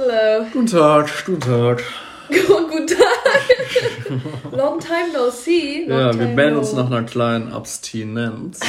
Hallo. 0.00 0.46
Guten 0.52 0.66
Tag, 0.66 1.10
guten 1.26 1.40
Tag. 1.40 1.82
Guten 2.28 2.86
Tag. 2.86 4.52
Long 4.52 4.78
time 4.78 5.12
no 5.12 5.28
see. 5.28 5.86
Long 5.88 5.98
ja, 5.98 6.18
wir 6.18 6.26
melden 6.28 6.54
no- 6.54 6.60
uns 6.60 6.72
nach 6.72 6.86
einer 6.86 7.02
kleinen 7.02 7.50
Abstinenz. 7.52 8.60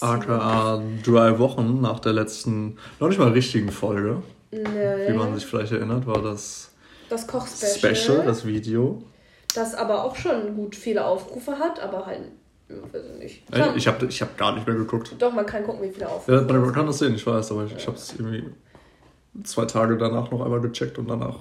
aka 0.00 0.82
drei 1.04 1.38
Wochen 1.38 1.80
nach 1.80 2.00
der 2.00 2.14
letzten, 2.14 2.78
noch 2.98 3.08
nicht 3.08 3.18
mal 3.20 3.28
richtigen 3.30 3.70
Folge. 3.70 4.22
Wie 4.50 4.58
Nee. 4.58 5.12
man 5.12 5.34
sich 5.36 5.46
vielleicht 5.46 5.70
erinnert, 5.72 6.04
war 6.08 6.20
das 6.20 6.72
Das 7.10 7.26
Kochspecial. 7.28 7.94
Special, 7.94 8.24
das 8.26 8.44
Video. 8.44 9.02
das 9.54 9.74
aber 9.76 10.02
auch 10.02 10.16
schon 10.16 10.56
gut 10.56 10.74
viele 10.74 11.04
Aufrufe 11.04 11.58
hat, 11.60 11.78
aber 11.80 12.06
halt, 12.06 12.22
ja, 12.68 12.74
weiß 12.92 13.02
ich 13.14 13.18
nicht. 13.22 13.42
Ey, 13.52 13.68
Ich 13.76 13.86
habe 13.86 14.06
ich 14.06 14.20
hab 14.20 14.36
gar 14.36 14.52
nicht 14.54 14.66
mehr 14.66 14.76
geguckt. 14.76 15.14
Doch, 15.18 15.32
man 15.32 15.46
kann 15.46 15.62
gucken, 15.64 15.82
wie 15.88 15.92
viele 15.92 16.08
Aufrufe. 16.08 16.44
Ja, 16.48 16.58
man 16.58 16.72
kann 16.72 16.86
das 16.88 16.98
sehen, 16.98 17.14
ich 17.14 17.24
weiß, 17.24 17.52
aber 17.52 17.66
ich, 17.66 17.76
ich 17.76 17.86
habe 17.86 17.96
es 17.96 18.14
irgendwie 18.18 18.44
zwei 19.44 19.64
Tage 19.64 19.96
danach 19.98 20.30
noch 20.30 20.44
einmal 20.44 20.60
gecheckt 20.60 20.98
und 20.98 21.08
danach 21.08 21.36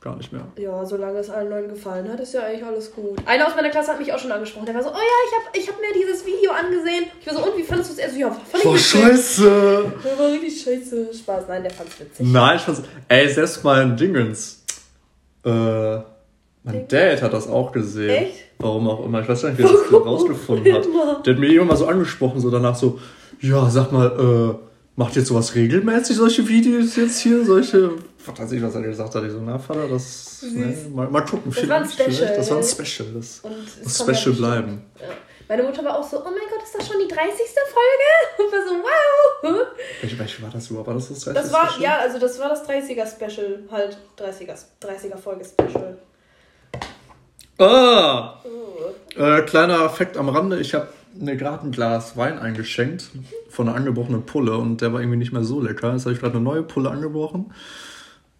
gar 0.00 0.16
nicht 0.16 0.32
mehr. 0.32 0.42
Ja, 0.58 0.84
solange 0.84 1.18
es 1.18 1.30
allen 1.30 1.48
Leuten 1.48 1.68
gefallen 1.70 2.10
hat, 2.12 2.20
ist 2.20 2.34
ja 2.34 2.42
eigentlich 2.42 2.64
alles 2.64 2.92
gut. 2.94 3.16
Einer 3.26 3.46
aus 3.46 3.56
meiner 3.56 3.70
Klasse 3.70 3.92
hat 3.92 3.98
mich 3.98 4.12
auch 4.12 4.18
schon 4.18 4.30
angesprochen. 4.32 4.66
Der 4.66 4.74
war 4.74 4.82
so, 4.82 4.90
oh 4.90 4.92
ja, 4.92 4.98
ich 5.00 5.34
habe 5.34 5.58
ich 5.58 5.68
hab 5.68 5.80
mir 5.80 5.98
dieses 5.98 6.26
Video 6.26 6.50
angesehen. 6.52 7.04
Ich 7.20 7.26
war 7.26 7.34
so, 7.34 7.44
und 7.50 7.56
wie 7.56 7.62
fandest 7.62 7.90
du 7.90 7.94
es? 7.94 7.98
Er 8.00 8.10
so, 8.10 8.18
ja, 8.18 8.30
fand 8.30 8.62
ich 8.64 8.66
Oh, 8.68 8.74
witzig. 8.74 9.00
scheiße! 9.00 9.92
Der 10.04 10.18
war 10.18 10.26
richtig 10.30 10.62
scheiße. 10.62 11.14
Spaß. 11.14 11.44
Nein, 11.48 11.62
der 11.62 11.72
fand's 11.72 11.98
witzig. 11.98 12.26
Nein, 12.30 12.56
ich 12.56 12.62
fand's. 12.62 12.82
Ey, 13.08 13.28
selbst 13.30 13.64
mein 13.64 13.96
Dingens. 13.96 14.62
Äh, 15.44 15.50
mein 15.50 16.04
Dingens? 16.64 16.88
Dad 16.88 17.22
hat 17.22 17.32
das 17.32 17.48
auch 17.48 17.72
gesehen. 17.72 18.10
Echt? 18.10 18.44
Warum 18.58 18.86
auch 18.88 19.04
immer. 19.06 19.22
Ich 19.22 19.28
weiß 19.28 19.40
gar 19.42 19.48
nicht, 19.50 19.58
wie 19.58 19.62
er 19.64 19.72
das 19.72 19.92
rausgefunden 20.06 20.74
hat. 20.74 20.84
Der 21.26 21.32
hat 21.34 21.40
mir 21.40 21.46
irgendwann 21.46 21.68
mal 21.68 21.76
so 21.76 21.86
angesprochen, 21.86 22.40
so 22.40 22.50
danach 22.50 22.76
so, 22.76 22.98
ja, 23.40 23.68
sag 23.70 23.90
mal, 23.90 24.06
äh, 24.60 24.64
macht 24.96 25.16
jetzt 25.16 25.28
sowas 25.28 25.54
regelmäßig, 25.54 26.16
solche 26.16 26.46
Videos 26.48 26.96
jetzt 26.96 27.20
hier, 27.20 27.44
solche. 27.44 27.92
Was 28.24 28.38
weiß 28.38 28.52
ich, 28.52 28.62
was 28.62 28.74
er 28.74 28.82
gesagt 28.82 29.14
hat. 29.14 29.24
Ich 29.24 29.32
so, 29.32 29.40
na, 29.40 29.58
Vater, 29.58 29.88
das. 29.88 30.42
Ne, 30.42 30.76
mal, 30.94 31.08
mal 31.08 31.22
gucken, 31.22 31.52
Das 31.54 31.68
war 31.68 31.76
ein 31.78 31.84
vielleicht, 31.86 32.12
Special, 32.12 32.28
vielleicht. 32.28 32.38
Das 32.38 32.50
war 32.50 32.58
ein? 32.58 32.64
Special. 32.64 33.08
Das 33.14 33.42
muss 33.82 33.98
Special 33.98 34.34
bleiben. 34.34 34.82
Ja. 35.00 35.06
Meine 35.46 35.62
Mutter 35.62 35.84
war 35.84 35.98
auch 35.98 36.08
so, 36.08 36.18
oh 36.20 36.24
mein 36.24 36.48
Gott, 36.50 36.62
ist 36.64 36.74
das 36.74 36.86
schon 36.88 36.96
die 37.06 37.12
30. 37.12 37.36
Folge? 37.74 38.08
Und 38.38 38.52
war 38.52 38.66
so, 38.66 39.52
wow. 39.52 39.66
Welche, 40.00 40.18
welche 40.18 40.42
war 40.42 40.50
das 40.50 40.70
überhaupt? 40.70 40.86
War 40.86 40.94
das 40.94 41.08
das 41.08 41.20
30. 41.20 41.42
Das 41.42 41.52
war, 41.52 41.68
Special? 41.70 41.82
ja, 41.82 41.98
also 41.98 42.18
das 42.18 42.38
war 42.38 42.48
das 42.48 42.66
30er 42.66 43.06
Special, 43.06 43.58
halt 43.70 43.98
30er, 44.18 44.56
30er 44.80 45.16
Folge 45.18 45.44
Special. 45.44 45.98
Ah! 47.58 48.40
Oh. 48.44 49.20
Äh, 49.20 49.42
kleiner 49.42 49.88
Fakt 49.90 50.16
am 50.16 50.30
Rande, 50.30 50.58
ich 50.60 50.74
habe 50.74 50.88
mir 51.16 51.36
gerade 51.36 51.66
ein 51.66 51.72
Glas 51.72 52.16
Wein 52.16 52.38
eingeschenkt 52.38 53.10
von 53.48 53.68
einer 53.68 53.76
angebrochenen 53.76 54.24
Pulle 54.26 54.56
und 54.56 54.80
der 54.80 54.92
war 54.92 55.00
irgendwie 55.00 55.18
nicht 55.18 55.32
mehr 55.32 55.44
so 55.44 55.60
lecker. 55.60 55.92
Jetzt 55.92 56.04
habe 56.04 56.14
ich 56.14 56.20
gerade 56.20 56.34
eine 56.34 56.44
neue 56.44 56.62
Pulle 56.62 56.90
angebrochen 56.90 57.52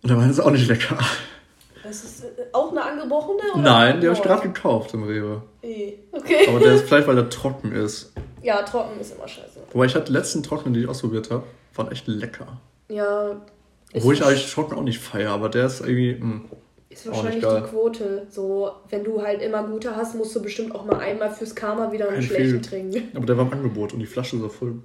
und 0.02 0.10
der 0.10 0.16
Wein 0.18 0.30
ist 0.30 0.40
auch 0.40 0.50
nicht 0.50 0.68
lecker. 0.68 0.98
Das 1.82 2.02
ist 2.02 2.24
äh, 2.24 2.28
auch 2.52 2.70
eine 2.70 2.82
angebrochene? 2.82 3.40
Oder? 3.52 3.62
Nein, 3.62 4.00
die 4.00 4.06
habe 4.08 4.16
ich 4.16 4.22
gerade 4.22 4.42
gekauft 4.42 4.94
im 4.94 5.04
Rewe. 5.04 5.42
Okay. 5.62 6.46
Aber 6.48 6.58
der 6.58 6.74
ist 6.74 6.84
vielleicht, 6.88 7.06
weil 7.06 7.16
der 7.16 7.28
trocken 7.28 7.72
ist. 7.72 8.12
ja, 8.42 8.62
trocken 8.62 8.98
ist 9.00 9.14
immer 9.14 9.28
scheiße. 9.28 9.60
Wobei 9.72 9.86
ich 9.86 9.94
hatte 9.94 10.06
die 10.06 10.12
letzten 10.12 10.42
trockenen, 10.42 10.72
die 10.74 10.80
ich 10.80 10.88
ausprobiert 10.88 11.30
habe, 11.30 11.44
waren 11.74 11.90
echt 11.92 12.06
lecker. 12.06 12.60
Ja. 12.88 13.36
Obwohl 13.94 14.14
ich 14.14 14.24
eigentlich 14.24 14.50
trocken 14.52 14.76
auch 14.76 14.82
nicht 14.82 14.98
feiere, 14.98 15.32
aber 15.32 15.48
der 15.48 15.66
ist 15.66 15.80
irgendwie. 15.80 16.14
hm. 16.18 16.30
Mh. 16.30 16.40
Ist 16.94 17.06
wahrscheinlich 17.06 17.44
die 17.44 17.60
Quote. 17.70 18.26
So, 18.30 18.70
wenn 18.88 19.04
du 19.04 19.22
halt 19.22 19.42
immer 19.42 19.62
gute 19.64 19.94
hast, 19.94 20.14
musst 20.14 20.34
du 20.34 20.42
bestimmt 20.42 20.74
auch 20.74 20.84
mal 20.84 20.98
einmal 20.98 21.30
fürs 21.30 21.54
Karma 21.54 21.92
wieder 21.92 22.08
einen 22.08 22.16
Ein 22.18 22.22
schlechten 22.22 22.62
trinken. 22.62 23.10
Aber 23.14 23.26
der 23.26 23.36
war 23.36 23.46
im 23.46 23.52
Angebot 23.52 23.92
und 23.92 24.00
die 24.00 24.06
Flasche 24.06 24.38
sah 24.38 24.48
voll 24.48 24.76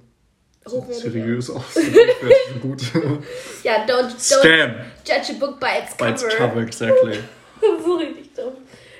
seriös 0.90 1.50
aus. 1.50 1.74
Gut. 2.62 2.82
Ja, 3.62 3.84
don't, 3.86 4.10
don't 4.10 4.74
judge 5.04 5.32
a 5.32 5.38
book 5.38 5.60
by 5.60 5.66
its 5.82 5.94
By 5.96 6.10
its 6.10 6.22
cover. 6.22 6.36
cover, 6.36 6.60
exactly. 6.62 7.18
so 7.84 7.94
richtig 7.96 8.34
dumm. 8.34 8.54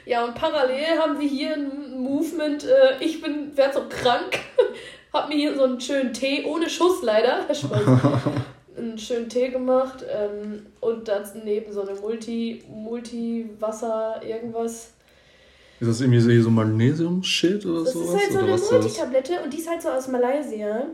Ja, 0.05 0.25
und 0.25 0.35
parallel 0.35 0.99
haben 0.99 1.21
wir 1.21 1.29
hier 1.29 1.55
ein 1.55 2.03
Movement. 2.03 2.65
Äh, 2.65 3.03
ich 3.05 3.23
bin, 3.23 3.57
werd 3.57 3.75
so 3.75 3.83
krank. 3.89 4.41
Hab 5.13 5.29
mir 5.29 5.37
hier 5.37 5.57
so 5.57 5.65
einen 5.65 5.81
schönen 5.81 6.13
Tee, 6.13 6.45
ohne 6.45 6.69
Schuss 6.69 7.03
leider. 7.03 7.47
Einen 8.77 8.99
schönen 8.99 9.29
Tee 9.29 9.49
gemacht. 9.49 10.05
Ähm, 10.09 10.67
und 10.81 11.09
daneben 11.09 11.73
so 11.73 11.83
eine 11.83 11.99
Multi, 11.99 12.63
Multi-Wasser, 12.69 14.21
irgendwas. 14.27 14.93
Ist 15.81 15.89
das 15.89 16.01
irgendwie 16.01 16.21
so, 16.21 16.43
so 16.43 16.51
Magnesium-Shit 16.51 17.65
oder 17.67 17.85
Das 17.85 17.93
sowas? 17.95 18.09
ist 18.09 18.21
halt 18.21 18.33
so 18.33 18.39
oder 18.39 18.43
eine 18.47 18.53
das? 18.53 18.71
Multitablette 18.71 19.41
und 19.43 19.53
die 19.53 19.59
ist 19.59 19.69
halt 19.69 19.83
so 19.83 19.89
aus 19.89 20.09
Malaysia. 20.09 20.87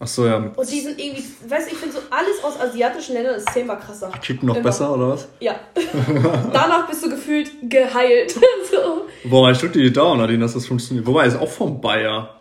Achso, 0.00 0.26
ja. 0.26 0.36
Mit 0.40 0.58
Und 0.58 0.68
die 0.68 0.80
sind 0.80 0.98
irgendwie, 0.98 1.22
weißt 1.48 1.68
du, 1.70 1.74
ich 1.74 1.78
finde 1.78 1.94
so 1.94 2.00
alles 2.10 2.42
aus 2.42 2.58
asiatischen 2.58 3.14
Ländern 3.14 3.36
ist 3.36 3.48
zehnmal 3.52 3.78
krasser. 3.78 4.10
Kicken 4.20 4.48
noch 4.48 4.56
Immer. 4.56 4.64
besser 4.64 4.92
oder 4.92 5.10
was? 5.10 5.28
Ja. 5.38 5.54
Danach 6.52 6.88
bist 6.88 7.04
du 7.04 7.10
gefühlt 7.10 7.52
geheilt. 7.70 8.32
so. 8.70 9.06
Boah, 9.28 9.52
ich 9.52 9.58
drück 9.58 9.72
dir 9.72 9.82
die 9.84 9.92
Daumen, 9.92 10.20
Nadine, 10.20 10.40
dass 10.40 10.54
das 10.54 10.66
funktioniert. 10.66 11.06
Wobei, 11.06 11.26
ist 11.26 11.36
auch 11.36 11.48
vom 11.48 11.80
Bayer. 11.80 12.40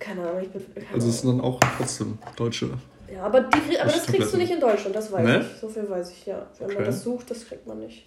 Keine 0.00 0.22
Ahnung, 0.28 0.42
ich 0.42 0.48
bin. 0.48 0.62
Also 0.92 1.08
es 1.08 1.20
sind 1.20 1.30
dann 1.30 1.40
auch 1.40 1.60
trotzdem 1.78 2.18
Deutsche. 2.34 2.70
Ja, 3.12 3.22
aber, 3.24 3.42
die, 3.42 3.78
aber 3.78 3.90
das 3.90 4.06
kriegst 4.06 4.32
du 4.32 4.38
nicht 4.38 4.52
in 4.52 4.60
Deutschland, 4.60 4.94
das 4.96 5.12
weiß 5.12 5.24
Ne? 5.26 5.40
ich. 5.40 5.60
So 5.60 5.68
viel 5.68 5.88
weiß 5.88 6.10
ich, 6.12 6.26
ja. 6.26 6.46
Wenn 6.58 6.68
man 6.68 6.76
Okay. 6.76 6.84
das 6.86 7.02
sucht, 7.02 7.30
das 7.30 7.46
kriegt 7.46 7.66
man 7.66 7.78
nicht. 7.80 8.06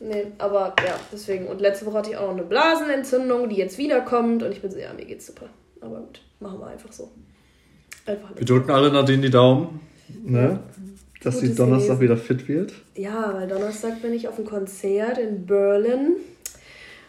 Nee, 0.00 0.26
aber 0.38 0.74
ja, 0.86 0.94
deswegen. 1.12 1.46
Und 1.48 1.60
letzte 1.60 1.86
Woche 1.86 1.98
hatte 1.98 2.10
ich 2.10 2.16
auch 2.16 2.28
noch 2.28 2.34
eine 2.36 2.44
Blasenentzündung, 2.44 3.48
die 3.48 3.56
jetzt 3.56 3.78
wiederkommt 3.78 4.42
und 4.42 4.52
ich 4.52 4.62
bin 4.62 4.70
so, 4.70 4.78
ja, 4.78 4.92
mir 4.92 5.04
geht's 5.04 5.26
super. 5.26 5.46
Aber 5.80 5.96
gut, 6.00 6.20
machen 6.40 6.60
wir 6.60 6.66
einfach 6.68 6.92
so. 6.92 7.10
Einfach 8.06 8.30
Wir 8.36 8.44
drücken 8.46 8.70
alle 8.70 8.92
Nadine 8.92 9.22
die 9.22 9.30
Daumen, 9.30 9.80
ne? 10.24 10.60
Dass 11.22 11.40
sie 11.40 11.52
Donnerstag 11.52 11.98
gelesen. 11.98 12.00
wieder 12.00 12.16
fit 12.16 12.46
wird. 12.48 12.72
Ja, 12.94 13.34
weil 13.34 13.48
Donnerstag 13.48 14.00
bin 14.02 14.12
ich 14.12 14.28
auf 14.28 14.36
einem 14.38 14.46
Konzert 14.46 15.18
in 15.18 15.46
Berlin. 15.46 16.16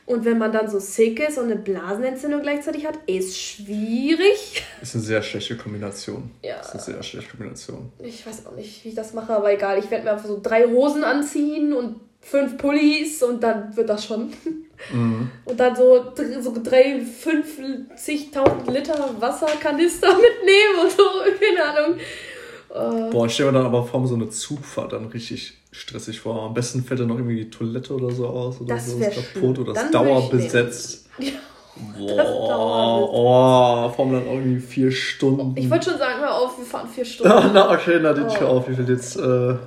Und 0.09 0.25
wenn 0.25 0.39
man 0.39 0.51
dann 0.51 0.67
so 0.67 0.79
sick 0.79 1.19
ist 1.19 1.37
und 1.37 1.45
eine 1.45 1.55
Blasenentzündung 1.55 2.41
gleichzeitig 2.41 2.83
hat, 2.87 2.97
ist 3.05 3.37
schwierig. 3.37 4.63
Ist 4.81 4.95
eine 4.95 5.03
sehr 5.03 5.21
schlechte 5.21 5.55
Kombination. 5.55 6.31
Ja. 6.41 6.59
Ist 6.61 6.71
eine 6.71 6.81
sehr 6.81 7.03
schlechte 7.03 7.29
Kombination. 7.29 7.91
Ich 7.99 8.25
weiß 8.25 8.47
auch 8.47 8.55
nicht, 8.55 8.83
wie 8.83 8.89
ich 8.89 8.95
das 8.95 9.13
mache, 9.13 9.35
aber 9.35 9.53
egal. 9.53 9.77
Ich 9.77 9.91
werde 9.91 10.05
mir 10.05 10.13
einfach 10.13 10.25
so 10.25 10.39
drei 10.41 10.65
Hosen 10.65 11.03
anziehen 11.03 11.73
und 11.73 11.97
fünf 12.21 12.57
Pullis 12.57 13.21
und 13.21 13.43
dann 13.43 13.77
wird 13.77 13.87
das 13.87 14.03
schon. 14.03 14.33
Mhm. 14.91 15.29
Und 15.45 15.59
dann 15.59 15.75
so, 15.75 16.11
so 16.41 16.55
drei, 16.63 17.01
50.000 17.01 18.71
Liter 18.71 19.15
Wasserkanister 19.19 20.07
mitnehmen 20.15 20.79
und 20.81 20.91
so, 20.91 21.03
keine 21.39 21.63
Ahnung. 21.65 21.99
Äh, 22.69 23.09
Boah, 23.11 23.25
ich 23.25 23.33
stelle 23.33 23.51
mir 23.51 23.57
dann 23.57 23.65
aber 23.67 23.83
vor, 23.83 24.05
so 24.07 24.15
eine 24.15 24.29
Zugfahrt 24.29 24.93
dann 24.93 25.05
richtig 25.07 25.53
stressig 25.71 26.19
vor. 26.19 26.43
Am 26.43 26.53
besten 26.53 26.83
fällt 26.83 26.99
dann 26.99 27.07
noch 27.07 27.15
irgendwie 27.17 27.37
die 27.43 27.49
Toilette 27.49 27.93
oder 27.95 28.11
so 28.11 28.27
aus 28.27 28.61
oder 28.61 28.75
Das 28.75 28.87
so. 28.91 28.97
ist 28.99 29.33
kaputt 29.33 29.59
oder 29.59 29.71
ist 29.73 29.85
ich 29.85 29.91
dauerbesetzt. 29.91 31.07
Ja. 31.19 31.31
Boah, 31.97 32.15
Das 32.17 32.27
oh, 32.29 33.89
vor 33.95 34.05
allem 34.05 34.13
dann 34.13 34.27
irgendwie 34.27 34.59
vier 34.59 34.91
Stunden. 34.91 35.55
ich 35.57 35.69
wollte 35.69 35.89
schon 35.91 35.99
sagen, 35.99 36.19
hör 36.19 36.35
auf, 36.35 36.57
wir 36.57 36.65
fahren 36.65 36.87
vier 36.89 37.05
Stunden. 37.05 37.51
Na, 37.53 37.71
okay, 37.73 37.99
Nadine, 37.99 38.27
Oh. 38.29 38.39
hör 38.39 38.49
auf. 38.49 38.69
Ich 38.69 38.77
will 38.77 38.89
jetzt 38.89 39.15
äh, 39.15 39.21
Ja, 39.21 39.57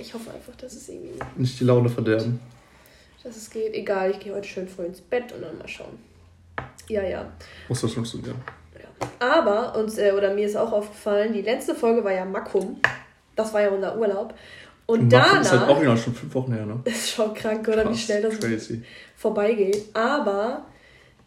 ich 0.00 0.12
hoffe 0.12 0.30
einfach, 0.30 0.54
dass 0.56 0.74
es 0.74 0.88
irgendwie, 0.88 1.18
nicht 1.36 1.58
die 1.58 1.64
Laune 1.64 1.88
verderben. 1.88 2.40
dass 3.24 3.36
es 3.36 3.48
geht. 3.50 3.74
Egal, 3.74 4.10
ich 4.10 4.20
gehe 4.20 4.34
heute 4.34 4.46
schön 4.48 4.68
früh 4.68 4.84
ins 4.84 5.00
Bett 5.00 5.32
und 5.34 5.42
dann 5.42 5.56
mal 5.58 5.68
schauen. 5.68 5.98
Ja, 6.88 7.02
ja. 7.02 7.24
Muss 7.68 7.80
das 7.80 7.92
funktionieren. 7.92 8.36
Aber, 9.18 9.76
uns, 9.76 9.98
äh, 9.98 10.12
oder 10.12 10.34
mir 10.34 10.46
ist 10.46 10.56
auch 10.56 10.72
aufgefallen, 10.72 11.32
die 11.32 11.42
letzte 11.42 11.74
Folge 11.74 12.02
war 12.04 12.12
ja 12.12 12.24
Makum. 12.24 12.80
Das 13.36 13.52
war 13.54 13.62
ja 13.62 13.70
unser 13.70 13.96
Urlaub. 13.98 14.34
Und 14.86 15.10
Machen 15.12 15.40
ist 15.40 15.52
halt 15.52 15.68
auch 15.70 15.80
genau 15.80 15.96
schon 15.96 16.14
fünf 16.14 16.34
Wochen 16.34 16.52
her, 16.52 16.66
ne? 16.66 16.80
ist 16.84 17.10
schon 17.12 17.32
krank, 17.34 17.66
oder 17.68 17.84
wie 17.84 17.88
Krass, 17.88 18.00
schnell 18.00 18.22
das 18.22 18.38
Crazy. 18.40 18.82
vorbeigeht. 19.16 19.84
Aber 19.94 20.64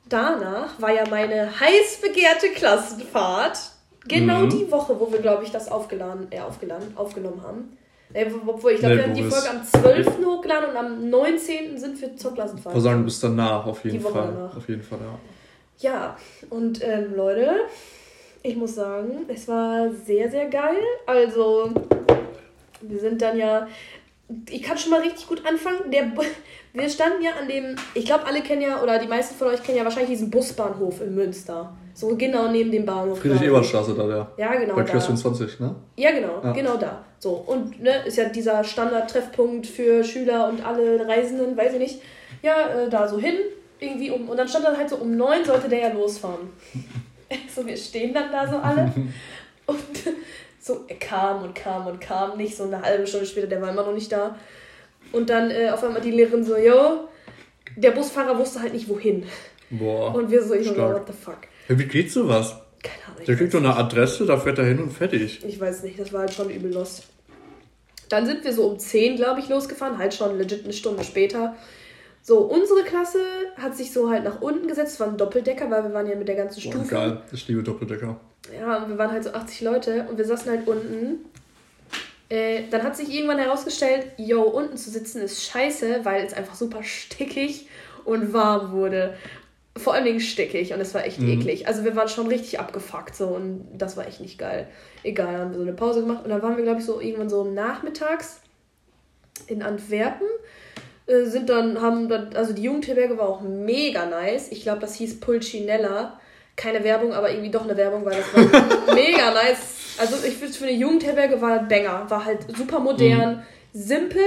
danach 0.09 0.79
war 0.79 0.91
ja 0.91 1.03
meine 1.09 1.49
heiß 1.59 1.99
begehrte 2.01 2.49
Klassenfahrt. 2.49 3.57
Genau 4.07 4.41
Mhm. 4.41 4.49
die 4.49 4.71
Woche, 4.71 4.99
wo 4.99 5.11
wir, 5.11 5.19
glaube 5.19 5.43
ich, 5.45 5.51
das 5.51 5.71
aufgeladen, 5.71 6.27
äh, 6.29 6.39
aufgeladen, 6.41 6.89
aufgenommen 6.95 7.41
haben. 7.41 7.75
Äh, 8.13 8.27
wo- 8.29 8.51
obwohl, 8.51 8.73
ich 8.73 8.79
glaube, 8.79 8.95
Nee, 8.95 9.01
wir 9.01 9.07
haben 9.07 9.15
die 9.15 9.23
Folge 9.23 9.49
am 9.49 9.63
12. 9.65 10.23
hochgeladen 10.23 10.69
und 10.69 10.77
am 10.77 11.09
19. 11.09 11.75
sind 11.79 11.99
wir 11.99 12.15
zur 12.15 12.33
Klassenfahrt. 12.35 12.75
Ich 12.77 12.83
sagen, 12.83 12.99
du 12.99 13.05
bist 13.05 13.23
danach, 13.23 13.65
auf 13.65 13.83
jeden 13.83 13.97
Die 13.97 14.03
Fall. 14.03 14.31
danach. 14.35 14.55
Auf 14.55 14.69
jeden 14.69 14.83
Fall, 14.83 14.99
ja. 15.01 15.17
Ja, 15.79 16.17
und 16.49 16.81
ähm, 16.83 17.15
Leute, 17.15 17.51
ich 18.43 18.55
muss 18.55 18.75
sagen, 18.75 19.25
es 19.27 19.47
war 19.47 19.89
sehr, 20.05 20.29
sehr 20.29 20.45
geil. 20.45 20.77
Also, 21.05 21.71
wir 22.81 22.99
sind 22.99 23.21
dann 23.21 23.37
ja. 23.37 23.67
Ich 24.49 24.63
kann 24.63 24.77
schon 24.77 24.91
mal 24.91 25.01
richtig 25.01 25.27
gut 25.27 25.43
anfangen. 25.45 25.91
Der, 25.91 26.11
wir 26.73 26.89
standen 26.89 27.23
ja 27.23 27.31
an 27.39 27.47
dem. 27.47 27.75
Ich 27.93 28.05
glaube, 28.05 28.25
alle 28.25 28.41
kennen 28.41 28.61
ja, 28.61 28.81
oder 28.81 28.97
die 28.97 29.07
meisten 29.07 29.35
von 29.35 29.49
euch 29.49 29.61
kennen 29.61 29.77
ja 29.77 29.83
wahrscheinlich 29.83 30.11
diesen 30.11 30.31
Busbahnhof 30.31 31.01
in 31.01 31.13
Münster. 31.13 31.75
So 31.93 32.15
genau 32.17 32.49
neben 32.51 32.71
dem 32.71 32.85
Bahnhof. 32.85 33.19
quasi. 33.21 33.29
Friedrich-Ebert-Straße 33.35 33.93
da, 33.95 34.07
der. 34.07 34.31
Ja, 34.37 34.55
genau. 34.55 34.75
Bei. 34.75 34.83
Kiosk 34.83 35.05
24, 35.07 35.59
ne? 35.59 35.75
Ja, 35.95 36.11
genau, 36.11 36.41
Ja. 36.43 36.51
genau 36.51 36.75
da. 36.77 37.05
So, 37.19 37.31
und 37.47 37.81
ne, 37.81 38.03
ist 38.05 38.17
ja 38.17 38.25
dieser 38.25 38.63
Standard-Treffpunkt 38.63 39.65
für 39.67 40.03
Schüler 40.03 40.49
und 40.49 40.65
alle 40.65 41.07
Reisenden, 41.07 41.55
weiß 41.55 41.73
ich 41.73 41.79
nicht. 41.79 42.01
Ja, 42.41 42.67
äh, 42.69 42.89
da 42.89 43.07
so 43.07 43.17
hin, 43.17 43.35
irgendwie 43.79 44.11
um. 44.11 44.29
Und 44.29 44.37
dann 44.37 44.47
stand 44.47 44.65
dann 44.65 44.77
halt 44.77 44.89
so 44.89 44.97
um 44.97 45.15
neun 45.15 45.43
sollte 45.45 45.69
der 45.69 45.79
ja 45.79 45.93
losfahren. 45.93 46.49
so, 47.55 47.65
wir 47.65 47.77
stehen 47.77 48.13
dann 48.13 48.31
da 48.31 48.47
so 48.47 48.57
alle. 48.57 48.91
Und 49.65 49.79
So, 50.65 50.83
er 50.87 50.95
kam 50.95 51.43
und 51.43 51.53
kam 51.53 51.85
und 51.85 52.01
kam, 52.01 52.37
nicht 52.37 52.57
so 52.57 52.63
eine 52.63 52.81
halbe 52.81 53.05
Stunde 53.05 53.27
später, 53.27 53.45
der 53.45 53.61
war 53.61 53.69
immer 53.69 53.83
noch 53.83 53.93
nicht 53.93 54.11
da. 54.11 54.35
Und 55.11 55.29
dann 55.29 55.51
äh, 55.51 55.69
auf 55.69 55.83
einmal 55.83 56.01
die 56.01 56.09
Lehrerin 56.09 56.43
so, 56.43 56.57
yo, 56.57 57.07
der 57.75 57.91
Busfahrer 57.91 58.35
wusste 58.35 58.61
halt 58.61 58.73
nicht 58.73 58.89
wohin. 58.89 59.25
Boah. 59.69 60.15
Und 60.15 60.31
wir 60.31 60.43
so, 60.43 60.55
ich 60.55 60.65
so, 60.65 60.75
what 60.75 61.05
the 61.05 61.13
fuck. 61.13 61.37
Ja, 61.69 61.77
wie 61.77 61.85
geht 61.85 62.11
sowas? 62.11 62.55
Keine 62.81 62.95
Ahnung. 63.05 63.25
Der 63.27 63.35
kriegt 63.35 63.53
doch 63.53 63.59
eine 63.59 63.75
Adresse, 63.75 64.25
da 64.25 64.37
fährt 64.37 64.57
er 64.57 64.65
hin 64.65 64.79
und 64.79 64.91
fertig. 64.91 65.45
Ich 65.45 65.59
weiß 65.59 65.83
nicht, 65.83 65.99
das 65.99 66.11
war 66.11 66.21
halt 66.21 66.33
schon 66.33 66.49
übel 66.49 66.73
los. 66.73 67.03
Dann 68.09 68.25
sind 68.25 68.43
wir 68.43 68.51
so 68.51 68.65
um 68.65 68.79
10, 68.79 69.17
glaube 69.17 69.41
ich, 69.41 69.49
losgefahren, 69.49 69.99
halt 69.99 70.15
schon 70.15 70.35
legit 70.35 70.63
eine 70.63 70.73
Stunde 70.73 71.03
später. 71.03 71.55
So, 72.27 72.39
unsere 72.39 72.81
Klasse 72.81 73.19
hat 73.55 73.77
sich 73.77 73.93
so 73.93 74.09
halt 74.09 74.23
nach 74.23 74.41
unten 74.41 74.67
gesetzt, 74.67 74.99
war 74.99 75.07
ein 75.07 75.15
Doppeldecker, 75.15 75.69
weil 75.69 75.83
wir 75.83 75.93
waren 75.93 76.09
ja 76.09 76.15
mit 76.15 76.27
der 76.27 76.33
ganzen 76.33 76.59
Stufe. 76.59 76.79
Boah, 76.79 76.87
geil, 76.87 77.21
ich 77.31 77.47
liebe 77.47 77.61
Doppeldecker. 77.61 78.19
Ja, 78.51 78.77
und 78.77 78.89
wir 78.89 78.97
waren 78.97 79.11
halt 79.11 79.25
so 79.25 79.29
80 79.29 79.61
Leute 79.61 80.07
und 80.09 80.17
wir 80.17 80.25
saßen 80.25 80.49
halt 80.49 80.67
unten. 80.67 81.25
Äh, 82.29 82.63
dann 82.71 82.81
hat 82.81 82.97
sich 82.97 83.13
irgendwann 83.13 83.37
herausgestellt, 83.37 84.07
yo, 84.17 84.41
unten 84.41 84.75
zu 84.75 84.89
sitzen 84.89 85.21
ist 85.21 85.43
scheiße, 85.43 85.99
weil 86.01 86.25
es 86.25 86.33
einfach 86.33 86.55
super 86.55 86.81
stickig 86.81 87.67
und 88.05 88.33
warm 88.33 88.71
wurde. 88.71 89.15
Vor 89.77 89.93
allen 89.93 90.05
Dingen 90.05 90.19
stickig 90.19 90.73
und 90.73 90.81
es 90.81 90.95
war 90.95 91.05
echt 91.05 91.19
mhm. 91.19 91.29
eklig. 91.29 91.67
Also 91.67 91.83
wir 91.83 91.95
waren 91.95 92.09
schon 92.09 92.25
richtig 92.25 92.59
abgefuckt 92.59 93.15
so 93.15 93.27
und 93.27 93.67
das 93.71 93.97
war 93.97 94.07
echt 94.07 94.19
nicht 94.19 94.39
geil. 94.39 94.67
Egal, 95.03 95.31
dann 95.31 95.41
haben 95.41 95.51
wir 95.51 95.57
so 95.57 95.63
eine 95.63 95.73
Pause 95.73 96.01
gemacht 96.01 96.23
und 96.23 96.31
dann 96.31 96.41
waren 96.41 96.57
wir, 96.57 96.63
glaube 96.63 96.79
ich, 96.79 96.85
so 96.87 96.99
irgendwann 96.99 97.29
so 97.29 97.43
nachmittags 97.43 98.39
in 99.45 99.61
Antwerpen 99.61 100.25
äh, 101.07 101.25
sind 101.25 101.49
dann, 101.49 101.81
haben 101.81 102.09
dann, 102.09 102.35
also 102.35 102.53
die 102.53 102.63
Jugendherberge 102.63 103.17
war 103.17 103.29
auch 103.29 103.41
mega 103.41 104.05
nice. 104.05 104.51
Ich 104.51 104.63
glaube, 104.63 104.79
das 104.79 104.95
hieß 104.95 105.19
Pulcinella. 105.19 106.19
Keine 106.55 106.83
Werbung, 106.85 107.13
aber 107.13 107.29
irgendwie 107.31 107.51
doch 107.51 107.65
eine 107.65 107.75
Werbung, 107.75 108.05
weil 108.05 108.15
das 108.15 108.33
war 108.33 108.95
mega 108.95 109.31
nice. 109.33 109.97
Also 109.99 110.25
ich 110.25 110.35
finde, 110.35 110.53
für 110.53 110.63
eine 110.63 110.73
Jugendherberge 110.73 111.41
war 111.41 111.67
Banger. 111.67 112.05
War 112.09 112.23
halt 112.23 112.47
super 112.55 112.79
modern, 112.79 113.37
mhm. 113.37 113.41
simpel, 113.73 114.23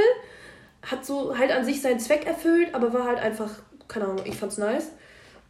hat 0.83 1.05
so 1.05 1.37
halt 1.37 1.51
an 1.51 1.65
sich 1.65 1.81
seinen 1.81 1.99
Zweck 1.99 2.27
erfüllt, 2.27 2.75
aber 2.75 2.93
war 2.93 3.05
halt 3.05 3.19
einfach, 3.19 3.51
keine 3.89 4.05
Ahnung, 4.05 4.21
ich 4.25 4.37
fand's 4.37 4.59
nice. 4.59 4.91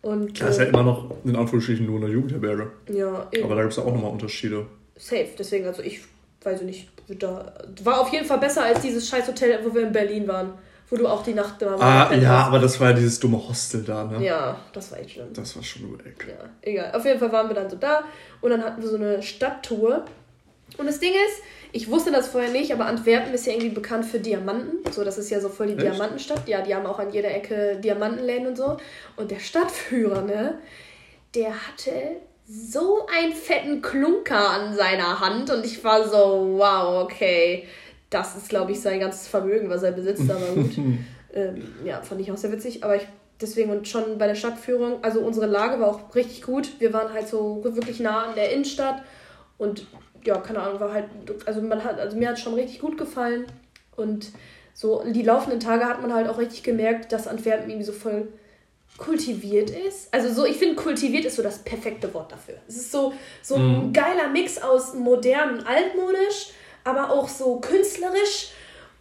Und, 0.03 0.41
das 0.41 0.51
ist 0.51 0.59
ja 0.59 0.65
immer 0.67 0.85
noch 0.85 1.11
in 1.25 1.35
Anführungsstrichen 1.35 1.85
nur 1.85 2.01
eine 2.01 2.13
Jugendherberge. 2.13 2.71
Ja, 2.89 3.27
eben. 3.33 3.45
Aber 3.45 3.57
da 3.57 3.63
gibt 3.63 3.73
es 3.73 3.79
auch 3.81 3.93
nochmal 3.93 4.13
Unterschiede. 4.13 4.67
Safe, 4.97 5.29
deswegen, 5.37 5.67
also 5.67 5.83
ich 5.83 6.01
weiß 6.45 6.63
nicht, 6.63 6.89
da 7.19 7.53
war 7.83 8.01
auf 8.01 8.13
jeden 8.13 8.25
Fall 8.25 8.39
besser 8.39 8.63
als 8.63 8.81
dieses 8.81 9.09
scheiß 9.09 9.27
Hotel, 9.27 9.59
wo 9.65 9.75
wir 9.75 9.83
in 9.83 9.93
Berlin 9.93 10.29
waren 10.29 10.53
wo 10.91 10.97
du 10.97 11.07
auch 11.07 11.23
die 11.23 11.35
Nacht 11.35 11.61
da 11.61 11.77
Ah, 11.79 12.15
ja, 12.15 12.39
aber 12.47 12.59
das 12.59 12.81
war 12.81 12.91
ja 12.91 12.97
dieses 12.97 13.21
dumme 13.21 13.37
Hostel 13.37 13.83
da, 13.83 14.05
ne? 14.05 14.25
Ja, 14.25 14.59
das 14.73 14.91
war 14.91 14.99
echt 14.99 15.13
schlimm. 15.13 15.33
Das 15.35 15.55
war 15.55 15.63
schon 15.63 15.83
nur 15.83 16.01
eck. 16.01 16.27
Ja, 16.29 16.49
egal. 16.63 16.93
Auf 16.95 17.05
jeden 17.05 17.19
Fall 17.19 17.31
waren 17.33 17.49
wir 17.49 17.55
dann 17.55 17.69
so 17.69 17.77
da 17.77 18.05
und 18.41 18.51
dann 18.51 18.63
hatten 18.63 18.81
wir 18.81 18.89
so 18.89 18.97
eine 18.97 19.23
Stadttour. 19.23 20.05
Und 20.77 20.87
das 20.87 20.99
Ding 20.99 21.13
ist, 21.13 21.43
ich 21.73 21.91
wusste 21.91 22.11
das 22.11 22.29
vorher 22.29 22.51
nicht, 22.51 22.73
aber 22.73 22.87
Antwerpen 22.87 23.35
ist 23.35 23.47
ja 23.47 23.53
irgendwie 23.53 23.71
bekannt 23.71 24.07
für 24.07 24.19
Diamanten. 24.19 24.91
So, 24.91 25.05
das 25.05 25.19
ist 25.19 25.31
ja 25.31 25.41
so 25.41 25.49
voll 25.49 25.67
die 25.69 25.73
echt? 25.75 25.83
Diamantenstadt. 25.83 26.49
Ja, 26.49 26.63
die 26.63 26.75
haben 26.75 26.87
auch 26.87 26.99
an 26.99 27.13
jeder 27.13 27.35
Ecke 27.35 27.79
Diamantenläden 27.83 28.47
und 28.47 28.57
so. 28.57 28.79
Und 29.17 29.31
der 29.31 29.41
Stadtführer, 29.41 30.23
ne, 30.23 30.59
der 31.35 31.51
hatte 31.51 31.93
so 32.47 33.07
einen 33.15 33.35
fetten 33.35 33.83
Klunker 33.83 34.51
an 34.51 34.75
seiner 34.75 35.21
Hand 35.21 35.51
und 35.51 35.67
ich 35.67 35.85
war 35.85 36.09
so, 36.09 36.55
wow, 36.57 37.05
okay 37.05 37.67
das 38.11 38.37
ist, 38.37 38.49
glaube 38.49 38.73
ich, 38.73 38.81
sein 38.81 39.01
ganzes 39.01 39.29
Vermögen, 39.29 39.69
was 39.71 39.83
er 39.83 39.93
besitzt, 39.93 40.31
aber 40.31 40.47
gut. 40.55 40.79
ähm, 41.35 41.63
ja, 41.85 42.01
fand 42.03 42.21
ich 42.21 42.33
auch 42.33 42.37
sehr 42.37 42.53
witzig. 42.53 42.85
Aber 42.85 42.97
ich 42.97 43.07
deswegen 43.41 43.71
und 43.71 43.87
schon 43.87 44.19
bei 44.19 44.27
der 44.27 44.35
Stadtführung, 44.35 45.03
also 45.03 45.21
unsere 45.21 45.47
Lage 45.47 45.81
war 45.81 45.89
auch 45.89 46.15
richtig 46.15 46.43
gut. 46.43 46.81
Wir 46.81 46.93
waren 46.93 47.13
halt 47.13 47.29
so 47.29 47.63
wirklich 47.63 48.01
nah 48.01 48.25
an 48.25 48.35
der 48.35 48.53
Innenstadt 48.53 49.03
und 49.59 49.87
ja, 50.25 50.37
keine 50.39 50.61
Ahnung, 50.61 50.81
war 50.81 50.93
halt, 50.93 51.07
also 51.47 51.61
man 51.61 51.85
hat, 51.85 51.99
also 52.01 52.17
mir 52.17 52.29
hat 52.29 52.37
es 52.37 52.43
schon 52.43 52.55
richtig 52.55 52.81
gut 52.81 52.99
gefallen. 52.99 53.47
Und 53.97 54.31
so 54.75 55.03
die 55.05 55.23
laufenden 55.23 55.61
Tage 55.61 55.85
hat 55.85 56.03
man 56.03 56.13
halt 56.13 56.29
auch 56.29 56.39
richtig 56.39 56.63
gemerkt, 56.63 57.13
dass 57.13 57.27
Antwerpen 57.27 57.71
irgendwie 57.71 57.87
so 57.87 57.93
voll 57.93 58.29
kultiviert 58.97 59.71
ist. 59.71 60.13
Also 60.13 60.33
so, 60.33 60.45
ich 60.45 60.57
finde, 60.57 60.75
kultiviert 60.75 61.25
ist 61.25 61.37
so 61.37 61.43
das 61.43 61.59
perfekte 61.61 62.13
Wort 62.15 62.33
dafür. 62.33 62.57
Es 62.67 62.77
ist 62.77 62.91
so, 62.91 63.13
so 63.43 63.55
ein 63.55 63.89
mhm. 63.89 63.93
geiler 63.93 64.29
Mix 64.29 64.61
aus 64.61 64.95
modern 64.95 65.59
und 65.59 65.67
altmodisch 65.67 66.51
aber 66.89 67.11
auch 67.11 67.29
so 67.29 67.61
künstlerisch 67.61 68.51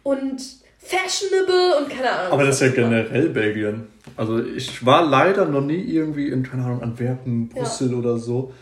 und 0.02 0.40
fashionable 0.78 1.78
und 1.78 1.88
keine 1.90 2.10
Ahnung. 2.10 2.32
Aber 2.32 2.44
das 2.44 2.56
ist 2.56 2.60
ja 2.60 2.68
generell 2.68 3.28
Belgien. 3.30 3.86
Also 4.16 4.42
ich 4.42 4.84
war 4.84 5.04
leider 5.06 5.44
noch 5.46 5.62
nie 5.62 5.82
irgendwie 5.82 6.28
in, 6.28 6.42
keine 6.42 6.64
Ahnung, 6.64 6.82
Antwerpen, 6.82 7.48
Brüssel 7.48 7.90
ja. 7.90 7.96
oder 7.96 8.18
so. 8.18 8.52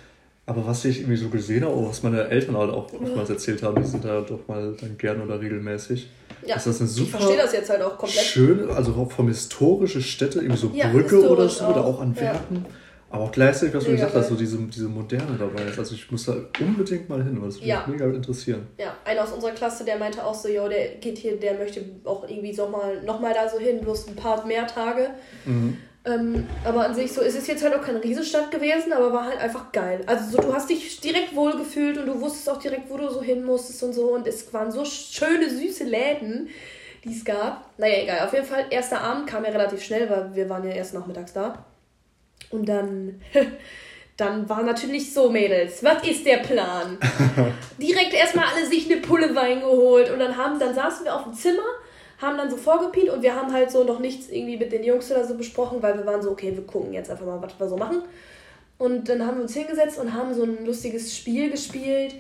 Aber 0.48 0.64
was 0.64 0.84
ich 0.84 1.00
irgendwie 1.00 1.16
so 1.16 1.28
gesehen 1.28 1.64
habe, 1.64 1.88
was 1.88 2.04
meine 2.04 2.28
Eltern 2.28 2.56
halt 2.56 2.70
auch 2.70 2.92
oftmals 2.92 3.30
erzählt 3.30 3.64
haben, 3.64 3.82
die 3.82 3.88
sind 3.88 4.04
da 4.04 4.20
doch 4.20 4.46
mal 4.46 4.76
dann 4.80 4.96
gerne 4.96 5.24
oder 5.24 5.40
regelmäßig. 5.40 6.08
Ja, 6.46 6.54
ist 6.54 6.68
das 6.68 6.80
eine 6.80 6.88
super 6.88 7.06
ich 7.06 7.10
verstehe 7.10 7.36
das 7.36 7.52
jetzt 7.52 7.70
halt 7.70 7.82
auch 7.82 7.98
komplett. 7.98 8.24
Schöne, 8.24 8.72
also 8.72 8.92
auch 8.92 9.10
vom 9.10 9.26
historischen 9.26 10.02
Städte, 10.02 10.38
irgendwie 10.38 10.56
so 10.56 10.70
ja, 10.72 10.86
Brücke 10.88 11.28
oder 11.28 11.48
so, 11.48 11.64
auch. 11.64 11.70
oder 11.70 11.84
auch 11.84 12.00
Antwerpen. 12.00 12.64
Ja. 12.64 12.70
Aber 13.08 13.24
auch 13.24 13.32
gleichzeitig, 13.32 13.74
was 13.74 13.84
du 13.84 13.92
gesagt 13.92 14.14
hast, 14.14 14.28
so 14.28 14.34
diese, 14.34 14.58
diese 14.58 14.88
Moderne 14.88 15.38
dabei 15.38 15.62
ist. 15.62 15.78
Also 15.78 15.94
ich 15.94 16.10
muss 16.10 16.24
da 16.24 16.34
unbedingt 16.60 17.08
mal 17.08 17.22
hin, 17.22 17.40
weil 17.40 17.48
das 17.48 17.56
würde 17.56 17.68
ja. 17.68 17.84
mich 17.86 17.98
mega 17.98 18.04
interessieren. 18.06 18.66
Ja, 18.78 18.96
einer 19.04 19.22
aus 19.22 19.32
unserer 19.32 19.52
Klasse, 19.52 19.84
der 19.84 19.96
meinte 19.96 20.24
auch 20.24 20.34
so, 20.34 20.48
jo, 20.48 20.68
der 20.68 20.96
geht 20.96 21.18
hier, 21.18 21.36
der 21.36 21.54
möchte 21.54 21.84
auch 22.04 22.28
irgendwie 22.28 22.52
so 22.52 22.68
mal, 22.68 23.00
nochmal 23.04 23.32
da 23.32 23.48
so 23.48 23.58
hin, 23.58 23.80
bloß 23.80 24.08
ein 24.08 24.16
paar 24.16 24.44
mehr 24.44 24.66
Tage. 24.66 25.10
Mhm. 25.44 25.78
Ähm, 26.04 26.46
aber 26.64 26.86
an 26.86 26.94
sich 26.94 27.12
so, 27.12 27.20
es 27.20 27.36
ist 27.36 27.46
jetzt 27.48 27.62
halt 27.62 27.74
auch 27.74 27.80
keine 27.80 28.02
Riesenstadt 28.02 28.50
gewesen, 28.50 28.92
aber 28.92 29.12
war 29.12 29.26
halt 29.26 29.40
einfach 29.40 29.72
geil. 29.72 30.00
Also 30.06 30.36
so, 30.36 30.42
du 30.42 30.52
hast 30.52 30.68
dich 30.68 31.00
direkt 31.00 31.34
wohl 31.34 31.56
gefühlt 31.56 31.98
und 31.98 32.06
du 32.06 32.20
wusstest 32.20 32.50
auch 32.50 32.58
direkt, 32.58 32.90
wo 32.90 32.96
du 32.96 33.08
so 33.08 33.22
hin 33.22 33.44
musstest 33.44 33.82
und 33.84 33.92
so. 33.92 34.14
Und 34.14 34.26
es 34.26 34.52
waren 34.52 34.70
so 34.70 34.84
schöne, 34.84 35.48
süße 35.48 35.84
Läden, 35.84 36.48
die 37.04 37.12
es 37.12 37.24
gab. 37.24 37.70
Naja, 37.78 38.02
egal. 38.02 38.26
Auf 38.26 38.32
jeden 38.32 38.46
Fall, 38.46 38.66
erster 38.70 39.00
Abend 39.00 39.28
kam 39.28 39.44
ja 39.44 39.50
relativ 39.50 39.82
schnell, 39.82 40.10
weil 40.10 40.34
wir 40.34 40.48
waren 40.48 40.64
ja 40.64 40.74
erst 40.74 40.94
nachmittags 40.94 41.32
da. 41.32 41.64
Und 42.50 42.68
dann, 42.68 43.20
dann 44.16 44.48
war 44.48 44.62
natürlich 44.62 45.12
so, 45.12 45.30
Mädels, 45.30 45.82
was 45.82 46.06
ist 46.06 46.26
der 46.26 46.38
Plan? 46.38 46.98
Direkt 47.78 48.14
erstmal 48.14 48.46
alle 48.46 48.66
sich 48.66 48.90
eine 48.90 49.00
Pulle 49.00 49.34
Wein 49.34 49.60
geholt 49.60 50.10
und 50.10 50.18
dann 50.18 50.36
haben, 50.36 50.58
dann 50.58 50.74
saßen 50.74 51.04
wir 51.04 51.14
auf 51.14 51.24
dem 51.24 51.34
Zimmer, 51.34 51.62
haben 52.18 52.38
dann 52.38 52.50
so 52.50 52.56
vorgepient 52.56 53.10
und 53.10 53.22
wir 53.22 53.34
haben 53.34 53.52
halt 53.52 53.70
so 53.70 53.84
noch 53.84 53.98
nichts 53.98 54.28
irgendwie 54.28 54.56
mit 54.56 54.72
den 54.72 54.84
Jungs 54.84 55.10
oder 55.10 55.26
so 55.26 55.34
besprochen, 55.34 55.82
weil 55.82 55.96
wir 55.98 56.06
waren 56.06 56.22
so, 56.22 56.30
okay, 56.30 56.52
wir 56.54 56.64
gucken 56.64 56.92
jetzt 56.94 57.10
einfach 57.10 57.26
mal, 57.26 57.42
was 57.42 57.58
wir 57.58 57.68
so 57.68 57.76
machen. 57.76 58.02
Und 58.78 59.08
dann 59.08 59.26
haben 59.26 59.36
wir 59.36 59.42
uns 59.42 59.54
hingesetzt 59.54 59.98
und 59.98 60.12
haben 60.12 60.34
so 60.34 60.42
ein 60.42 60.64
lustiges 60.64 61.16
Spiel 61.16 61.50
gespielt 61.50 62.14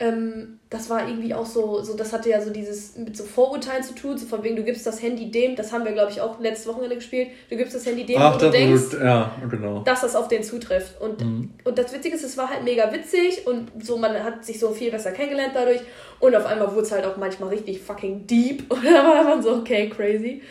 ähm, 0.00 0.60
das 0.70 0.90
war 0.90 1.08
irgendwie 1.08 1.34
auch 1.34 1.46
so, 1.46 1.82
so, 1.82 1.96
das 1.96 2.12
hatte 2.12 2.30
ja 2.30 2.40
so 2.40 2.50
dieses 2.50 2.96
mit 2.96 3.16
so 3.16 3.24
Vorurteilen 3.24 3.82
zu 3.82 3.94
tun, 3.94 4.16
so 4.16 4.26
von 4.26 4.44
wegen, 4.44 4.54
du 4.54 4.62
gibst 4.62 4.86
das 4.86 5.02
Handy 5.02 5.28
dem, 5.30 5.56
das 5.56 5.72
haben 5.72 5.84
wir, 5.84 5.90
glaube 5.90 6.12
ich, 6.12 6.20
auch 6.20 6.38
letztes 6.38 6.68
Wochenende 6.68 6.94
gespielt, 6.94 7.30
du 7.50 7.56
gibst 7.56 7.74
das 7.74 7.84
Handy 7.84 8.06
dem, 8.06 8.16
Ach, 8.18 8.34
wo 8.34 8.38
du 8.38 8.50
denkst, 8.50 8.96
ja, 9.02 9.34
genau. 9.50 9.80
dass 9.80 10.02
das 10.02 10.14
auf 10.14 10.28
den 10.28 10.44
zutrifft. 10.44 11.00
Und, 11.00 11.20
mhm. 11.20 11.50
und 11.64 11.78
das 11.78 11.92
Witzige 11.92 12.14
ist, 12.14 12.22
es 12.22 12.36
war 12.36 12.48
halt 12.48 12.62
mega 12.62 12.92
witzig 12.92 13.44
und 13.46 13.70
so, 13.82 13.96
man 13.96 14.22
hat 14.22 14.44
sich 14.44 14.60
so 14.60 14.70
viel 14.70 14.92
besser 14.92 15.10
kennengelernt 15.10 15.52
dadurch 15.54 15.80
und 16.20 16.36
auf 16.36 16.46
einmal 16.46 16.70
wurde 16.70 16.82
es 16.82 16.92
halt 16.92 17.04
auch 17.04 17.16
manchmal 17.16 17.48
richtig 17.48 17.80
fucking 17.80 18.26
deep 18.26 18.64
und 18.72 18.84
da 18.84 19.04
war 19.04 19.24
man 19.24 19.42
so, 19.42 19.52
okay, 19.56 19.88
crazy. 19.88 20.42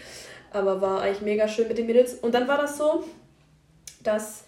Aber 0.51 0.81
war 0.81 1.01
eigentlich 1.01 1.21
mega 1.21 1.47
schön 1.47 1.67
mit 1.67 1.77
den 1.77 1.85
Mädels. 1.85 2.15
Und 2.15 2.33
dann 2.33 2.47
war 2.47 2.57
das 2.57 2.77
so, 2.77 3.03
dass 4.01 4.45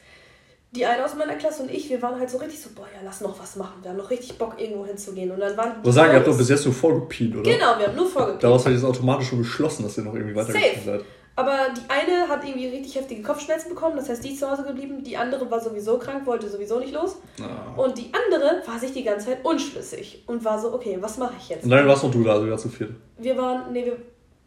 die 0.71 0.85
eine 0.85 1.03
aus 1.03 1.15
meiner 1.15 1.35
Klasse 1.35 1.63
und 1.63 1.71
ich, 1.71 1.89
wir 1.89 2.01
waren 2.01 2.19
halt 2.19 2.29
so 2.29 2.37
richtig 2.37 2.61
so, 2.61 2.69
boah, 2.75 2.85
ja, 2.93 3.01
lass 3.03 3.21
noch 3.21 3.39
was 3.39 3.55
machen. 3.55 3.75
Wir 3.81 3.89
haben 3.89 3.97
noch 3.97 4.09
richtig 4.09 4.37
Bock, 4.37 4.55
irgendwo 4.59 4.85
hinzugehen. 4.85 5.31
Und 5.31 5.39
dann 5.39 5.57
waren. 5.57 5.73
Ich 5.83 5.93
sagen, 5.93 6.11
ihr 6.11 6.17
habt 6.17 6.27
doch 6.27 6.37
bis 6.37 6.49
jetzt 6.49 6.65
nur 6.65 6.73
vorgepient, 6.73 7.35
oder? 7.35 7.51
Genau, 7.51 7.79
wir 7.79 7.87
haben 7.87 7.95
nur 7.95 8.07
vorgepient. 8.07 8.43
Daraus 8.43 8.65
hat 8.65 8.73
jetzt 8.73 8.83
automatisch 8.83 9.29
schon 9.29 9.39
beschlossen, 9.39 9.83
dass 9.83 9.97
ihr 9.97 10.03
noch 10.03 10.13
irgendwie 10.13 10.35
weitergegangen 10.35 10.85
seid. 10.85 11.01
Aber 11.35 11.57
die 11.73 11.89
eine 11.89 12.27
hat 12.27 12.43
irgendwie 12.43 12.67
richtig 12.67 12.95
heftige 12.95 13.21
Kopfschmerzen 13.23 13.69
bekommen, 13.69 13.95
das 13.95 14.09
heißt, 14.09 14.21
die 14.21 14.31
ist 14.33 14.39
zu 14.39 14.51
Hause 14.51 14.63
geblieben. 14.63 15.03
Die 15.05 15.15
andere 15.15 15.49
war 15.49 15.61
sowieso 15.61 15.97
krank, 15.97 16.27
wollte 16.27 16.49
sowieso 16.49 16.79
nicht 16.79 16.93
los. 16.93 17.15
Ah. 17.41 17.79
Und 17.79 17.97
die 17.97 18.11
andere 18.13 18.61
war 18.67 18.77
sich 18.77 18.91
die 18.91 19.05
ganze 19.05 19.27
Zeit 19.27 19.45
unschlüssig 19.45 20.23
und 20.27 20.43
war 20.43 20.59
so, 20.59 20.73
okay, 20.73 20.97
was 20.99 21.17
mache 21.17 21.35
ich 21.39 21.47
jetzt? 21.47 21.63
Und 21.63 21.69
dann 21.69 21.87
warst 21.87 22.03
noch 22.03 22.11
du 22.11 22.25
da, 22.25 22.33
also 22.33 22.43
wir 22.43 22.51
waren 22.51 22.59
zu 22.59 22.67
viert. 22.67 22.91
Wir 23.17 23.37
waren, 23.37 23.71
nee, 23.71 23.85
wir 23.85 23.97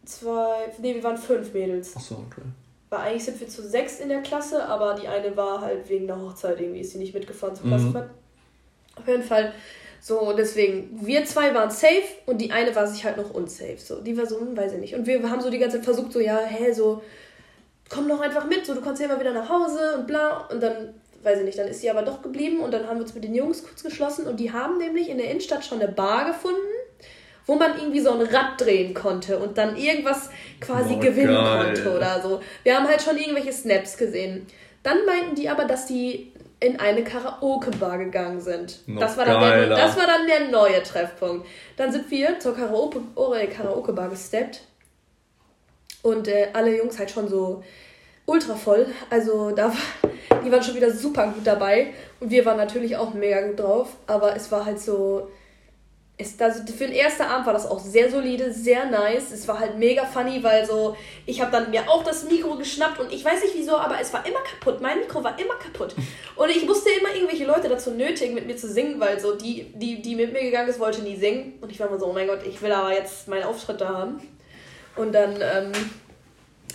zwei, 0.04 0.70
nee, 0.82 0.94
wir 0.94 1.02
waren 1.02 1.16
fünf 1.16 1.54
Mädels. 1.54 1.94
Ach 1.96 2.00
so, 2.00 2.14
okay. 2.16 2.42
Weil 2.92 3.00
eigentlich 3.00 3.24
sind 3.24 3.40
wir 3.40 3.48
zu 3.48 3.66
sechs 3.66 4.00
in 4.00 4.10
der 4.10 4.20
Klasse, 4.20 4.66
aber 4.66 4.92
die 4.92 5.08
eine 5.08 5.34
war 5.34 5.62
halt 5.62 5.88
wegen 5.88 6.06
der 6.06 6.20
Hochzeit 6.20 6.60
irgendwie, 6.60 6.80
ist 6.80 6.92
sie 6.92 6.98
nicht 6.98 7.14
mitgefahren 7.14 7.56
zur 7.56 7.66
Klassenfahrt. 7.66 8.08
Mhm. 8.08 9.00
Auf 9.00 9.08
jeden 9.08 9.22
Fall, 9.22 9.54
so, 9.98 10.34
deswegen, 10.36 11.00
wir 11.00 11.24
zwei 11.24 11.54
waren 11.54 11.70
safe 11.70 12.02
und 12.26 12.36
die 12.36 12.52
eine 12.52 12.76
war 12.76 12.86
sich 12.86 13.02
halt 13.06 13.16
noch 13.16 13.32
unsafe. 13.32 13.78
So, 13.78 14.02
die 14.02 14.14
war 14.18 14.26
so, 14.26 14.38
hm, 14.38 14.54
weiß 14.54 14.74
ich 14.74 14.78
nicht. 14.78 14.94
Und 14.94 15.06
wir 15.06 15.22
haben 15.30 15.40
so 15.40 15.48
die 15.48 15.58
ganze 15.58 15.78
Zeit 15.78 15.86
versucht, 15.86 16.12
so, 16.12 16.20
ja, 16.20 16.38
hä, 16.40 16.70
so, 16.72 17.02
komm 17.88 18.08
doch 18.08 18.20
einfach 18.20 18.46
mit, 18.46 18.66
so, 18.66 18.74
du 18.74 18.82
kommst 18.82 19.00
ja 19.00 19.08
immer 19.08 19.18
wieder 19.18 19.32
nach 19.32 19.48
Hause 19.48 19.96
und 19.96 20.06
bla. 20.06 20.48
Und 20.48 20.62
dann, 20.62 20.92
weiß 21.22 21.38
ich 21.38 21.46
nicht, 21.46 21.58
dann 21.58 21.68
ist 21.68 21.80
sie 21.80 21.88
aber 21.88 22.02
doch 22.02 22.20
geblieben 22.20 22.60
und 22.60 22.74
dann 22.74 22.86
haben 22.86 22.98
wir 22.98 23.04
uns 23.04 23.14
mit 23.14 23.24
den 23.24 23.34
Jungs 23.34 23.64
kurz 23.64 23.82
geschlossen 23.82 24.26
und 24.26 24.38
die 24.38 24.52
haben 24.52 24.76
nämlich 24.76 25.08
in 25.08 25.16
der 25.16 25.30
Innenstadt 25.30 25.64
schon 25.64 25.80
eine 25.80 25.90
Bar 25.90 26.26
gefunden 26.26 26.58
wo 27.46 27.56
man 27.56 27.76
irgendwie 27.76 28.00
so 28.00 28.12
ein 28.12 28.22
Rad 28.22 28.60
drehen 28.60 28.94
konnte 28.94 29.38
und 29.38 29.58
dann 29.58 29.76
irgendwas 29.76 30.30
quasi 30.60 30.94
oh, 30.94 31.00
gewinnen 31.00 31.34
geil. 31.34 31.64
konnte 31.64 31.96
oder 31.96 32.20
so. 32.22 32.40
Wir 32.62 32.76
haben 32.76 32.86
halt 32.86 33.02
schon 33.02 33.16
irgendwelche 33.16 33.52
Snaps 33.52 33.96
gesehen. 33.96 34.46
Dann 34.82 35.04
meinten 35.06 35.34
die 35.34 35.48
aber, 35.48 35.64
dass 35.64 35.86
die 35.86 36.32
in 36.62 36.78
eine 36.78 37.02
Karaoke-Bar 37.02 37.98
gegangen 37.98 38.40
sind. 38.40 38.80
das 38.86 39.16
war, 39.16 39.24
dann 39.24 39.40
der, 39.40 39.68
das 39.68 39.96
war 39.96 40.06
dann 40.06 40.26
der 40.28 40.48
neue 40.48 40.82
Treffpunkt. 40.82 41.46
Dann 41.76 41.90
sind 41.90 42.08
wir 42.10 42.38
zur 42.38 42.54
Karaoke-Bar 42.54 43.46
Karaoke 43.46 43.92
gesteppt. 44.10 44.60
Und 46.02 46.28
äh, 46.28 46.48
alle 46.52 46.76
Jungs 46.76 46.98
halt 46.98 47.10
schon 47.10 47.28
so 47.28 47.64
ultra 48.26 48.54
voll. 48.54 48.86
Also 49.10 49.50
da 49.50 49.68
war, 49.68 50.40
die 50.44 50.52
waren 50.52 50.62
schon 50.62 50.76
wieder 50.76 50.90
super 50.90 51.26
gut 51.28 51.44
dabei. 51.44 51.94
Und 52.20 52.30
wir 52.30 52.44
waren 52.44 52.56
natürlich 52.56 52.96
auch 52.96 53.12
mega 53.12 53.40
gut 53.40 53.58
drauf. 53.58 53.88
Aber 54.06 54.36
es 54.36 54.50
war 54.52 54.64
halt 54.64 54.80
so 54.80 55.28
ist 56.22 56.40
das, 56.40 56.60
für 56.60 56.86
den 56.86 56.92
ersten 56.92 57.22
Abend 57.22 57.46
war 57.46 57.52
das 57.52 57.66
auch 57.66 57.78
sehr 57.78 58.10
solide, 58.10 58.52
sehr 58.52 58.86
nice. 58.86 59.32
Es 59.32 59.46
war 59.46 59.58
halt 59.58 59.76
mega 59.76 60.04
funny, 60.04 60.42
weil 60.42 60.64
so, 60.64 60.96
ich 61.26 61.40
habe 61.40 61.50
dann 61.50 61.70
mir 61.70 61.88
auch 61.88 62.02
das 62.04 62.24
Mikro 62.24 62.56
geschnappt 62.56 63.00
und 63.00 63.12
ich 63.12 63.24
weiß 63.24 63.42
nicht 63.42 63.54
wieso, 63.56 63.76
aber 63.76 64.00
es 64.00 64.12
war 64.12 64.24
immer 64.24 64.40
kaputt. 64.40 64.80
Mein 64.80 65.00
Mikro 65.00 65.22
war 65.22 65.38
immer 65.38 65.54
kaputt. 65.54 65.94
Und 66.36 66.48
ich 66.48 66.64
musste 66.64 66.90
immer 66.98 67.14
irgendwelche 67.14 67.44
Leute 67.44 67.68
dazu 67.68 67.90
nötigen, 67.90 68.34
mit 68.34 68.46
mir 68.46 68.56
zu 68.56 68.68
singen, 68.68 68.98
weil 69.00 69.20
so 69.20 69.34
die, 69.36 69.72
die, 69.74 70.00
die 70.00 70.16
mit 70.16 70.32
mir 70.32 70.42
gegangen 70.42 70.68
ist, 70.68 70.80
wollte 70.80 71.02
nie 71.02 71.16
singen. 71.16 71.58
Und 71.60 71.70
ich 71.70 71.78
war 71.80 71.88
immer 71.88 71.98
so, 71.98 72.06
oh 72.06 72.12
mein 72.12 72.28
Gott, 72.28 72.40
ich 72.46 72.62
will 72.62 72.72
aber 72.72 72.94
jetzt 72.94 73.28
meinen 73.28 73.44
Auftritt 73.44 73.80
da 73.80 73.88
haben. 73.88 74.20
Und 74.96 75.12
dann, 75.12 75.34
ähm, 75.40 75.72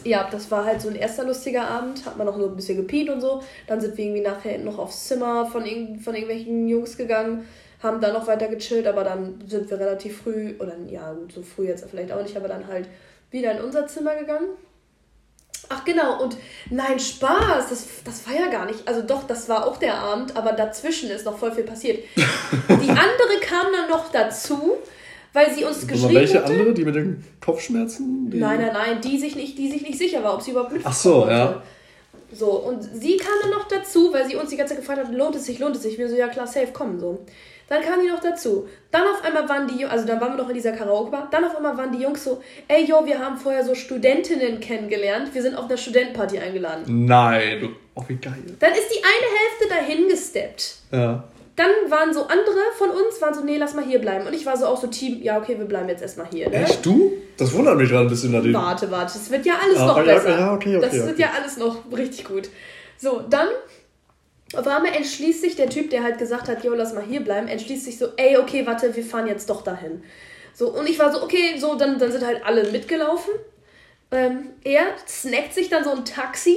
ja, 0.03 0.27
das 0.29 0.51
war 0.51 0.65
halt 0.65 0.81
so 0.81 0.89
ein 0.89 0.95
erster 0.95 1.23
lustiger 1.23 1.67
Abend. 1.67 2.05
Hat 2.05 2.17
man 2.17 2.27
noch 2.27 2.37
so 2.37 2.47
ein 2.47 2.55
bisschen 2.55 2.77
gepient 2.77 3.09
und 3.09 3.21
so. 3.21 3.41
Dann 3.65 3.81
sind 3.81 3.97
wir 3.97 4.05
irgendwie 4.05 4.21
nachher 4.21 4.57
noch 4.59 4.77
aufs 4.77 5.07
Zimmer 5.07 5.45
von, 5.45 5.63
von 5.99 6.13
irgendwelchen 6.13 6.67
Jungs 6.67 6.97
gegangen 6.97 7.47
haben 7.81 8.01
dann 8.01 8.13
noch 8.13 8.27
weiter 8.27 8.47
gechillt, 8.47 8.87
aber 8.87 9.03
dann 9.03 9.39
sind 9.47 9.69
wir 9.69 9.79
relativ 9.79 10.21
früh, 10.21 10.55
oder 10.59 10.75
ja, 10.87 11.13
gut, 11.13 11.31
so 11.31 11.41
früh 11.41 11.67
jetzt 11.67 11.85
vielleicht 11.89 12.11
auch 12.11 12.21
nicht, 12.23 12.35
aber 12.35 12.47
dann 12.47 12.67
halt 12.67 12.87
wieder 13.29 13.51
in 13.51 13.61
unser 13.63 13.87
Zimmer 13.87 14.15
gegangen. 14.15 14.47
Ach 15.69 15.83
genau, 15.83 16.23
und 16.23 16.37
nein, 16.69 16.99
Spaß, 16.99 17.69
das, 17.69 17.87
das 18.05 18.25
war 18.27 18.33
ja 18.35 18.49
gar 18.49 18.65
nicht. 18.65 18.87
Also 18.87 19.01
doch, 19.01 19.23
das 19.27 19.49
war 19.49 19.65
auch 19.67 19.77
der 19.77 19.95
Abend, 19.95 20.35
aber 20.35 20.53
dazwischen 20.53 21.09
ist 21.09 21.25
noch 21.25 21.37
voll 21.37 21.51
viel 21.51 21.65
passiert. 21.65 22.03
Die 22.15 22.89
andere 22.89 23.39
kam 23.41 23.65
dann 23.73 23.89
noch 23.89 24.11
dazu, 24.11 24.77
weil 25.33 25.53
sie 25.53 25.65
uns 25.65 25.85
geschrieben 25.85 26.09
hat. 26.09 26.13
welche 26.15 26.41
hatte. 26.41 26.53
andere, 26.53 26.73
die 26.73 26.85
mit 26.85 26.95
den 26.95 27.23
Kopfschmerzen? 27.41 28.29
Die 28.29 28.37
nein, 28.39 28.61
nein, 28.61 28.73
nein, 28.73 29.01
die 29.01 29.19
sich 29.19 29.35
nicht, 29.35 29.57
die 29.57 29.69
sich 29.69 29.81
nicht 29.81 29.97
sicher 29.97 30.23
war, 30.23 30.35
ob 30.35 30.41
sie 30.41 30.51
überhaupt 30.51 30.71
mitkommen 30.71 30.93
Ach 30.95 30.97
so, 30.99 31.15
wollte. 31.21 31.31
ja. 31.33 31.63
So, 32.37 32.51
und 32.51 32.83
sie 32.83 33.17
kam 33.17 33.33
dann 33.41 33.51
noch 33.51 33.67
dazu, 33.67 34.13
weil 34.13 34.27
sie 34.27 34.35
uns 34.35 34.49
die 34.49 34.57
ganze 34.57 34.75
Zeit 34.75 34.81
gefragt 34.81 35.07
hat, 35.07 35.13
lohnt 35.13 35.35
es 35.35 35.45
sich, 35.45 35.59
lohnt 35.59 35.75
es 35.75 35.83
sich. 35.83 35.97
Wir 35.97 36.07
so, 36.07 36.15
ja 36.15 36.27
klar, 36.27 36.45
safe, 36.45 36.71
kommen 36.71 36.99
so. 36.99 37.25
Dann 37.67 37.81
kam 37.81 37.99
die 38.01 38.07
noch 38.07 38.21
dazu. 38.21 38.67
Dann 38.91 39.03
auf 39.03 39.23
einmal 39.25 39.49
waren 39.49 39.67
die, 39.67 39.83
also 39.85 40.05
dann 40.05 40.21
waren 40.21 40.37
wir 40.37 40.43
noch 40.43 40.49
in 40.49 40.55
dieser 40.55 40.71
Karaoke-Bar, 40.71 41.27
dann 41.31 41.43
auf 41.43 41.55
einmal 41.55 41.77
waren 41.77 41.91
die 41.91 41.99
Jungs 41.99 42.23
so, 42.23 42.41
ey, 42.67 42.85
yo, 42.85 43.05
wir 43.05 43.19
haben 43.19 43.37
vorher 43.37 43.65
so 43.65 43.75
Studentinnen 43.75 44.59
kennengelernt, 44.59 45.33
wir 45.33 45.41
sind 45.41 45.55
auf 45.55 45.65
einer 45.65 45.77
Studentenparty 45.77 46.39
eingeladen. 46.39 47.05
Nein, 47.05 47.59
du, 47.59 47.69
oh, 47.95 48.03
wie 48.07 48.15
geil. 48.15 48.43
Dann 48.59 48.71
ist 48.71 48.87
die 48.89 49.03
eine 49.03 49.27
Hälfte 49.37 49.67
dahin 49.69 50.07
gesteppt. 50.07 50.75
Ja. 50.91 51.23
Dann 51.57 51.71
waren 51.89 52.13
so 52.13 52.27
andere 52.27 52.59
von 52.77 52.91
uns, 52.91 53.19
waren 53.19 53.33
so, 53.33 53.43
nee, 53.43 53.57
lass 53.57 53.73
mal 53.73 53.83
hier 53.83 53.97
bleiben. 53.97 54.27
Und 54.27 54.33
ich 54.33 54.45
war 54.45 54.55
so 54.55 54.67
auch 54.67 54.79
so 54.79 54.85
Team, 54.85 55.23
ja, 55.23 55.39
okay, 55.39 55.57
wir 55.57 55.65
bleiben 55.65 55.89
jetzt 55.89 56.03
erstmal 56.03 56.27
hier. 56.31 56.47
Ne? 56.49 56.63
Echt, 56.63 56.85
du? 56.85 57.13
Das 57.35 57.51
wundert 57.51 57.77
mich 57.77 57.89
gerade 57.89 58.05
ein 58.05 58.09
bisschen, 58.09 58.31
Nadine. 58.31 58.53
Warte, 58.53 58.91
warte, 58.91 59.17
es 59.17 59.31
wird 59.31 59.43
ja 59.43 59.55
alles 59.63 59.79
ah, 59.79 59.87
noch 59.87 60.05
besser. 60.05 60.39
Ja, 60.39 60.53
okay, 60.53 60.77
okay, 60.77 60.87
das 60.87 61.07
wird 61.07 61.17
ja 61.17 61.31
alles 61.35 61.57
noch 61.57 61.79
richtig 61.91 62.25
gut. 62.25 62.49
So, 62.99 63.23
dann 63.27 63.47
auf 64.53 64.67
einmal 64.67 64.93
entschließt 64.93 65.41
sich 65.41 65.55
der 65.55 65.67
Typ, 65.67 65.89
der 65.89 66.03
halt 66.03 66.19
gesagt 66.19 66.47
hat, 66.47 66.63
jo, 66.63 66.75
lass 66.75 66.93
mal 66.93 67.03
hier 67.03 67.21
bleiben, 67.21 67.47
entschließt 67.47 67.85
sich 67.85 67.97
so, 67.97 68.09
ey, 68.17 68.37
okay, 68.37 68.67
warte, 68.67 68.95
wir 68.95 69.03
fahren 69.03 69.25
jetzt 69.25 69.49
doch 69.49 69.63
dahin. 69.63 70.03
So, 70.53 70.69
und 70.69 70.87
ich 70.87 70.99
war 70.99 71.11
so, 71.11 71.23
okay, 71.23 71.55
so, 71.57 71.73
dann, 71.73 71.97
dann 71.97 72.11
sind 72.11 72.23
halt 72.23 72.45
alle 72.45 72.71
mitgelaufen. 72.71 73.33
Ähm, 74.11 74.51
er 74.63 74.83
snackt 75.07 75.55
sich 75.55 75.69
dann 75.69 75.83
so 75.83 75.89
ein 75.89 76.05
Taxi 76.05 76.55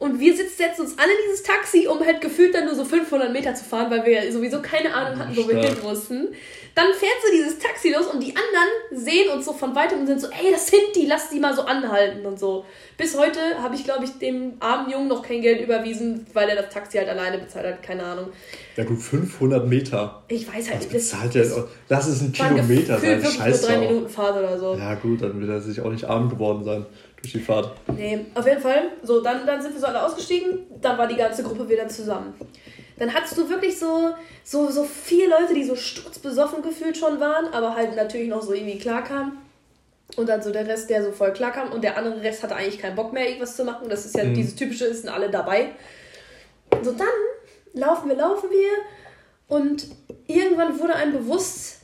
und 0.00 0.18
wir 0.18 0.34
sitzen, 0.34 0.56
setzen 0.56 0.80
uns 0.80 0.98
alle 0.98 1.12
in 1.12 1.18
dieses 1.26 1.42
Taxi, 1.42 1.86
um 1.86 2.00
halt 2.00 2.22
gefühlt 2.22 2.54
dann 2.54 2.64
nur 2.64 2.74
so 2.74 2.86
500 2.86 3.30
Meter 3.30 3.54
zu 3.54 3.64
fahren, 3.64 3.90
weil 3.90 4.04
wir 4.06 4.24
ja 4.24 4.32
sowieso 4.32 4.62
keine 4.62 4.94
Ahnung 4.94 5.18
hatten, 5.18 5.36
wo 5.36 5.46
wir 5.46 5.60
hin 5.60 5.76
mussten. 5.82 6.28
Dann 6.74 6.86
fährt 6.94 7.12
so 7.22 7.30
dieses 7.30 7.58
Taxi 7.58 7.90
los 7.90 8.06
und 8.06 8.22
die 8.22 8.32
anderen 8.34 9.04
sehen 9.04 9.28
uns 9.30 9.44
so 9.44 9.52
von 9.52 9.74
weitem 9.74 10.00
und 10.00 10.06
sind 10.06 10.20
so, 10.20 10.28
ey, 10.28 10.50
das 10.50 10.68
sind 10.68 10.96
die, 10.96 11.04
lass 11.04 11.28
die 11.28 11.38
mal 11.38 11.54
so 11.54 11.62
anhalten 11.62 12.24
und 12.24 12.38
so. 12.38 12.64
Bis 12.96 13.18
heute 13.18 13.40
habe 13.60 13.74
ich, 13.74 13.84
glaube 13.84 14.04
ich, 14.04 14.12
dem 14.18 14.54
armen 14.60 14.90
Jungen 14.90 15.08
noch 15.08 15.22
kein 15.22 15.42
Geld 15.42 15.60
überwiesen, 15.60 16.26
weil 16.32 16.48
er 16.48 16.56
das 16.56 16.72
Taxi 16.72 16.96
halt 16.96 17.08
alleine 17.10 17.36
bezahlt 17.36 17.66
hat, 17.66 17.82
keine 17.82 18.02
Ahnung. 18.02 18.28
Ja 18.76 18.84
gut, 18.84 19.02
500 19.02 19.68
Meter. 19.68 20.22
Ich 20.28 20.48
weiß 20.48 20.70
halt 20.70 20.80
nicht. 20.80 20.94
Das 20.94 21.10
bezahlt 21.10 21.34
ja, 21.34 21.42
lass 21.90 22.06
es 22.06 22.22
ein 22.22 22.32
Kilometer 22.32 22.98
sein, 22.98 23.22
scheiße. 23.22 23.66
Drei 23.66 23.78
Minuten 23.78 24.08
Fahrt 24.08 24.38
oder 24.38 24.58
so. 24.58 24.76
Ja 24.76 24.94
gut, 24.94 25.20
dann 25.20 25.38
wird 25.40 25.50
er 25.50 25.60
sich 25.60 25.80
auch 25.82 25.90
nicht 25.90 26.04
arm 26.04 26.30
geworden 26.30 26.64
sein 26.64 26.86
durch 27.22 27.32
die 27.32 27.40
Fahrt. 27.40 27.72
Nee, 27.96 28.26
auf 28.34 28.46
jeden 28.46 28.60
Fall. 28.60 28.92
So, 29.02 29.20
dann, 29.20 29.46
dann 29.46 29.60
sind 29.60 29.74
wir 29.74 29.80
so 29.80 29.86
alle 29.86 30.02
ausgestiegen, 30.02 30.66
dann 30.80 30.96
war 30.98 31.06
die 31.06 31.16
ganze 31.16 31.42
Gruppe 31.42 31.68
wieder 31.68 31.88
zusammen. 31.88 32.34
Dann 32.98 33.12
hattest 33.12 33.36
du 33.38 33.48
wirklich 33.48 33.78
so, 33.78 34.10
so, 34.44 34.70
so 34.70 34.84
vier 34.84 35.28
Leute, 35.28 35.54
die 35.54 35.64
so 35.64 35.74
sturzbesoffen 35.74 36.62
gefühlt 36.62 36.96
schon 36.96 37.18
waren, 37.20 37.46
aber 37.52 37.74
halt 37.74 37.96
natürlich 37.96 38.28
noch 38.28 38.42
so 38.42 38.52
irgendwie 38.52 38.78
klarkamen. 38.78 39.38
Und 40.16 40.28
dann 40.28 40.42
so 40.42 40.50
der 40.50 40.66
Rest, 40.66 40.90
der 40.90 41.04
so 41.04 41.12
voll 41.12 41.32
klarkam 41.32 41.72
und 41.72 41.84
der 41.84 41.96
andere 41.96 42.20
Rest 42.20 42.42
hatte 42.42 42.56
eigentlich 42.56 42.78
keinen 42.78 42.96
Bock 42.96 43.12
mehr, 43.12 43.26
irgendwas 43.26 43.56
zu 43.56 43.64
machen. 43.64 43.88
Das 43.88 44.04
ist 44.04 44.16
ja 44.16 44.24
mhm. 44.24 44.34
dieses 44.34 44.56
typische, 44.56 44.86
ist 44.86 45.02
sind 45.02 45.10
alle 45.10 45.30
dabei. 45.30 45.68
So, 46.82 46.92
dann 46.92 47.06
laufen 47.74 48.08
wir, 48.08 48.16
laufen 48.16 48.50
wir 48.50 48.68
und 49.56 49.86
irgendwann 50.26 50.78
wurde 50.78 50.94
einem 50.94 51.12
bewusst, 51.12 51.79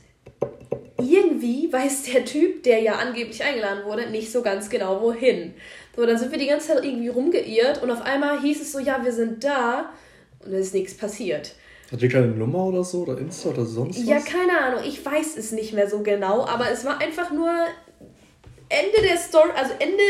irgendwie 0.97 1.71
weiß 1.71 2.03
der 2.03 2.25
Typ, 2.25 2.63
der 2.63 2.79
ja 2.79 2.93
angeblich 2.93 3.43
eingeladen 3.43 3.85
wurde, 3.85 4.09
nicht 4.09 4.31
so 4.31 4.41
ganz 4.41 4.69
genau 4.69 5.01
wohin. 5.01 5.53
So, 5.95 6.05
dann 6.05 6.17
sind 6.17 6.31
wir 6.31 6.39
die 6.39 6.47
ganze 6.47 6.67
Zeit 6.67 6.83
irgendwie 6.83 7.09
rumgeirrt 7.09 7.81
und 7.81 7.91
auf 7.91 8.01
einmal 8.01 8.41
hieß 8.41 8.61
es 8.61 8.71
so, 8.71 8.79
ja, 8.79 9.03
wir 9.03 9.11
sind 9.11 9.43
da 9.43 9.91
und 10.45 10.53
es 10.53 10.67
ist 10.67 10.73
nichts 10.73 10.95
passiert. 10.95 11.55
Hat 11.91 12.01
ihr 12.01 12.09
keine 12.09 12.27
Nummer 12.27 12.65
oder 12.65 12.83
so 12.83 13.03
oder 13.03 13.17
Insta 13.17 13.49
oder 13.49 13.65
sonst 13.65 13.99
was? 13.99 14.07
Ja, 14.07 14.19
keine 14.19 14.59
Ahnung, 14.59 14.81
ich 14.85 15.05
weiß 15.05 15.37
es 15.37 15.51
nicht 15.51 15.73
mehr 15.73 15.89
so 15.89 16.01
genau, 16.03 16.45
aber 16.45 16.69
es 16.71 16.83
war 16.83 16.99
einfach 16.99 17.31
nur 17.31 17.49
Ende 18.69 19.01
der 19.01 19.17
Story, 19.17 19.49
also 19.55 19.71
Ende, 19.79 20.03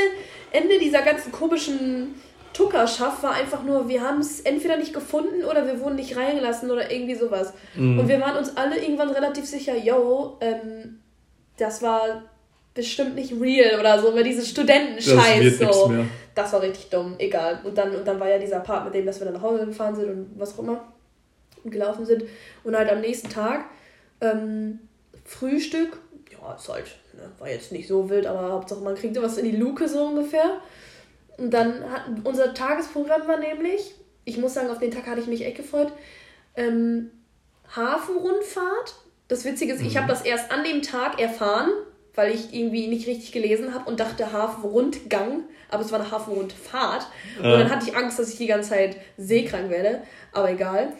Ende 0.51 0.79
dieser 0.79 1.03
ganzen 1.03 1.31
komischen 1.31 2.15
Tuckerschaft 2.57 3.21
war 3.21 3.33
einfach 3.33 3.63
nur, 3.63 3.87
wir 3.87 4.01
haben 4.01 4.19
es 4.19 4.41
entweder 4.41 4.77
nicht 4.77 4.91
gefunden 4.91 5.43
oder 5.43 5.67
wir 5.67 5.79
wurden 5.79 5.95
nicht 5.95 6.17
reingelassen 6.17 6.71
oder 6.71 6.91
irgendwie 6.91 7.13
sowas. 7.13 7.53
Mhm. 7.75 7.99
Und 7.99 8.07
wir 8.07 8.19
waren 8.19 8.35
uns 8.35 8.57
alle 8.57 8.81
irgendwann 8.81 9.11
relativ 9.11 9.45
sicher, 9.45 9.77
yo, 9.77 10.37
ähm, 10.41 10.99
das 11.57 11.83
war 11.83 12.23
bestimmt 12.73 13.13
nicht 13.13 13.33
real 13.39 13.79
oder 13.79 14.01
so, 14.01 14.13
weil 14.15 14.23
diese 14.23 14.43
Studentenscheiß 14.43 15.59
das 15.59 15.75
so. 15.75 15.93
Das 16.33 16.53
war 16.53 16.63
richtig 16.63 16.89
dumm, 16.89 17.15
egal. 17.19 17.59
Und 17.63 17.77
dann, 17.77 17.95
und 17.95 18.07
dann 18.07 18.19
war 18.19 18.27
ja 18.27 18.39
dieser 18.39 18.59
Part 18.61 18.85
mit 18.85 18.95
dem, 18.95 19.05
dass 19.05 19.19
wir 19.19 19.25
dann 19.25 19.35
nach 19.35 19.41
Hause 19.43 19.67
gefahren 19.67 19.95
sind 19.95 20.09
und 20.09 20.31
was 20.37 20.55
auch 20.55 20.63
immer 20.63 20.93
und 21.63 21.69
gelaufen 21.69 22.07
sind. 22.07 22.23
Und 22.63 22.75
halt 22.75 22.91
am 22.91 23.01
nächsten 23.01 23.29
Tag 23.29 23.65
ähm, 24.21 24.79
Frühstück, 25.25 25.99
ja, 26.31 26.55
ist 26.55 26.69
halt, 26.69 26.85
ne, 27.13 27.29
war 27.37 27.49
jetzt 27.49 27.71
nicht 27.71 27.87
so 27.87 28.09
wild, 28.09 28.25
aber 28.25 28.51
Hauptsache 28.51 28.81
man 28.81 28.95
kriegt 28.95 29.21
was 29.21 29.37
in 29.37 29.45
die 29.45 29.57
Luke 29.57 29.87
so 29.87 30.05
ungefähr. 30.05 30.59
Und 31.37 31.51
dann 31.51 31.89
hat 31.89 32.03
unser 32.23 32.53
Tagesprogramm 32.53 33.27
war 33.27 33.37
nämlich, 33.37 33.95
ich 34.25 34.37
muss 34.37 34.55
sagen, 34.55 34.69
auf 34.69 34.79
den 34.79 34.91
Tag 34.91 35.05
hatte 35.07 35.21
ich 35.21 35.27
mich 35.27 35.45
echt 35.45 35.57
gefreut, 35.57 35.91
ähm, 36.55 37.11
Hafenrundfahrt. 37.75 38.95
Das 39.27 39.45
Witzige 39.45 39.73
ist, 39.73 39.81
mhm. 39.81 39.87
ich 39.87 39.97
habe 39.97 40.07
das 40.07 40.21
erst 40.21 40.51
an 40.51 40.63
dem 40.63 40.81
Tag 40.81 41.19
erfahren, 41.19 41.69
weil 42.15 42.33
ich 42.33 42.53
irgendwie 42.53 42.87
nicht 42.87 43.07
richtig 43.07 43.31
gelesen 43.31 43.73
habe 43.73 43.89
und 43.89 43.99
dachte 43.99 44.31
Hafenrundgang, 44.31 45.43
aber 45.69 45.83
es 45.83 45.91
war 45.91 45.99
eine 45.99 46.09
Hafenrundfahrt. 46.09 47.07
Und 47.37 47.43
dann 47.43 47.69
hatte 47.69 47.87
ich 47.87 47.95
Angst, 47.95 48.17
dass 48.17 48.29
ich 48.29 48.37
die 48.37 48.47
ganze 48.47 48.71
Zeit 48.71 48.97
seekrank 49.17 49.69
werde, 49.69 50.01
aber 50.31 50.51
egal. 50.51 50.93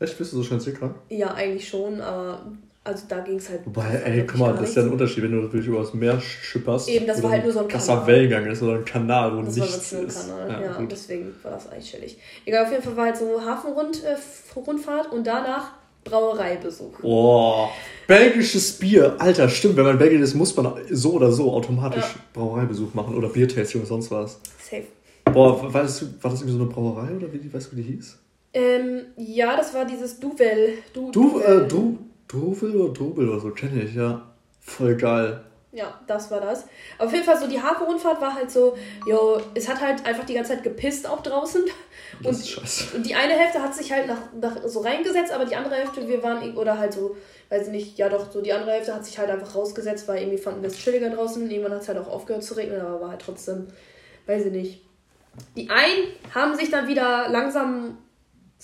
Echt, 0.00 0.18
bist 0.18 0.32
du 0.32 0.36
so 0.36 0.42
schnell 0.42 0.60
seekrank? 0.60 0.96
Ja, 1.08 1.32
eigentlich 1.32 1.68
schon, 1.68 2.00
aber 2.00 2.52
also 2.86 3.06
da 3.08 3.20
ging 3.20 3.36
es 3.36 3.48
halt. 3.48 3.62
Wobei, 3.64 4.02
ey, 4.04 4.26
guck 4.26 4.38
mal, 4.38 4.52
das 4.52 4.68
ist 4.68 4.76
ja 4.76 4.82
ein 4.82 4.90
Unterschied, 4.90 5.24
wenn 5.24 5.32
du 5.32 5.38
natürlich 5.38 5.66
über 5.66 5.78
das 5.78 5.94
Meer 5.94 6.20
schipperst. 6.20 6.88
Eben, 6.90 7.06
das 7.06 7.22
war 7.22 7.30
halt 7.30 7.42
nur 7.42 7.52
so 7.52 7.60
ein 7.60 7.68
Kanal. 7.68 7.86
Das 7.86 7.88
war 7.88 8.06
Wellengang 8.06 8.46
ist 8.46 8.62
oder 8.62 8.74
ein 8.74 8.84
Kanal, 8.84 9.36
wo 9.36 9.42
das 9.42 9.56
nichts 9.56 9.92
war 9.94 10.00
ein 10.00 10.08
Kanal, 10.08 10.62
ja, 10.62 10.80
ja 10.80 10.86
deswegen 10.86 11.34
war 11.42 11.52
das 11.52 11.70
eigentlich 11.70 11.90
chillig. 11.90 12.18
Egal, 12.44 12.66
auf 12.66 12.70
jeden 12.70 12.82
Fall 12.82 12.96
war 12.96 13.06
halt 13.06 13.16
so 13.16 13.40
Hafenrundfahrt 13.40 15.06
äh, 15.06 15.14
und 15.14 15.26
danach 15.26 15.72
Brauereibesuch. 16.04 17.00
Boah, 17.00 17.70
belgisches 18.06 18.72
Bier. 18.72 19.16
Alter, 19.18 19.48
stimmt, 19.48 19.76
wenn 19.76 19.84
man 19.84 19.98
Belgisch 19.98 20.20
ist, 20.20 20.34
muss 20.34 20.54
man 20.54 20.74
so 20.90 21.12
oder 21.12 21.32
so 21.32 21.52
automatisch 21.52 22.04
ja. 22.04 22.20
Brauereibesuch 22.34 22.92
machen 22.92 23.16
oder 23.16 23.28
Biertasting 23.28 23.80
oder 23.80 23.88
sonst 23.88 24.10
was. 24.10 24.38
Safe. 24.58 24.84
Boah, 25.32 25.72
weißt 25.72 26.02
du, 26.02 26.06
war 26.20 26.30
das 26.30 26.40
irgendwie 26.42 26.58
so 26.58 26.62
eine 26.62 26.70
Brauerei 26.70 27.16
oder 27.16 27.32
wie, 27.32 27.52
weißt 27.52 27.72
du, 27.72 27.76
wie 27.76 27.82
die 27.82 27.92
hieß? 27.94 28.18
Ähm, 28.52 29.00
ja, 29.16 29.56
das 29.56 29.74
war 29.74 29.84
dieses 29.84 30.20
Duvel. 30.20 30.74
Du, 30.92 31.10
du, 31.10 31.40
äh, 31.40 31.66
du, 31.66 31.98
Dovel 32.34 32.76
oder 32.76 32.92
Dobel 32.92 33.28
oder 33.28 33.40
so, 33.40 33.50
kenne 33.50 33.82
ich, 33.82 33.94
ja. 33.94 34.22
Voll 34.60 34.96
geil. 34.96 35.40
Ja, 35.72 36.00
das 36.06 36.30
war 36.30 36.40
das. 36.40 36.66
Auf 36.98 37.12
jeden 37.12 37.24
Fall 37.24 37.38
so, 37.38 37.48
die 37.48 37.60
Hafenrundfahrt 37.60 38.20
war 38.20 38.32
halt 38.32 38.48
so, 38.48 38.76
jo, 39.06 39.40
es 39.54 39.68
hat 39.68 39.80
halt 39.80 40.06
einfach 40.06 40.24
die 40.24 40.34
ganze 40.34 40.52
Zeit 40.52 40.62
gepisst 40.62 41.08
auch 41.08 41.20
draußen. 41.20 41.62
Und, 41.62 42.26
das 42.26 42.38
ist 42.38 42.50
scheiße. 42.50 42.96
und 42.96 43.04
die 43.04 43.14
eine 43.16 43.32
Hälfte 43.32 43.60
hat 43.60 43.74
sich 43.74 43.90
halt 43.90 44.06
nach, 44.06 44.32
nach 44.40 44.56
so 44.66 44.80
reingesetzt, 44.80 45.32
aber 45.32 45.44
die 45.44 45.56
andere 45.56 45.74
Hälfte, 45.74 46.06
wir 46.06 46.22
waren, 46.22 46.56
oder 46.56 46.78
halt 46.78 46.92
so, 46.92 47.16
weiß 47.48 47.66
ich 47.66 47.72
nicht, 47.72 47.98
ja 47.98 48.08
doch, 48.08 48.30
so 48.30 48.40
die 48.40 48.52
andere 48.52 48.70
Hälfte 48.70 48.94
hat 48.94 49.04
sich 49.04 49.18
halt 49.18 49.30
einfach 49.30 49.56
rausgesetzt, 49.56 50.06
weil 50.06 50.22
irgendwie 50.22 50.38
fanden 50.38 50.62
wir 50.62 50.68
es 50.68 50.76
chilliger 50.76 51.10
draußen. 51.10 51.50
Irgendwann 51.50 51.72
hat 51.72 51.82
es 51.82 51.88
halt 51.88 51.98
auch 51.98 52.08
aufgehört 52.08 52.44
zu 52.44 52.54
regnen, 52.54 52.80
aber 52.80 53.00
war 53.00 53.10
halt 53.10 53.22
trotzdem, 53.22 53.66
weiß 54.26 54.46
ich 54.46 54.52
nicht. 54.52 54.84
Die 55.56 55.68
einen 55.70 56.06
haben 56.32 56.54
sich 56.54 56.70
dann 56.70 56.86
wieder 56.86 57.28
langsam 57.28 57.98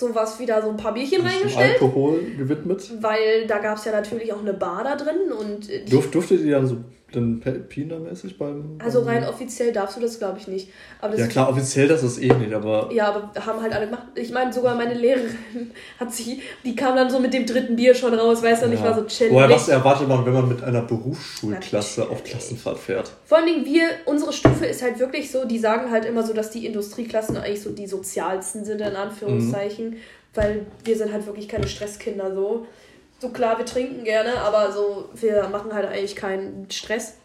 sowas 0.00 0.40
wieder 0.40 0.62
so 0.62 0.70
ein 0.70 0.76
paar 0.76 0.94
Bierchen 0.94 1.20
reingestellt. 1.20 1.80
Alkohol 1.80 2.20
gewidmet. 2.36 2.90
Weil 3.00 3.46
da 3.46 3.58
gab 3.58 3.78
es 3.78 3.84
ja 3.84 3.92
natürlich 3.92 4.32
auch 4.32 4.40
eine 4.40 4.54
Bar 4.54 4.82
da 4.82 4.96
drin 4.96 5.30
und. 5.38 5.70
äh, 5.70 5.84
Durf, 5.84 6.10
durftet 6.10 6.40
ihr 6.40 6.56
dann 6.56 6.66
so 6.66 6.78
dann 7.12 7.40
Pina-mäßig 7.40 8.38
beim. 8.38 8.78
also 8.78 9.02
rein 9.02 9.24
offiziell 9.24 9.72
darfst 9.72 9.96
du 9.96 10.00
das, 10.00 10.18
glaube 10.18 10.38
ich, 10.38 10.48
nicht. 10.48 10.68
Ja, 11.16 11.26
klar, 11.26 11.48
offiziell 11.48 11.88
das 11.88 12.02
ist 12.02 12.20
eh 12.22 12.32
nicht, 12.32 12.52
aber. 12.52 12.90
Ja, 12.92 13.08
aber 13.08 13.32
haben 13.44 13.60
halt 13.60 13.72
alle 13.72 13.86
gemacht. 13.86 14.06
Ich 14.14 14.30
meine, 14.30 14.52
sogar 14.52 14.74
meine 14.74 14.94
Lehrerin 14.94 15.36
hat 16.00 16.12
sich, 16.12 16.40
die 16.64 16.74
kam 16.74 16.96
dann 16.96 17.10
so 17.10 17.18
mit 17.20 17.32
dem 17.32 17.46
dritten 17.46 17.76
Bier 17.76 17.94
schon 17.94 18.14
raus, 18.14 18.42
weißt 18.42 18.62
du, 18.62 18.66
und 18.66 18.72
ich 18.72 18.82
war 18.82 18.94
so 18.94 19.04
chillig. 19.04 19.32
Woher 19.32 19.50
was 19.50 19.68
erwartet 19.68 20.08
man, 20.08 20.24
wenn 20.24 20.32
man 20.32 20.48
mit 20.48 20.62
einer 20.62 20.82
Berufsschulklasse 20.82 22.08
auf 22.08 22.24
Klassenfahrt 22.24 22.78
fährt? 22.78 23.12
Vor 23.24 23.38
allen 23.38 23.46
Dingen 23.46 23.64
wir, 23.64 23.84
unsere 24.06 24.32
Stufe 24.32 24.66
ist 24.66 24.82
halt 24.82 24.98
wirklich 24.98 25.30
so, 25.30 25.44
die 25.44 25.58
sagen 25.58 25.90
halt 25.90 26.04
immer 26.04 26.22
so, 26.22 26.32
dass 26.32 26.50
die 26.50 26.66
Industrieklassen 26.66 27.36
eigentlich 27.36 27.62
so 27.62 27.70
die 27.70 27.86
sozialsten 27.86 28.64
sind, 28.64 28.80
in 28.80 28.96
Anführungszeichen, 28.96 29.96
weil 30.34 30.66
wir 30.84 30.96
sind 30.96 31.12
halt 31.12 31.26
wirklich 31.26 31.48
keine 31.48 31.66
Stresskinder 31.66 32.34
so. 32.34 32.66
So 33.20 33.28
klar, 33.28 33.58
wir 33.58 33.66
trinken 33.66 34.02
gerne, 34.02 34.38
aber 34.38 34.72
so, 34.72 35.10
wir 35.12 35.46
machen 35.48 35.74
halt 35.74 35.86
eigentlich 35.86 36.16
keinen 36.16 36.70
Stress. 36.70 37.16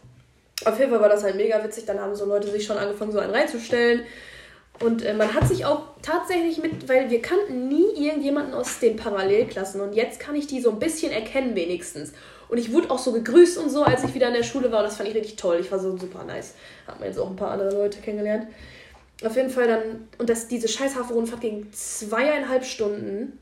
Auf 0.66 0.78
jeden 0.78 0.90
Fall 0.90 1.00
war 1.00 1.08
das 1.08 1.22
halt 1.22 1.36
mega 1.36 1.62
witzig, 1.64 1.86
dann 1.86 1.98
haben 2.00 2.14
so 2.14 2.26
Leute 2.26 2.50
sich 2.50 2.66
schon 2.66 2.76
angefangen, 2.76 3.12
so 3.12 3.18
einen 3.18 3.32
reinzustellen. 3.32 4.02
Und 4.80 5.02
äh, 5.02 5.14
man 5.14 5.32
hat 5.32 5.48
sich 5.48 5.64
auch 5.64 5.84
tatsächlich 6.02 6.58
mit, 6.58 6.86
weil 6.86 7.08
wir 7.08 7.22
kannten 7.22 7.68
nie 7.68 7.86
irgendjemanden 7.96 8.52
aus 8.52 8.78
den 8.78 8.96
Parallelklassen 8.96 9.80
und 9.80 9.94
jetzt 9.94 10.20
kann 10.20 10.34
ich 10.34 10.46
die 10.46 10.60
so 10.60 10.70
ein 10.70 10.78
bisschen 10.78 11.12
erkennen 11.12 11.56
wenigstens. 11.56 12.12
Und 12.48 12.58
ich 12.58 12.72
wurde 12.74 12.90
auch 12.90 12.98
so 12.98 13.12
gegrüßt 13.12 13.56
und 13.56 13.70
so, 13.70 13.82
als 13.82 14.04
ich 14.04 14.12
wieder 14.12 14.28
in 14.28 14.34
der 14.34 14.42
Schule 14.42 14.70
war 14.70 14.80
und 14.80 14.84
das 14.84 14.96
fand 14.96 15.08
ich 15.08 15.14
richtig 15.14 15.36
toll. 15.36 15.58
Ich 15.60 15.72
war 15.72 15.78
so 15.78 15.96
super 15.96 16.24
nice. 16.24 16.54
Hat 16.86 17.00
man 17.00 17.08
jetzt 17.08 17.18
auch 17.18 17.30
ein 17.30 17.36
paar 17.36 17.52
andere 17.52 17.74
Leute 17.74 18.00
kennengelernt. 18.00 18.48
Auf 19.24 19.34
jeden 19.34 19.48
Fall 19.48 19.66
dann, 19.66 20.08
und 20.18 20.28
das, 20.28 20.46
diese 20.46 20.68
scheiß 20.68 20.94
Hafenrundfahrt 20.94 21.40
ging 21.40 21.72
zweieinhalb 21.72 22.66
Stunden 22.66 23.38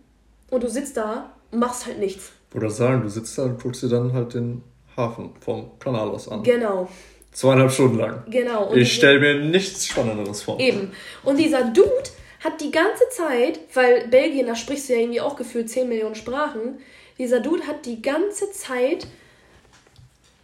und 0.51 0.63
du 0.63 0.69
sitzt 0.69 0.97
da 0.97 1.33
und 1.51 1.59
machst 1.59 1.87
halt 1.87 1.99
nichts. 1.99 2.31
Oder 2.55 2.71
sagen, 2.71 3.03
du 3.03 3.09
sitzt 3.09 3.37
da 3.37 3.43
und 3.43 3.61
guckst 3.63 3.83
dir 3.83 3.89
dann 3.89 4.13
halt 4.13 4.35
den 4.35 4.63
Hafen 4.97 5.31
vom 5.41 5.79
Kanal 5.79 6.09
aus 6.09 6.29
an. 6.29 6.43
Genau, 6.43 6.89
Zweieinhalb 7.33 7.73
Stunden 7.73 7.99
lang. 7.99 8.23
genau. 8.31 8.69
Und 8.69 8.77
Ich 8.79 8.93
stelle 8.95 9.19
mir 9.19 9.45
nichts 9.45 9.87
Spannenderes 9.87 10.43
vor. 10.43 10.61
Eben. 10.61 10.93
Und 11.25 11.37
dieser 11.39 11.65
Dude 11.65 11.91
hat 12.45 12.61
die 12.61 12.71
ganze 12.71 13.03
Zeit, 13.11 13.59
weil 13.75 14.07
Belgien, 14.09 14.47
da 14.47 14.55
sprichst 14.55 14.89
du 14.89 14.93
ja 14.93 15.01
irgendwie 15.01 15.21
auch 15.21 15.35
gefühlt 15.35 15.69
10 15.69 15.89
Millionen 15.89 16.15
Sprachen, 16.15 16.79
dieser 17.19 17.41
Dude 17.41 17.67
hat 17.67 17.87
die 17.87 18.01
ganze 18.03 18.53
Zeit 18.53 19.07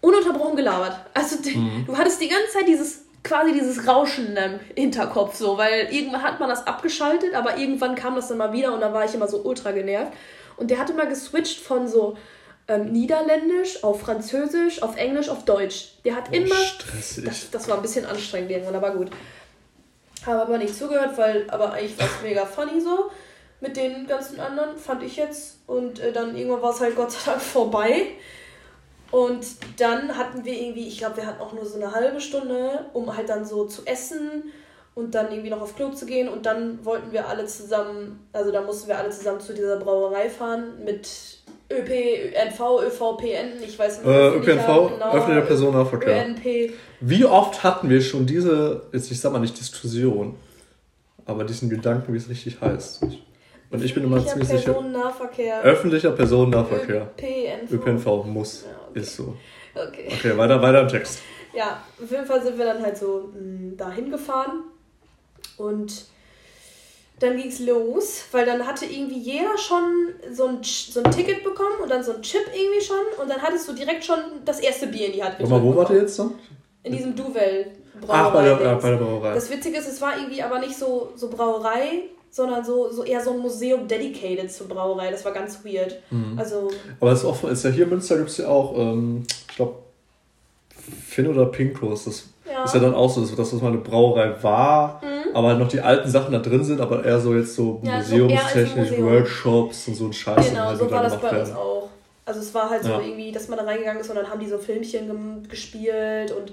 ununterbrochen 0.00 0.56
gelabert. 0.56 0.96
Also 1.14 1.36
die- 1.42 1.84
du 1.86 1.96
hattest 1.96 2.20
die 2.20 2.28
ganze 2.28 2.48
Zeit 2.52 2.66
dieses 2.66 3.02
quasi 3.22 3.52
dieses 3.52 3.86
Rauschen 3.86 4.34
im 4.34 4.58
Hinterkopf 4.74 5.34
so, 5.36 5.58
weil 5.58 5.88
irgendwann 5.92 6.22
hat 6.22 6.40
man 6.40 6.48
das 6.48 6.66
abgeschaltet, 6.66 7.34
aber 7.34 7.58
irgendwann 7.58 7.94
kam 7.94 8.16
das 8.16 8.28
dann 8.28 8.38
mal 8.38 8.52
wieder 8.54 8.72
und 8.72 8.80
dann 8.80 8.94
war 8.94 9.04
ich 9.04 9.14
immer 9.14 9.28
so 9.28 9.42
ultra 9.44 9.72
genervt. 9.72 10.10
Und 10.60 10.70
der 10.70 10.78
hat 10.78 10.90
immer 10.90 11.06
geswitcht 11.06 11.58
von 11.58 11.88
so 11.88 12.18
ähm, 12.68 12.92
Niederländisch 12.92 13.82
auf 13.82 14.02
Französisch, 14.02 14.82
auf 14.82 14.96
Englisch, 14.98 15.30
auf 15.30 15.46
Deutsch. 15.46 15.94
Der 16.04 16.14
hat 16.14 16.34
immer 16.34 16.54
stressig. 16.54 17.24
das, 17.24 17.50
das 17.50 17.66
war 17.66 17.76
ein 17.76 17.82
bisschen 17.82 18.04
anstrengend 18.04 18.50
irgendwann, 18.50 18.76
aber 18.76 18.90
gut. 18.90 19.10
Habe 20.26 20.42
aber 20.42 20.58
nicht 20.58 20.76
zugehört, 20.76 21.16
weil 21.16 21.48
aber 21.48 21.72
eigentlich 21.72 21.98
war 21.98 22.06
es 22.06 22.22
mega 22.22 22.44
funny 22.44 22.78
so. 22.78 23.10
Mit 23.62 23.78
den 23.78 24.06
ganzen 24.06 24.38
anderen 24.38 24.76
fand 24.76 25.02
ich 25.02 25.16
jetzt. 25.16 25.60
Und 25.66 25.98
äh, 25.98 26.12
dann 26.12 26.36
irgendwann 26.36 26.60
war 26.60 26.74
es 26.74 26.80
halt 26.80 26.94
Gott 26.94 27.10
sei 27.10 27.30
Dank 27.30 27.40
vorbei. 27.40 28.08
Und 29.10 29.46
dann 29.78 30.14
hatten 30.18 30.44
wir 30.44 30.52
irgendwie, 30.52 30.86
ich 30.88 30.98
glaube, 30.98 31.16
wir 31.16 31.26
hatten 31.26 31.40
auch 31.40 31.54
nur 31.54 31.64
so 31.64 31.76
eine 31.76 31.92
halbe 31.94 32.20
Stunde, 32.20 32.84
um 32.92 33.16
halt 33.16 33.30
dann 33.30 33.46
so 33.46 33.64
zu 33.64 33.86
essen 33.86 34.52
und 35.00 35.14
dann 35.14 35.30
irgendwie 35.30 35.50
noch 35.50 35.60
auf 35.60 35.74
Klo 35.76 35.90
zu 35.90 36.06
gehen. 36.06 36.28
Und 36.28 36.46
dann 36.46 36.78
wollten 36.84 37.10
wir 37.12 37.28
alle 37.28 37.46
zusammen, 37.46 38.20
also 38.32 38.52
da 38.52 38.60
mussten 38.62 38.88
wir 38.88 38.98
alle 38.98 39.10
zusammen 39.10 39.40
zu 39.40 39.52
dieser 39.54 39.78
Brauerei 39.78 40.28
fahren 40.30 40.84
mit 40.84 41.08
ÖP, 41.72 41.88
ÖNV, 42.34 42.60
ÖVPN, 42.86 43.62
ich 43.62 43.78
weiß 43.78 43.98
nicht, 43.98 44.06
Äh, 44.08 44.28
ÖPNV, 44.36 44.90
genau, 44.92 45.12
öffentlicher 45.12 45.46
Personennahverkehr. 45.46 46.26
ÖNP. 46.26 46.72
Wie 47.00 47.24
oft 47.24 47.62
hatten 47.62 47.88
wir 47.88 48.00
schon 48.00 48.26
diese, 48.26 48.82
jetzt 48.92 49.10
ich 49.10 49.20
sag 49.20 49.32
mal 49.32 49.38
nicht 49.38 49.58
Diskussion, 49.58 50.34
aber 51.26 51.44
diesen 51.44 51.70
Gedanken, 51.70 52.12
wie 52.12 52.16
es 52.18 52.28
richtig 52.28 52.60
heißt. 52.60 53.02
Und 53.70 53.84
ich 53.84 53.94
bin 53.94 54.02
immer 54.02 54.16
Öffentlicher 54.16 54.40
ziemlich 54.48 54.60
sicher, 54.62 54.72
Personennahverkehr. 54.72 55.62
öffentlicher 55.62 56.10
Personennahverkehr. 56.10 57.10
ÖPNV. 57.16 57.72
ÖPNV 57.72 58.24
muss. 58.24 58.64
Ja, 58.64 58.70
okay. 58.90 59.00
Ist 59.00 59.16
so. 59.16 59.36
Okay. 59.74 60.08
Okay, 60.12 60.36
weiter, 60.36 60.60
weiter 60.60 60.80
im 60.80 60.88
Text. 60.88 61.20
Ja, 61.56 61.80
auf 62.02 62.10
jeden 62.10 62.26
Fall 62.26 62.42
sind 62.42 62.58
wir 62.58 62.64
dann 62.64 62.82
halt 62.82 62.96
so 62.96 63.30
mh, 63.32 63.76
dahin 63.76 64.10
gefahren 64.10 64.64
und 65.60 66.06
dann 67.20 67.36
ging's 67.36 67.60
los, 67.60 68.22
weil 68.32 68.46
dann 68.46 68.66
hatte 68.66 68.86
irgendwie 68.86 69.18
jeder 69.18 69.56
schon 69.58 70.08
so 70.32 70.46
ein, 70.46 70.58
so 70.62 71.02
ein 71.02 71.10
Ticket 71.10 71.44
bekommen 71.44 71.80
und 71.82 71.90
dann 71.90 72.02
so 72.02 72.14
ein 72.14 72.22
Chip 72.22 72.46
irgendwie 72.54 72.80
schon 72.80 72.96
und 73.20 73.28
dann 73.28 73.40
hattest 73.42 73.68
du 73.68 73.74
direkt 73.74 74.04
schon 74.04 74.18
das 74.44 74.60
erste 74.60 74.86
Bier 74.86 75.06
in 75.08 75.12
die 75.12 75.22
Hand 75.22 75.34
Warte 75.38 75.52
mal, 75.52 75.62
wo 75.62 75.76
wart 75.76 75.90
ihr 75.90 75.98
jetzt 75.98 76.18
dann? 76.18 76.32
In 76.82 76.92
diesem 76.92 77.14
Duvel. 77.14 77.66
Ach, 78.08 78.32
bei 78.32 78.42
der, 78.44 78.60
ja, 78.62 78.74
bei 78.74 78.90
der 78.90 78.96
Brauerei. 78.96 79.34
Das 79.34 79.50
Witzige 79.50 79.76
ist, 79.76 79.86
es 79.86 80.00
war 80.00 80.16
irgendwie 80.16 80.42
aber 80.42 80.60
nicht 80.60 80.76
so, 80.76 81.12
so 81.14 81.28
Brauerei, 81.28 82.04
sondern 82.30 82.64
so, 82.64 82.90
so 82.90 83.04
eher 83.04 83.20
so 83.20 83.32
ein 83.32 83.40
Museum 83.40 83.86
dedicated 83.86 84.50
zur 84.50 84.68
Brauerei. 84.68 85.10
Das 85.10 85.22
war 85.24 85.32
ganz 85.32 85.62
weird. 85.62 85.96
Mhm. 86.10 86.38
Also, 86.38 86.70
Aber 87.00 87.12
es 87.12 87.22
ist 87.22 87.44
ist 87.44 87.64
ja 87.64 87.70
hier 87.70 87.84
in 87.84 87.90
Münster 87.90 88.16
gibt 88.16 88.30
es 88.30 88.38
ja 88.38 88.48
auch, 88.48 88.78
ähm, 88.78 89.26
ich 89.50 89.56
glaube, 89.56 89.74
Finn 91.06 91.26
oder 91.26 91.46
Pinkos. 91.46 92.04
Das 92.04 92.28
Ja. 92.50 92.64
ist 92.64 92.72
ja 92.74 92.80
dann 92.80 92.94
auch 92.94 93.10
so, 93.10 93.20
dass 93.20 93.50
das 93.50 93.60
mal 93.60 93.68
eine 93.68 93.78
Brauerei 93.78 94.34
war, 94.42 95.02
aber 95.34 95.54
noch 95.54 95.68
die 95.68 95.80
alten 95.80 96.08
Sachen 96.08 96.32
da 96.32 96.38
drin 96.38 96.62
sind, 96.64 96.80
aber 96.80 97.04
eher 97.04 97.20
so 97.20 97.34
jetzt 97.34 97.54
so. 97.54 97.80
Ja, 97.82 97.98
museumstechnisch, 97.98 98.90
Museum. 98.90 99.10
Workshops 99.10 99.88
und 99.88 99.94
so 99.94 100.06
ein 100.06 100.12
Scheiß. 100.12 100.48
genau, 100.50 100.64
halt 100.66 100.78
so 100.78 100.90
war 100.90 101.02
das 101.02 101.16
bei 101.20 101.28
uns 101.28 101.48
werden. 101.48 101.56
auch. 101.56 101.88
Also 102.26 102.40
es 102.40 102.54
war 102.54 102.70
halt 102.70 102.82
so 102.84 102.90
Ja. 102.90 103.00
irgendwie, 103.00 103.32
dass 103.32 103.48
man 103.48 103.58
da 103.58 103.64
reingegangen 103.64 104.00
ist 104.00 104.08
und 104.10 104.16
dann 104.16 104.28
haben 104.30 104.40
die 104.40 104.48
so 104.48 104.58
Filmchen 104.58 105.46
gespielt 105.48 106.30
und 106.32 106.52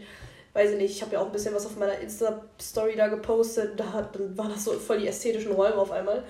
weiß 0.54 0.72
ich 0.72 0.78
nicht, 0.78 0.92
ich 0.96 1.02
habe 1.04 1.14
ja 1.14 1.20
auch 1.22 1.28
ein 1.28 1.32
bisschen 1.32 1.54
was 1.54 1.66
auf 1.68 1.78
meiner 1.78 2.00
Insta-Story 2.00 2.96
da 2.98 3.08
gepostet. 3.10 3.80
Da 3.80 3.94
hat, 3.94 4.16
dann 4.16 4.36
waren 4.38 4.50
das 4.50 4.64
so 4.64 4.72
voll 4.72 5.00
die 5.00 5.08
ästhetischen 5.08 5.52
Räume 5.52 5.76
auf 5.76 5.92
einmal. 5.92 6.24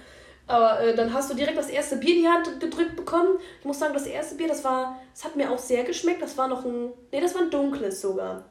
Aber 0.47 0.81
äh, 0.81 0.95
dann 0.95 1.13
hast 1.13 1.29
du 1.29 1.35
direkt 1.35 1.57
das 1.57 1.69
erste 1.69 1.97
Bier 1.97 2.15
in 2.15 2.21
die 2.21 2.27
Hand 2.27 2.59
gedrückt 2.59 2.95
bekommen. 2.95 3.37
Ich 3.59 3.65
muss 3.65 3.79
sagen, 3.79 3.93
das 3.93 4.05
erste 4.05 4.35
Bier, 4.35 4.47
das 4.47 4.63
war, 4.63 4.97
das 5.13 5.23
hat 5.25 5.35
mir 5.35 5.49
auch 5.51 5.57
sehr 5.57 5.83
geschmeckt. 5.83 6.21
Das 6.21 6.37
war 6.37 6.47
noch 6.47 6.65
ein, 6.65 6.89
nee, 7.11 7.21
das 7.21 7.35
war 7.35 7.41
ein 7.43 7.49
dunkles 7.51 8.01
sogar. 8.01 8.43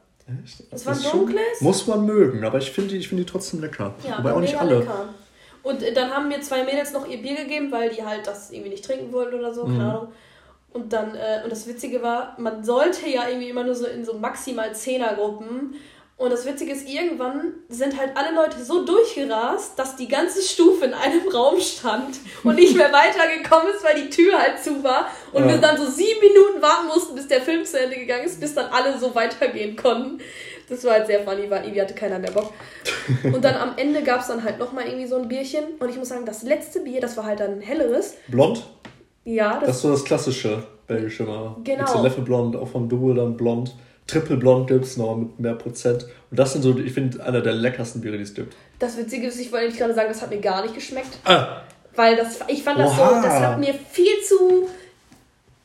Echt? 0.44 0.64
Das 0.72 0.84
war 0.86 0.94
dunkles? 0.96 1.60
Muss 1.60 1.86
man 1.86 2.04
mögen, 2.04 2.44
aber 2.44 2.58
ich 2.58 2.70
finde 2.72 2.90
die, 2.90 2.96
ich 2.98 3.08
find 3.08 3.20
die 3.20 3.26
trotzdem 3.26 3.60
lecker. 3.60 3.94
Ja, 4.06 4.18
Wobei 4.18 4.32
auch 4.32 4.40
nicht 4.40 4.58
alle. 4.58 4.80
lecker. 4.80 5.08
Und 5.62 5.82
äh, 5.82 5.92
dann 5.92 6.10
haben 6.10 6.28
mir 6.28 6.40
zwei 6.40 6.64
Mädels 6.64 6.92
noch 6.92 7.06
ihr 7.08 7.22
Bier 7.22 7.36
gegeben, 7.36 7.70
weil 7.70 7.90
die 7.90 8.04
halt 8.04 8.26
das 8.26 8.50
irgendwie 8.50 8.70
nicht 8.70 8.84
trinken 8.84 9.12
wollten 9.12 9.34
oder 9.38 9.52
so, 9.54 9.62
keine 9.64 9.74
Mhm. 9.74 9.80
Ahnung. 9.82 10.08
Und 10.72 10.92
dann, 10.92 11.14
äh, 11.14 11.40
und 11.42 11.50
das 11.50 11.66
Witzige 11.66 12.02
war, 12.02 12.34
man 12.38 12.62
sollte 12.62 13.08
ja 13.08 13.26
irgendwie 13.28 13.48
immer 13.48 13.64
nur 13.64 13.74
so 13.74 13.86
in 13.86 14.04
so 14.04 14.14
maximal 14.14 14.74
Zehnergruppen. 14.74 15.74
Und 16.18 16.30
das 16.32 16.46
Witzige 16.46 16.72
ist, 16.72 16.88
irgendwann 16.88 17.52
sind 17.68 17.98
halt 18.00 18.12
alle 18.16 18.34
Leute 18.34 18.64
so 18.64 18.86
durchgerast, 18.86 19.78
dass 19.78 19.96
die 19.96 20.08
ganze 20.08 20.40
Stufe 20.40 20.86
in 20.86 20.94
einem 20.94 21.28
Raum 21.28 21.60
stand 21.60 22.16
und 22.42 22.54
nicht 22.54 22.74
mehr 22.74 22.90
weitergekommen 22.92 23.74
ist, 23.74 23.84
weil 23.84 24.02
die 24.02 24.08
Tür 24.08 24.38
halt 24.38 24.58
zu 24.62 24.82
war. 24.82 25.08
Und 25.32 25.42
Ja. 25.44 25.50
wir 25.50 25.58
dann 25.58 25.76
so 25.76 25.84
sieben 25.84 26.20
Minuten 26.20 26.62
warten 26.62 26.86
mussten, 26.86 27.14
bis 27.14 27.28
der 27.28 27.42
Film 27.42 27.66
zu 27.66 27.78
Ende 27.78 27.96
gegangen 27.96 28.24
ist, 28.24 28.40
bis 28.40 28.54
dann 28.54 28.66
alle 28.72 28.98
so 28.98 29.14
weitergehen 29.14 29.76
konnten. 29.76 30.18
Das 30.70 30.82
war 30.84 30.92
halt 30.94 31.06
sehr 31.06 31.20
funny, 31.20 31.50
weil 31.50 31.64
irgendwie 31.64 31.82
hatte 31.82 31.94
keiner 31.94 32.18
mehr 32.18 32.30
Bock. 32.32 32.50
Und 33.22 33.44
dann 33.44 33.54
am 33.56 33.72
Ende 33.76 34.02
gab 34.02 34.20
es 34.22 34.28
dann 34.28 34.42
halt 34.42 34.58
nochmal 34.58 34.86
irgendwie 34.86 35.06
so 35.06 35.16
ein 35.16 35.28
Bierchen. 35.28 35.64
Und 35.78 35.90
ich 35.90 35.96
muss 35.96 36.08
sagen, 36.08 36.24
das 36.24 36.42
letzte 36.42 36.80
Bier, 36.80 37.00
das 37.02 37.16
war 37.18 37.24
halt 37.24 37.40
dann 37.40 37.52
ein 37.58 37.60
helleres. 37.60 38.14
Blond? 38.28 38.64
Ja, 39.24 39.58
Das 39.60 39.66
das, 39.68 39.76
ist 39.76 39.82
so 39.82 39.90
das 39.90 40.04
klassische 40.04 40.66
belgische 40.86 41.24
mal. 41.24 41.56
Genau. 41.62 41.78
Gibt's 41.78 41.94
ja 41.94 42.00
Leffe 42.00 42.22
Blond, 42.22 42.56
auch 42.56 42.68
vom 42.68 42.88
Duo 42.88 43.12
dann 43.12 43.36
Blond. 43.36 43.74
Triple 44.06 44.36
Blond 44.36 44.68
gibt 44.68 44.84
es 44.84 44.96
noch 44.96 45.16
mit 45.16 45.38
mehr 45.40 45.54
Prozent. 45.54 46.04
Und 46.30 46.38
das 46.38 46.52
sind 46.52 46.62
so, 46.62 46.78
ich 46.78 46.92
finde, 46.92 47.24
einer 47.24 47.40
der 47.40 47.54
leckersten 47.54 48.00
Biere, 48.00 48.16
die 48.16 48.22
es 48.22 48.34
gibt. 48.34 48.54
das 48.78 48.96
Witzige 48.96 49.26
ist, 49.28 49.40
ich 49.40 49.50
wollte 49.52 49.66
nicht 49.66 49.78
gerade 49.78 49.94
sagen, 49.94 50.08
das 50.08 50.22
hat 50.22 50.30
mir 50.30 50.40
gar 50.40 50.62
nicht 50.62 50.74
geschmeckt. 50.74 51.18
Ah, 51.24 51.62
Weil 51.94 52.16
das, 52.16 52.38
ich 52.48 52.62
fand 52.62 52.78
das 52.78 52.94
so, 52.94 53.02
Oha. 53.02 53.22
das 53.22 53.32
hat 53.34 53.58
mir 53.58 53.74
viel 53.74 54.22
zu 54.26 54.68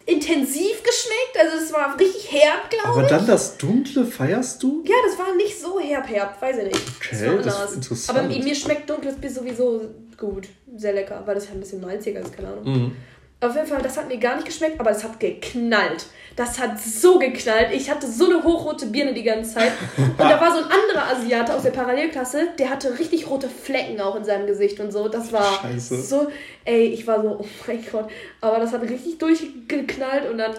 intensiv 0.06 0.82
geschmeckt. 0.84 1.38
Also 1.40 1.58
es 1.64 1.72
war 1.74 1.98
richtig 2.00 2.32
herb, 2.32 2.70
glaube 2.70 2.88
aber 2.90 3.04
ich. 3.04 3.10
dann 3.10 3.28
das 3.28 3.58
Dunkle 3.58 4.06
feierst 4.06 4.62
du? 4.64 4.84
Ja, 4.86 4.96
das 5.08 5.18
war 5.20 5.36
nicht 5.36 5.60
so 5.60 5.80
herb, 5.80 6.10
herb, 6.10 6.42
weiß 6.42 6.58
ich 6.58 6.64
nicht. 6.66 6.82
Okay, 7.00 7.28
war 7.28 7.44
das 7.44 7.70
ist 7.70 7.76
interessant. 7.76 8.20
Aber 8.20 8.28
mir 8.28 8.56
schmeckt 8.56 8.90
dunkles 8.90 9.16
Bier 9.16 9.30
sowieso 9.32 9.82
gut, 10.18 10.48
sehr 10.76 10.94
lecker, 10.94 11.22
weil 11.26 11.36
das 11.36 11.46
ja 11.46 11.52
ein 11.54 11.60
bisschen 11.60 11.82
malziger 11.82 12.22
ist, 12.22 12.36
keine 12.36 12.50
Ahnung. 12.50 12.64
Mhm. 12.66 12.96
Auf 13.42 13.56
jeden 13.56 13.66
Fall, 13.66 13.82
das 13.82 13.98
hat 13.98 14.08
mir 14.08 14.20
gar 14.20 14.36
nicht 14.36 14.46
geschmeckt, 14.46 14.80
aber 14.80 14.92
es 14.92 15.04
hat 15.04 15.20
geknallt. 15.20 16.06
Das 16.36 16.60
hat 16.60 16.80
so 16.80 17.18
geknallt. 17.18 17.70
Ich 17.74 17.90
hatte 17.90 18.06
so 18.08 18.26
eine 18.26 18.44
hochrote 18.44 18.86
Birne 18.86 19.16
die 19.16 19.24
ganze 19.24 19.56
Zeit. 19.56 19.72
Und 19.98 20.20
da 20.20 20.40
war 20.40 20.52
so 20.52 20.60
ein 20.60 20.66
anderer 20.66 21.12
Asiate 21.12 21.56
aus 21.56 21.64
der 21.64 21.72
Parallelklasse, 21.72 22.50
der 22.60 22.70
hatte 22.70 23.00
richtig 23.00 23.28
rote 23.28 23.50
Flecken 23.50 24.00
auch 24.00 24.16
in 24.16 24.24
seinem 24.24 24.46
Gesicht 24.46 24.80
und 24.80 24.92
so. 24.92 25.08
Das 25.08 25.34
war 25.34 25.60
Scheiße. 25.60 26.04
so, 26.04 26.28
ey, 26.66 26.86
ich 26.86 27.08
war 27.08 27.24
so, 27.24 27.40
oh 27.42 27.46
mein 27.66 27.84
Gott. 27.92 28.10
Aber 28.42 28.60
das 28.60 28.72
hat 28.74 28.84
richtig 28.84 29.18
durchgeknallt 29.18 30.30
und 30.30 30.38
dann, 30.38 30.54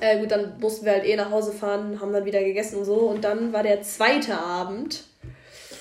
äh, 0.00 0.18
gut, 0.18 0.32
dann 0.32 0.58
mussten 0.58 0.84
wir 0.84 0.92
halt 0.92 1.06
eh 1.06 1.14
nach 1.14 1.30
Hause 1.30 1.52
fahren, 1.52 2.00
haben 2.00 2.12
dann 2.12 2.24
wieder 2.24 2.42
gegessen 2.42 2.80
und 2.80 2.86
so. 2.86 2.94
Und 2.94 3.22
dann 3.22 3.52
war 3.52 3.62
der 3.62 3.82
zweite 3.82 4.36
Abend. 4.36 5.04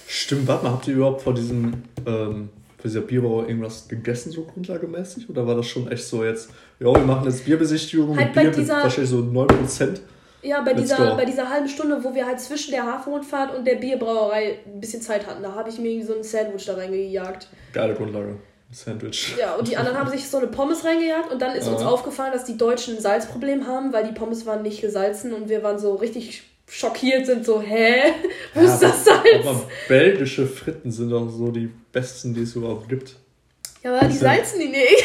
Stimmt, 0.08 0.48
warte 0.48 0.64
mal, 0.64 0.74
habt 0.74 0.88
ihr 0.88 0.94
überhaupt 0.94 1.24
vor 1.24 1.34
diesem 1.34 1.84
ähm, 2.06 2.50
dieser 2.84 3.02
Bierbauer 3.02 3.48
irgendwas 3.48 3.88
gegessen, 3.88 4.32
so 4.32 4.44
grundlagemäßig? 4.44 5.30
Oder 5.30 5.46
war 5.46 5.56
das 5.56 5.68
schon 5.68 5.92
echt 5.92 6.06
so 6.06 6.24
jetzt, 6.24 6.50
ja, 6.80 6.94
wir 6.94 7.04
machen 7.04 7.26
jetzt 7.26 7.46
Bierbesichtigung 7.46 8.18
halt 8.18 8.36
mit 8.36 8.44
Bier 8.44 8.52
dieser, 8.52 8.84
wahrscheinlich 8.84 9.10
so 9.10 9.20
9%? 9.20 10.00
Ja, 10.42 10.62
bei 10.62 10.74
dieser, 10.74 11.16
bei 11.16 11.26
dieser 11.26 11.50
halben 11.50 11.68
Stunde, 11.68 12.02
wo 12.02 12.16
wir 12.16 12.26
halt 12.26 12.40
zwischen 12.40 12.72
der 12.72 12.86
Hafenrundfahrt 12.86 13.56
und 13.58 13.66
der 13.66 13.76
Bierbrauerei 13.76 14.60
ein 14.66 14.80
bisschen 14.80 15.02
Zeit 15.02 15.28
hatten, 15.28 15.44
da 15.44 15.54
habe 15.54 15.70
ich 15.70 15.80
mir 15.80 16.06
so 16.06 16.16
ein 16.16 16.24
Sandwich 16.24 16.66
da 16.66 16.76
reingejagt. 16.76 17.50
Geile 17.74 17.94
Grundlage. 17.94 18.38
Sandwich. 18.72 19.36
Ja, 19.38 19.56
und 19.56 19.68
die 19.68 19.76
anderen 19.76 19.98
haben 19.98 20.10
sich 20.10 20.30
so 20.30 20.38
eine 20.38 20.48
Pommes 20.48 20.86
reingejagt 20.86 21.32
und 21.32 21.42
dann 21.42 21.56
ist 21.56 21.66
ja. 21.66 21.74
uns 21.74 21.82
aufgefallen, 21.82 22.32
dass 22.32 22.46
die 22.46 22.56
Deutschen 22.56 22.96
ein 22.96 23.02
Salzproblem 23.02 23.68
haben, 23.68 23.92
weil 23.92 24.06
die 24.08 24.14
Pommes 24.14 24.46
waren 24.46 24.62
nicht 24.62 24.82
gesalzen 24.82 25.34
und 25.34 25.50
wir 25.50 25.64
waren 25.64 25.80
so 25.80 25.96
richtig 25.96 26.44
schockiert, 26.70 27.26
sind 27.26 27.46
so, 27.46 27.62
hä? 27.62 28.14
Wo 28.54 28.62
ja, 28.62 28.74
ist 28.74 28.80
das 28.80 29.06
Salz? 29.06 29.46
Aber 29.46 29.68
belgische 29.88 30.48
Fritten 30.48 30.92
sind 30.92 31.12
auch 31.14 31.30
so 31.30 31.52
die 31.52 31.70
besten, 31.92 32.34
die 32.34 32.44
es 32.44 32.56
überhaupt 32.56 32.88
gibt. 32.88 33.16
Ja, 33.84 33.96
aber 33.96 34.08
die 34.08 34.18
salzen 34.18 34.60
die 34.60 34.70
nicht. 34.70 35.04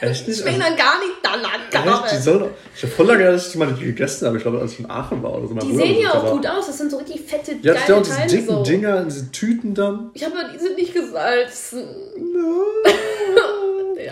Echt 0.00 0.28
nicht? 0.28 0.40
Schmecken 0.42 0.60
dann 0.60 0.76
gar 0.76 0.98
nicht 0.98 1.12
danach. 1.22 2.04
Echt? 2.04 2.16
Die 2.16 2.22
sollen 2.22 2.50
ich 2.74 2.82
habe 2.82 2.92
voll 2.92 3.06
lange, 3.06 3.24
dass 3.24 3.46
ich 3.46 3.52
die 3.52 3.58
mal 3.58 3.72
gegessen 3.72 4.26
habe. 4.26 4.36
Ich 4.36 4.42
glaube, 4.42 4.60
als 4.60 4.72
ich 4.72 4.80
in 4.80 4.90
Aachen 4.90 5.22
war 5.22 5.34
oder 5.34 5.48
so. 5.48 5.54
Die 5.54 5.76
sehen 5.76 6.00
ja 6.00 6.12
auch 6.14 6.30
gut 6.32 6.46
aus. 6.46 6.66
Das 6.66 6.78
sind 6.78 6.90
so 6.90 6.98
richtig 6.98 7.22
fette, 7.22 7.52
ja, 7.62 7.74
geile 7.74 7.88
Ja, 7.88 7.96
und 7.96 8.06
diese 8.06 8.26
dicken 8.26 8.46
so. 8.46 8.62
Dinger, 8.62 9.04
diese 9.04 9.30
Tüten 9.30 9.74
dann. 9.74 10.10
Ich 10.14 10.24
habe 10.24 10.34
die 10.52 10.58
sind 10.58 10.76
nicht 10.76 10.94
gesalzen. 10.94 11.84
No. 13.34 13.61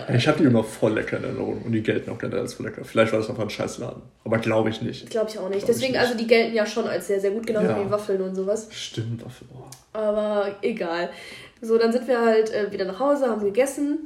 Ja. 0.07 0.15
Ich 0.15 0.27
habe 0.27 0.37
die 0.39 0.45
immer 0.45 0.63
voll 0.63 0.93
lecker 0.93 1.17
in 1.17 1.23
Erinnerung 1.23 1.61
und 1.63 1.71
die 1.71 1.81
gelten 1.81 2.09
auch 2.09 2.17
generell 2.17 2.41
als 2.41 2.53
voll 2.53 2.65
lecker. 2.65 2.83
Vielleicht 2.83 3.11
war 3.11 3.19
das 3.19 3.29
einfach 3.29 3.43
ein 3.43 3.49
Scheißladen. 3.49 4.01
Aber 4.23 4.37
glaube 4.37 4.69
ich 4.69 4.81
nicht. 4.81 5.09
Glaube 5.09 5.29
ich 5.29 5.37
auch 5.37 5.49
nicht. 5.49 5.59
Glaub 5.59 5.67
Deswegen, 5.67 5.93
nicht. 5.93 6.01
also 6.01 6.15
die 6.15 6.27
gelten 6.27 6.55
ja 6.55 6.65
schon 6.65 6.87
als 6.87 7.07
sehr, 7.07 7.19
sehr 7.19 7.31
gut, 7.31 7.47
genauso 7.47 7.67
ja. 7.67 7.85
wie 7.85 7.89
Waffeln 7.89 8.21
und 8.21 8.35
sowas. 8.35 8.67
Stimmt, 8.71 9.25
Waffeln. 9.25 9.49
Oh. 9.53 9.97
Aber 9.97 10.55
egal. 10.61 11.09
So, 11.61 11.77
dann 11.77 11.91
sind 11.91 12.07
wir 12.07 12.19
halt 12.19 12.51
äh, 12.53 12.71
wieder 12.71 12.85
nach 12.85 12.99
Hause, 12.99 13.27
haben 13.27 13.43
gegessen 13.43 13.99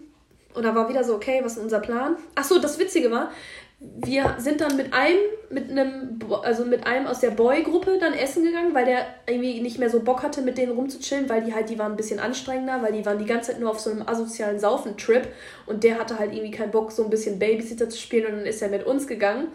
und 0.53 0.63
da 0.63 0.73
war 0.73 0.89
wieder 0.89 1.03
so, 1.03 1.15
okay, 1.15 1.41
was 1.43 1.57
ist 1.57 1.63
unser 1.63 1.79
Plan? 1.79 2.15
Ach 2.33 2.43
so, 2.43 2.59
das 2.59 2.79
Witzige 2.79 3.11
war, 3.11 3.31
wir 3.79 4.35
sind 4.39 4.61
dann 4.61 4.77
mit 4.77 4.93
einem, 4.93 5.19
mit 5.49 5.69
einem, 5.69 6.19
also 6.43 6.65
mit 6.65 6.87
einem 6.87 7.07
aus 7.07 7.19
der 7.19 7.31
Boy-Gruppe 7.31 7.97
dann 7.99 8.13
essen 8.13 8.43
gegangen, 8.43 8.73
weil 8.73 8.85
der 8.85 9.05
irgendwie 9.27 9.59
nicht 9.59 9.79
mehr 9.79 9.89
so 9.89 9.99
Bock 9.99 10.23
hatte, 10.23 10.41
mit 10.41 10.57
denen 10.57 10.71
rumzuchillen, 10.71 11.29
weil 11.29 11.43
die 11.43 11.53
halt, 11.53 11.69
die 11.69 11.77
waren 11.77 11.91
ein 11.91 11.97
bisschen 11.97 12.19
anstrengender, 12.19 12.81
weil 12.81 12.93
die 12.93 13.05
waren 13.05 13.19
die 13.19 13.25
ganze 13.25 13.51
Zeit 13.51 13.59
nur 13.59 13.71
auf 13.71 13.79
so 13.79 13.91
einem 13.91 14.07
asozialen 14.07 14.59
Saufen-Trip 14.59 15.27
und 15.65 15.83
der 15.83 15.99
hatte 15.99 16.17
halt 16.17 16.31
irgendwie 16.31 16.51
keinen 16.51 16.71
Bock, 16.71 16.91
so 16.91 17.03
ein 17.03 17.09
bisschen 17.09 17.37
Babysitter 17.37 17.89
zu 17.89 17.97
spielen 17.97 18.27
und 18.27 18.37
dann 18.39 18.45
ist 18.45 18.61
er 18.61 18.69
mit 18.69 18.85
uns 18.85 19.07
gegangen. 19.07 19.49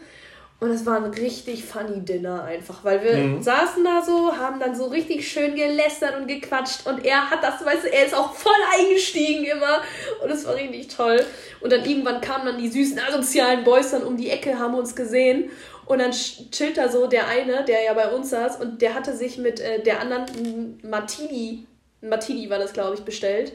Und 0.61 0.71
es 0.71 0.85
war 0.85 0.97
ein 0.97 1.11
richtig 1.11 1.65
funny 1.65 2.01
Dinner 2.01 2.45
einfach, 2.45 2.85
weil 2.85 3.03
wir 3.03 3.15
mhm. 3.15 3.43
saßen 3.43 3.83
da 3.83 4.03
so, 4.03 4.37
haben 4.37 4.61
dann 4.61 4.75
so 4.75 4.89
richtig 4.89 5.27
schön 5.27 5.55
gelästert 5.55 6.21
und 6.21 6.29
gequatscht 6.29 6.87
und 6.87 7.03
er 7.03 7.31
hat 7.31 7.43
das, 7.43 7.65
weißt 7.65 7.85
du, 7.85 7.91
er 7.91 8.05
ist 8.05 8.15
auch 8.15 8.35
voll 8.35 8.53
eingestiegen 8.79 9.47
immer 9.47 9.81
und 10.23 10.31
es 10.31 10.47
war 10.47 10.55
richtig 10.57 10.89
toll. 10.89 11.25
Und 11.63 11.73
dann 11.73 11.83
irgendwann 11.83 12.21
kamen 12.21 12.45
dann 12.45 12.59
die 12.59 12.69
süßen 12.69 12.99
asozialen 12.99 13.65
Boys 13.65 13.93
dann 13.93 14.03
um 14.03 14.19
die 14.19 14.29
Ecke, 14.29 14.59
haben 14.59 14.75
uns 14.75 14.95
gesehen 14.95 15.51
und 15.87 15.99
dann 15.99 16.13
chillt 16.13 16.77
da 16.77 16.91
so 16.91 17.07
der 17.07 17.27
eine, 17.27 17.65
der 17.65 17.83
ja 17.83 17.95
bei 17.95 18.11
uns 18.11 18.29
saß 18.29 18.61
und 18.61 18.83
der 18.83 18.95
hatte 18.95 19.17
sich 19.17 19.39
mit 19.39 19.61
äh, 19.61 19.83
der 19.83 20.01
anderen 20.01 20.79
Martini, 20.83 21.67
Martini 22.03 22.51
war 22.51 22.59
das 22.59 22.75
glaube 22.75 22.97
ich, 22.97 23.01
bestellt. 23.01 23.55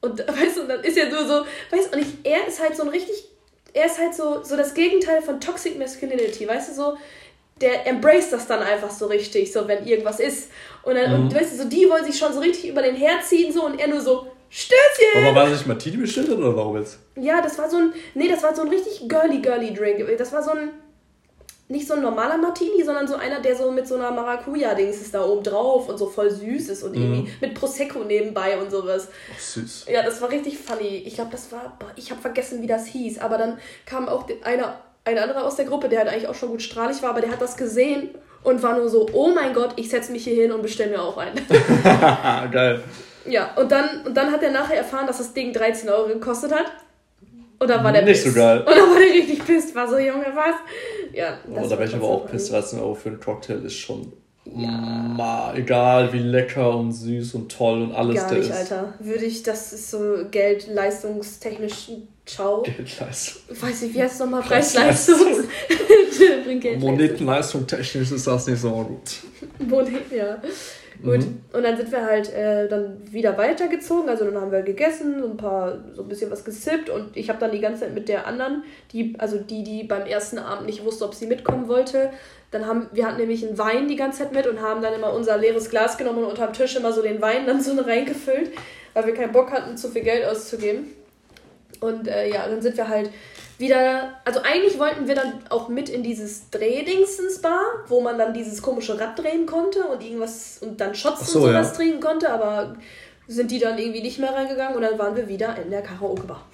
Und 0.00 0.18
weißt 0.26 0.56
du, 0.56 0.64
dann 0.66 0.82
ist 0.82 0.98
er 0.98 1.08
nur 1.08 1.24
so, 1.24 1.44
weißt 1.70 1.92
du, 1.92 1.96
und 1.96 2.02
ich, 2.02 2.30
er 2.30 2.48
ist 2.48 2.60
halt 2.60 2.76
so 2.76 2.82
ein 2.82 2.88
richtig 2.88 3.31
er 3.74 3.86
ist 3.86 3.98
halt 3.98 4.14
so, 4.14 4.42
so 4.42 4.56
das 4.56 4.74
Gegenteil 4.74 5.22
von 5.22 5.40
Toxic 5.40 5.78
Masculinity, 5.78 6.46
weißt 6.46 6.70
du, 6.70 6.74
so, 6.74 6.96
der 7.60 7.86
embrace 7.86 8.30
das 8.30 8.46
dann 8.46 8.60
einfach 8.60 8.90
so 8.90 9.06
richtig, 9.06 9.52
so 9.52 9.66
wenn 9.68 9.86
irgendwas 9.86 10.20
ist. 10.20 10.50
Und 10.82 10.96
dann, 10.96 11.10
mhm. 11.10 11.24
und 11.24 11.34
weißt 11.34 11.52
du, 11.52 11.62
so 11.62 11.68
die 11.68 11.88
wollen 11.88 12.04
sich 12.04 12.18
schon 12.18 12.32
so 12.32 12.40
richtig 12.40 12.68
über 12.68 12.82
den 12.82 12.96
herziehen, 12.96 13.52
so, 13.52 13.64
und 13.64 13.78
er 13.80 13.88
nur 13.88 14.00
so, 14.00 14.26
Stößchen! 14.54 15.24
Aber 15.24 15.34
war 15.34 15.44
das 15.44 15.60
nicht 15.60 15.66
Martini 15.66 15.96
bestellt 15.96 16.28
oder 16.28 16.54
warum 16.54 16.76
jetzt? 16.76 16.98
Ja, 17.16 17.40
das 17.40 17.56
war 17.56 17.70
so 17.70 17.78
ein, 17.78 17.94
nee, 18.12 18.28
das 18.28 18.42
war 18.42 18.54
so 18.54 18.60
ein 18.60 18.68
richtig 18.68 19.08
girly, 19.08 19.40
girly 19.40 19.72
Drink. 19.72 20.06
Das 20.18 20.30
war 20.30 20.42
so 20.42 20.50
ein, 20.50 20.68
nicht 21.72 21.88
so 21.88 21.94
ein 21.94 22.02
normaler 22.02 22.36
Martini, 22.36 22.84
sondern 22.84 23.08
so 23.08 23.16
einer, 23.16 23.40
der 23.40 23.56
so 23.56 23.72
mit 23.72 23.88
so 23.88 23.96
einer 23.96 24.10
Maracuja-Dings 24.10 25.00
ist 25.00 25.14
da 25.14 25.24
oben 25.24 25.42
drauf 25.42 25.88
und 25.88 25.98
so 25.98 26.06
voll 26.06 26.30
süß 26.30 26.68
ist 26.68 26.82
und 26.82 26.94
mhm. 26.94 27.02
irgendwie 27.02 27.32
mit 27.40 27.54
Prosecco 27.54 28.00
nebenbei 28.00 28.58
und 28.58 28.70
sowas. 28.70 29.08
Ach, 29.34 29.40
süß. 29.40 29.86
Ja, 29.90 30.02
das 30.02 30.20
war 30.20 30.30
richtig 30.30 30.58
funny. 30.58 31.02
Ich 31.06 31.14
glaube, 31.14 31.30
das 31.32 31.50
war, 31.50 31.78
ich 31.96 32.10
habe 32.10 32.20
vergessen, 32.20 32.62
wie 32.62 32.66
das 32.66 32.86
hieß, 32.86 33.18
aber 33.18 33.38
dann 33.38 33.58
kam 33.86 34.08
auch 34.08 34.28
einer, 34.44 34.80
ein 35.04 35.18
anderer 35.18 35.44
aus 35.44 35.56
der 35.56 35.64
Gruppe, 35.64 35.88
der 35.88 36.00
halt 36.00 36.10
eigentlich 36.10 36.28
auch 36.28 36.34
schon 36.34 36.50
gut 36.50 36.62
strahlig 36.62 37.02
war, 37.02 37.10
aber 37.10 37.22
der 37.22 37.32
hat 37.32 37.40
das 37.40 37.56
gesehen 37.56 38.10
und 38.44 38.62
war 38.62 38.76
nur 38.76 38.90
so, 38.90 39.08
oh 39.12 39.30
mein 39.34 39.54
Gott, 39.54 39.72
ich 39.76 39.88
setze 39.88 40.12
mich 40.12 40.24
hier 40.24 40.34
hin 40.34 40.52
und 40.52 40.62
bestelle 40.62 40.90
mir 40.90 41.02
auch 41.02 41.16
einen. 41.16 41.40
Geil. 42.52 42.82
Ja, 43.24 43.54
und 43.56 43.72
dann, 43.72 44.04
und 44.04 44.14
dann 44.14 44.30
hat 44.30 44.42
er 44.42 44.50
nachher 44.50 44.76
erfahren, 44.76 45.06
dass 45.06 45.18
das 45.18 45.32
Ding 45.32 45.52
13 45.52 45.88
Euro 45.88 46.08
gekostet 46.08 46.52
hat. 46.52 46.66
Dann 47.66 47.84
war 47.84 47.92
der 47.92 48.02
Nicht 48.02 48.22
pissed. 48.22 48.34
so 48.34 48.40
geil. 48.40 48.62
Dann 48.66 48.78
war 48.90 48.98
der 48.98 49.12
richtig 49.14 49.44
pisst. 49.44 49.74
War 49.74 49.88
so, 49.88 49.98
Junge, 49.98 50.26
was? 50.34 50.54
Ja. 51.14 51.38
Oh, 51.50 51.54
da 51.68 51.70
wäre 51.70 51.84
ich 51.84 51.94
aber 51.94 52.08
auch 52.08 52.26
pisst. 52.26 52.52
13 52.52 52.78
Euro 52.80 52.94
für 52.94 53.10
einen 53.10 53.20
Cocktail 53.20 53.64
ist 53.64 53.74
schon. 53.76 54.12
Ja. 54.44 54.68
Ma, 54.70 55.54
egal 55.54 56.12
wie 56.12 56.18
lecker 56.18 56.76
und 56.76 56.90
süß 56.92 57.34
und 57.34 57.52
toll 57.52 57.82
und 57.82 57.94
alles 57.94 58.16
Gar 58.16 58.32
nicht, 58.34 58.50
ist. 58.50 58.52
Alter. 58.52 58.94
Würde 58.98 59.24
ich, 59.24 59.44
das 59.44 59.72
ist 59.72 59.90
so 59.90 59.98
geldleistungstechnisch 60.30 61.90
Ciao. 62.26 62.62
Geldleistung. 62.62 63.42
Weiß 63.60 63.82
ich, 63.82 63.94
wie 63.94 64.02
heißt 64.02 64.14
es 64.14 64.20
nochmal? 64.20 64.42
Preisleistung. 64.42 65.44
Monetenleistung 66.78 67.66
technisch 67.66 68.12
ist 68.12 68.26
das 68.26 68.46
nicht 68.46 68.60
so 68.60 68.70
gut. 68.70 69.68
Moneten, 69.68 70.16
ja. 70.16 70.40
Gut. 71.02 71.18
Mhm. 71.18 71.40
Und 71.52 71.62
dann 71.64 71.76
sind 71.76 71.90
wir 71.90 72.04
halt 72.04 72.32
äh, 72.32 72.68
dann 72.68 72.96
wieder 73.10 73.36
weitergezogen. 73.36 74.08
Also 74.08 74.24
dann 74.24 74.40
haben 74.40 74.52
wir 74.52 74.62
gegessen, 74.62 75.20
so 75.20 75.28
ein 75.28 75.36
paar, 75.36 75.78
so 75.94 76.02
ein 76.02 76.08
bisschen 76.08 76.30
was 76.30 76.44
gesippt 76.44 76.90
und 76.90 77.16
ich 77.16 77.28
habe 77.28 77.38
dann 77.38 77.50
die 77.50 77.60
ganze 77.60 77.80
Zeit 77.80 77.94
mit 77.94 78.08
der 78.08 78.26
anderen, 78.26 78.62
die, 78.92 79.14
also 79.18 79.38
die, 79.38 79.64
die 79.64 79.84
beim 79.84 80.06
ersten 80.06 80.38
Abend 80.38 80.66
nicht 80.66 80.84
wusste, 80.84 81.04
ob 81.04 81.14
sie 81.14 81.26
mitkommen 81.26 81.68
wollte. 81.68 82.10
Dann 82.50 82.66
haben, 82.66 82.86
wir 82.92 83.06
hatten 83.06 83.18
nämlich 83.18 83.46
einen 83.46 83.58
Wein 83.58 83.88
die 83.88 83.96
ganze 83.96 84.20
Zeit 84.20 84.32
mit 84.32 84.46
und 84.46 84.60
haben 84.60 84.82
dann 84.82 84.94
immer 84.94 85.12
unser 85.12 85.38
leeres 85.38 85.70
Glas 85.70 85.98
genommen 85.98 86.18
und 86.18 86.30
unterm 86.30 86.52
Tisch 86.52 86.76
immer 86.76 86.92
so 86.92 87.02
den 87.02 87.20
Wein 87.20 87.46
dann 87.46 87.60
so 87.60 87.72
reingefüllt, 87.80 88.50
weil 88.94 89.06
wir 89.06 89.14
keinen 89.14 89.32
Bock 89.32 89.50
hatten, 89.50 89.76
zu 89.76 89.88
viel 89.88 90.02
Geld 90.02 90.24
auszugeben. 90.24 91.01
Und 91.82 92.08
äh, 92.08 92.28
ja, 92.28 92.48
dann 92.48 92.62
sind 92.62 92.76
wir 92.76 92.88
halt 92.88 93.10
wieder, 93.58 94.20
also 94.24 94.40
eigentlich 94.42 94.78
wollten 94.78 95.06
wir 95.06 95.14
dann 95.14 95.40
auch 95.48 95.68
mit 95.68 95.88
in 95.88 96.02
dieses 96.02 96.50
Drehdingsens 96.50 97.40
Bar, 97.40 97.60
wo 97.88 98.00
man 98.00 98.18
dann 98.18 98.34
dieses 98.34 98.60
komische 98.60 98.98
Rad 98.98 99.18
drehen 99.18 99.46
konnte 99.46 99.84
und 99.84 100.02
irgendwas 100.02 100.58
und 100.60 100.80
dann 100.80 100.94
Shots 100.94 101.32
so, 101.32 101.38
und 101.38 101.46
sowas 101.46 101.70
ja. 101.70 101.76
trinken 101.76 102.00
konnte, 102.00 102.30
aber 102.30 102.76
sind 103.28 103.50
die 103.50 103.58
dann 103.58 103.78
irgendwie 103.78 104.02
nicht 104.02 104.18
mehr 104.18 104.34
reingegangen 104.34 104.76
und 104.76 104.82
dann 104.82 104.98
waren 104.98 105.16
wir 105.16 105.28
wieder 105.28 105.56
in 105.62 105.70
der 105.70 105.82
Karaoke-Bar. 105.82 106.44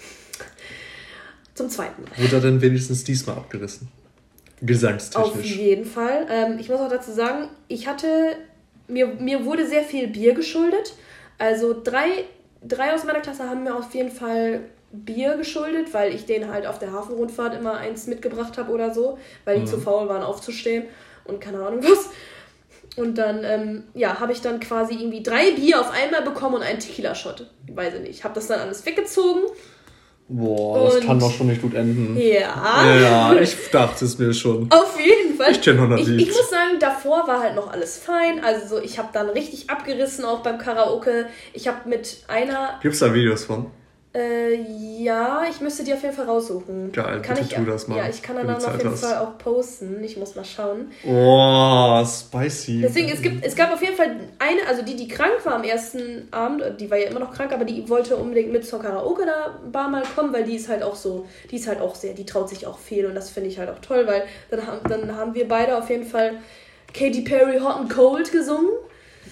Zum 1.54 1.68
zweiten 1.68 2.02
Mal. 2.02 2.10
Wurde 2.16 2.36
er 2.36 2.42
denn 2.42 2.60
wenigstens 2.60 3.02
diesmal 3.02 3.36
abgerissen? 3.36 3.88
Gesangstechnisch. 4.60 5.34
Auf 5.34 5.44
jeden 5.44 5.84
Fall. 5.84 6.26
Ähm, 6.30 6.58
ich 6.58 6.68
muss 6.68 6.80
auch 6.80 6.88
dazu 6.88 7.12
sagen, 7.12 7.48
ich 7.68 7.88
hatte, 7.88 8.36
mir, 8.86 9.06
mir 9.06 9.44
wurde 9.44 9.66
sehr 9.66 9.82
viel 9.82 10.08
Bier 10.08 10.34
geschuldet. 10.34 10.94
Also 11.38 11.80
drei, 11.82 12.24
drei 12.66 12.94
aus 12.94 13.04
meiner 13.04 13.20
Klasse 13.20 13.44
haben 13.44 13.64
mir 13.64 13.74
auf 13.74 13.92
jeden 13.94 14.10
Fall 14.10 14.60
Bier 14.90 15.37
geschuldet, 15.37 15.92
weil 15.92 16.14
ich 16.14 16.24
denen 16.24 16.51
halt 16.51 16.66
auf 16.66 16.79
der 16.79 16.92
Hafenrundfahrt 16.92 17.55
immer 17.55 17.74
eins 17.74 18.07
mitgebracht 18.07 18.57
habe 18.57 18.72
oder 18.72 18.94
so, 18.94 19.18
weil 19.44 19.57
die 19.57 19.62
mhm. 19.62 19.66
zu 19.66 19.79
faul 19.79 20.09
waren 20.09 20.22
aufzustehen 20.22 20.85
und 21.24 21.40
keine 21.40 21.64
Ahnung 21.64 21.83
was. 21.83 22.11
Und 22.96 23.16
dann, 23.16 23.44
ähm, 23.44 23.85
ja, 23.94 24.18
habe 24.18 24.33
ich 24.33 24.40
dann 24.40 24.61
quasi 24.61 24.94
irgendwie 24.94 25.22
drei 25.22 25.53
Bier 25.53 25.81
auf 25.81 25.90
einmal 25.92 26.22
bekommen 26.22 26.57
und 26.57 26.62
einen 26.62 26.81
Tequila-Shot. 26.81 27.46
Weiß 27.72 27.94
ich 27.94 28.01
nicht. 28.01 28.24
Habe 28.24 28.35
das 28.35 28.48
dann 28.48 28.59
alles 28.61 28.85
weggezogen. 28.85 29.42
Boah, 30.31 30.90
das 30.90 31.01
kann 31.01 31.18
doch 31.18 31.33
schon 31.33 31.46
nicht 31.46 31.62
gut 31.62 31.74
enden. 31.74 32.18
Ja. 32.18 32.85
Ja, 32.85 33.35
ich 33.35 33.57
dachte 33.70 34.05
es 34.05 34.18
mir 34.18 34.35
schon. 34.35 34.70
Auf 34.70 34.98
jeden 34.98 35.37
Fall. 35.38 35.53
Ich 35.53 35.62
kenne 35.62 35.79
100 35.79 36.01
ich, 36.01 36.09
ich 36.09 36.27
muss 36.27 36.51
sagen, 36.51 36.79
davor 36.81 37.27
war 37.27 37.40
halt 37.40 37.55
noch 37.55 37.72
alles 37.72 37.96
fein. 37.98 38.44
Also 38.44 38.77
so, 38.77 38.83
ich 38.83 38.98
habe 38.98 39.09
dann 39.12 39.31
richtig 39.31 39.70
abgerissen, 39.70 40.24
auch 40.24 40.40
beim 40.40 40.59
Karaoke. 40.59 41.27
Ich 41.55 41.66
habe 41.68 41.88
mit 41.88 42.24
einer... 42.27 42.79
Gibt 42.83 42.94
es 42.94 43.01
da 43.01 43.14
Videos 43.14 43.44
von? 43.44 43.70
Äh, 44.14 44.54
ja, 45.02 45.44
ich 45.50 45.60
müsste 45.60 45.84
die 45.84 45.92
auf 45.92 46.02
jeden 46.02 46.14
Fall 46.14 46.24
raussuchen. 46.24 46.92
Geil, 46.92 47.20
kann 47.20 47.36
ich, 47.38 47.48
tu 47.48 47.64
das 47.64 47.88
mal. 47.88 47.98
Ja, 47.98 48.08
ich 48.08 48.22
kann 48.22 48.36
dann, 48.36 48.50
auf 48.50 48.76
jeden 48.76 48.90
hast. 48.90 49.04
Fall 49.04 49.18
auch 49.18 49.36
posten. 49.36 50.02
Ich 50.02 50.16
muss 50.16 50.34
mal 50.34 50.46
schauen. 50.46 50.90
Oh, 51.06 52.02
spicy. 52.04 52.80
Deswegen, 52.80 53.10
es, 53.10 53.20
gibt, 53.20 53.44
es 53.44 53.54
gab 53.54 53.70
auf 53.70 53.82
jeden 53.82 53.96
Fall 53.96 54.16
eine, 54.38 54.66
also 54.66 54.82
die, 54.82 54.96
die 54.96 55.08
krank 55.08 55.44
war 55.44 55.56
am 55.56 55.64
ersten 55.64 56.26
Abend, 56.30 56.80
die 56.80 56.90
war 56.90 56.96
ja 56.96 57.10
immer 57.10 57.20
noch 57.20 57.34
krank, 57.34 57.52
aber 57.52 57.66
die 57.66 57.86
wollte 57.90 58.16
unbedingt 58.16 58.50
mit 58.50 58.66
zur 58.66 58.80
Karaoke-Bar 58.80 59.90
mal 59.90 60.02
kommen, 60.14 60.32
weil 60.32 60.44
die 60.44 60.56
ist 60.56 60.70
halt 60.70 60.82
auch 60.82 60.96
so, 60.96 61.26
die 61.50 61.56
ist 61.56 61.68
halt 61.68 61.82
auch 61.82 61.94
sehr, 61.94 62.14
die 62.14 62.24
traut 62.24 62.48
sich 62.48 62.66
auch 62.66 62.78
viel 62.78 63.04
und 63.04 63.14
das 63.14 63.28
finde 63.28 63.50
ich 63.50 63.58
halt 63.58 63.68
auch 63.68 63.80
toll, 63.80 64.06
weil 64.06 64.24
dann, 64.50 64.62
dann 64.88 65.16
haben 65.16 65.34
wir 65.34 65.46
beide 65.46 65.76
auf 65.76 65.90
jeden 65.90 66.06
Fall 66.06 66.38
Katy 66.94 67.20
Perry 67.20 67.58
Hot 67.58 67.76
and 67.76 67.90
Cold 67.90 68.32
gesungen. 68.32 68.70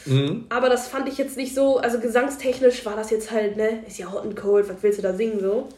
Mhm. 0.07 0.47
Aber 0.49 0.69
das 0.69 0.89
fand 0.89 1.09
ich 1.09 1.19
jetzt 1.19 1.37
nicht 1.37 1.55
so, 1.55 1.79
also 1.79 1.99
gesangstechnisch 1.99 2.85
war 2.87 2.97
das 2.97 3.11
jetzt 3.11 3.31
halt, 3.31 3.57
ne, 3.57 3.81
ist 3.87 3.99
ja 3.99 4.11
hot 4.11 4.23
and 4.23 4.37
cold, 4.37 4.69
was 4.69 4.77
willst 4.83 4.99
du 4.99 5.03
da 5.03 5.13
singen 5.13 5.41
so? 5.41 5.69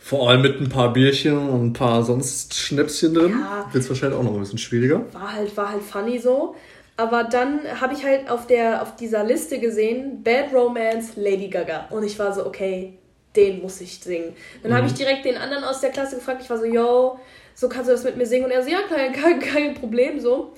Vor 0.00 0.28
allem 0.28 0.42
mit 0.42 0.60
ein 0.60 0.68
paar 0.68 0.92
Bierchen 0.92 1.36
und 1.36 1.66
ein 1.66 1.72
paar 1.72 2.02
sonst 2.02 2.54
Schnäpschen 2.54 3.14
drin. 3.14 3.38
Ja. 3.38 3.68
Wird 3.72 3.84
es 3.84 3.88
wahrscheinlich 3.88 4.18
auch 4.18 4.24
noch 4.24 4.34
ein 4.34 4.40
bisschen 4.40 4.58
schwieriger. 4.58 5.04
War 5.12 5.32
halt, 5.32 5.56
war 5.56 5.70
halt 5.70 5.82
funny 5.82 6.18
so. 6.18 6.56
Aber 6.96 7.24
dann 7.24 7.60
habe 7.80 7.94
ich 7.94 8.04
halt 8.04 8.28
auf, 8.28 8.46
der, 8.48 8.82
auf 8.82 8.96
dieser 8.96 9.24
Liste 9.24 9.60
gesehen, 9.60 10.22
Bad 10.22 10.52
Romance, 10.52 11.12
Lady 11.16 11.48
Gaga. 11.48 11.86
Und 11.90 12.02
ich 12.02 12.18
war 12.18 12.32
so, 12.32 12.44
okay, 12.44 12.94
den 13.36 13.62
muss 13.62 13.80
ich 13.80 14.00
singen. 14.00 14.34
Dann 14.62 14.72
mhm. 14.72 14.76
habe 14.76 14.86
ich 14.88 14.94
direkt 14.94 15.24
den 15.24 15.36
anderen 15.36 15.64
aus 15.64 15.80
der 15.80 15.90
Klasse 15.90 16.16
gefragt, 16.16 16.42
ich 16.42 16.50
war 16.50 16.58
so, 16.58 16.64
yo, 16.64 17.18
so 17.54 17.68
kannst 17.68 17.88
du 17.88 17.92
das 17.92 18.04
mit 18.04 18.16
mir 18.16 18.26
singen? 18.26 18.46
Und 18.46 18.50
er 18.50 18.62
so, 18.62 18.70
ja, 18.70 18.80
kein, 18.88 19.12
kein, 19.12 19.40
kein 19.40 19.74
Problem, 19.74 20.20
so. 20.20 20.52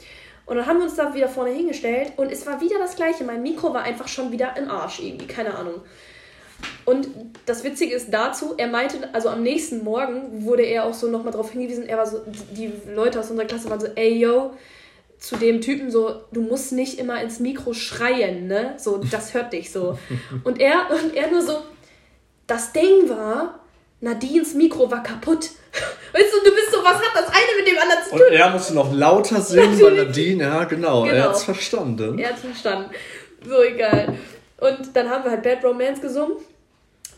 Und 0.47 0.57
dann 0.57 0.67
haben 0.67 0.79
wir 0.79 0.85
uns 0.85 0.95
da 0.95 1.15
wieder 1.15 1.29
vorne 1.29 1.51
hingestellt 1.51 2.13
und 2.17 2.31
es 2.31 2.47
war 2.47 2.61
wieder 2.61 2.79
das 2.79 2.97
Gleiche. 2.97 3.25
Mein 3.25 3.43
Mikro 3.43 3.73
war 3.73 3.83
einfach 3.83 4.09
schon 4.09 4.31
wieder 4.31 4.57
im 4.57 4.71
Arsch 4.71 5.01
irgendwie, 5.01 5.27
keine 5.27 5.55
Ahnung. 5.55 5.81
Und 6.85 7.09
das 7.47 7.65
Witzige 7.65 7.95
ist 7.95 8.13
dazu, 8.13 8.55
er 8.57 8.69
meinte, 8.69 9.09
also 9.13 9.29
am 9.31 9.43
nächsten 9.43 9.85
Morgen 9.85 10.45
wurde 10.45 10.63
er 10.63 10.85
auch 10.85 10.95
so 10.95 11.09
nochmal 11.09 11.33
darauf 11.33 11.51
hingewiesen, 11.51 11.87
er 11.87 11.97
war 11.97 12.07
so, 12.07 12.21
die 12.53 12.73
Leute 12.95 13.21
aus 13.21 13.31
unserer 13.31 13.47
Klasse 13.47 13.71
waren 13.71 13.81
so, 13.81 13.89
ey 13.95 14.19
yo, 14.19 14.53
zu 15.19 15.37
dem 15.37 15.61
Typen 15.63 15.91
so, 15.91 16.23
du 16.33 16.43
musst 16.43 16.73
nicht 16.73 16.99
immer 16.99 17.23
ins 17.23 17.41
Mikro 17.41 17.73
schreien, 17.73 18.47
ne? 18.47 18.75
So, 18.77 18.99
das 18.99 19.33
hört 19.33 19.53
dich 19.55 19.73
so. 19.73 19.99
Und 20.45 20.61
er, 20.61 20.87
und 20.91 21.15
er 21.15 21.31
nur 21.31 21.41
so, 21.41 21.63
das 22.47 22.73
Ding 22.73 23.09
war, 23.09 23.61
Nadines 24.05 24.53
Mikro 24.53 24.91
war 24.91 25.03
kaputt. 25.03 25.51
Weißt 26.13 26.33
du, 26.33 26.49
du 26.49 26.55
bist 26.55 26.71
so, 26.71 26.85
was 26.85 26.97
hat 26.97 27.15
das 27.15 27.29
eine 27.29 27.59
mit 27.59 27.67
dem 27.67 27.79
anderen 27.79 28.05
zu 28.05 28.11
tun? 28.11 28.21
Und 28.21 28.33
er 28.35 28.51
musste 28.51 28.75
noch 28.75 28.93
lauter 28.93 29.41
singen, 29.41 29.81
weil 29.81 30.05
Nadine, 30.05 30.45
ja, 30.45 30.65
genau, 30.65 31.03
genau. 31.03 31.15
er 31.15 31.25
hat's 31.31 31.45
verstanden. 31.45 32.19
Er 32.19 32.31
hat's 32.31 32.43
verstanden. 32.43 32.91
So 33.45 33.63
egal. 33.63 34.15
Und 34.61 34.95
dann 34.95 35.09
haben 35.09 35.25
wir 35.25 35.31
halt 35.31 35.43
Bad 35.43 35.65
Romance 35.65 36.01
gesungen. 36.01 36.37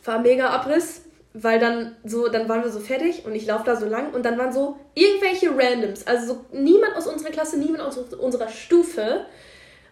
War 0.05 0.20
mega 0.20 0.49
Abriss, 0.49 1.03
weil 1.35 1.59
dann 1.59 1.96
so, 2.05 2.29
dann 2.29 2.49
waren 2.49 2.62
wir 2.62 2.70
so 2.70 2.79
fertig 2.79 3.25
und 3.27 3.35
ich 3.35 3.46
laufe 3.46 3.64
da 3.64 3.75
so 3.75 3.87
lang 3.87 4.14
und 4.14 4.25
dann 4.25 4.38
waren 4.38 4.53
so 4.53 4.79
irgendwelche 4.94 5.51
Randoms. 5.51 6.07
Also 6.07 6.35
so 6.35 6.44
niemand 6.53 6.96
aus 6.96 7.09
unserer 7.09 7.31
Klasse, 7.31 7.59
niemand 7.59 7.83
aus 7.83 7.99
unserer 7.99 8.49
Stufe 8.49 9.27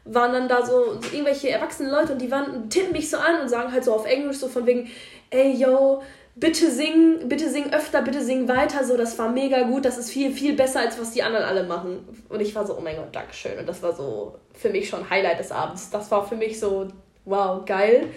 waren 0.05 0.33
dann 0.33 0.49
da 0.49 0.65
so, 0.65 1.01
so 1.01 1.09
irgendwelche 1.13 1.51
erwachsenen 1.51 1.91
Leute 1.91 2.13
und 2.13 2.23
die 2.23 2.31
waren, 2.31 2.71
tippen 2.71 2.93
mich 2.93 3.11
so 3.11 3.17
an 3.17 3.41
und 3.41 3.49
sagen 3.49 3.73
halt 3.73 3.85
so 3.85 3.95
auf 3.95 4.07
Englisch 4.07 4.37
so 4.37 4.49
von 4.49 4.67
wegen, 4.67 4.89
ey 5.31 5.53
yo, 5.53 6.03
bitte 6.37 6.71
sing, 6.71 7.29
bitte 7.29 7.49
sing 7.49 7.73
öfter, 7.73 8.03
bitte 8.03 8.23
sing 8.23 8.49
weiter, 8.49 8.85
so, 8.85 8.97
das 8.97 9.19
war 9.19 9.31
mega 9.31 9.63
gut, 9.63 9.85
das 9.85 9.99
ist 9.99 10.11
viel, 10.11 10.33
viel 10.33 10.55
besser, 10.55 10.81
als 10.81 10.99
was 10.99 11.13
die 11.13 11.23
anderen 11.23 11.45
alle 11.45 11.65
machen. 11.65 12.07
Und 12.29 12.41
ich 12.41 12.55
war 12.55 12.67
so, 12.67 12.77
oh 12.77 12.81
mein 12.81 12.97
Gott, 12.97 13.15
Dankeschön. 13.15 13.59
Und 13.59 13.69
das 13.69 13.83
war 13.83 13.95
so 13.95 14.37
für 14.53 14.71
mich 14.71 14.89
schon 14.89 15.09
Highlight 15.09 15.39
des 15.39 15.53
Abends. 15.53 15.91
Das 15.91 16.11
war 16.11 16.27
für 16.27 16.37
mich 16.37 16.59
so, 16.59 16.89
wow, 17.25 17.65
geil. 17.65 18.09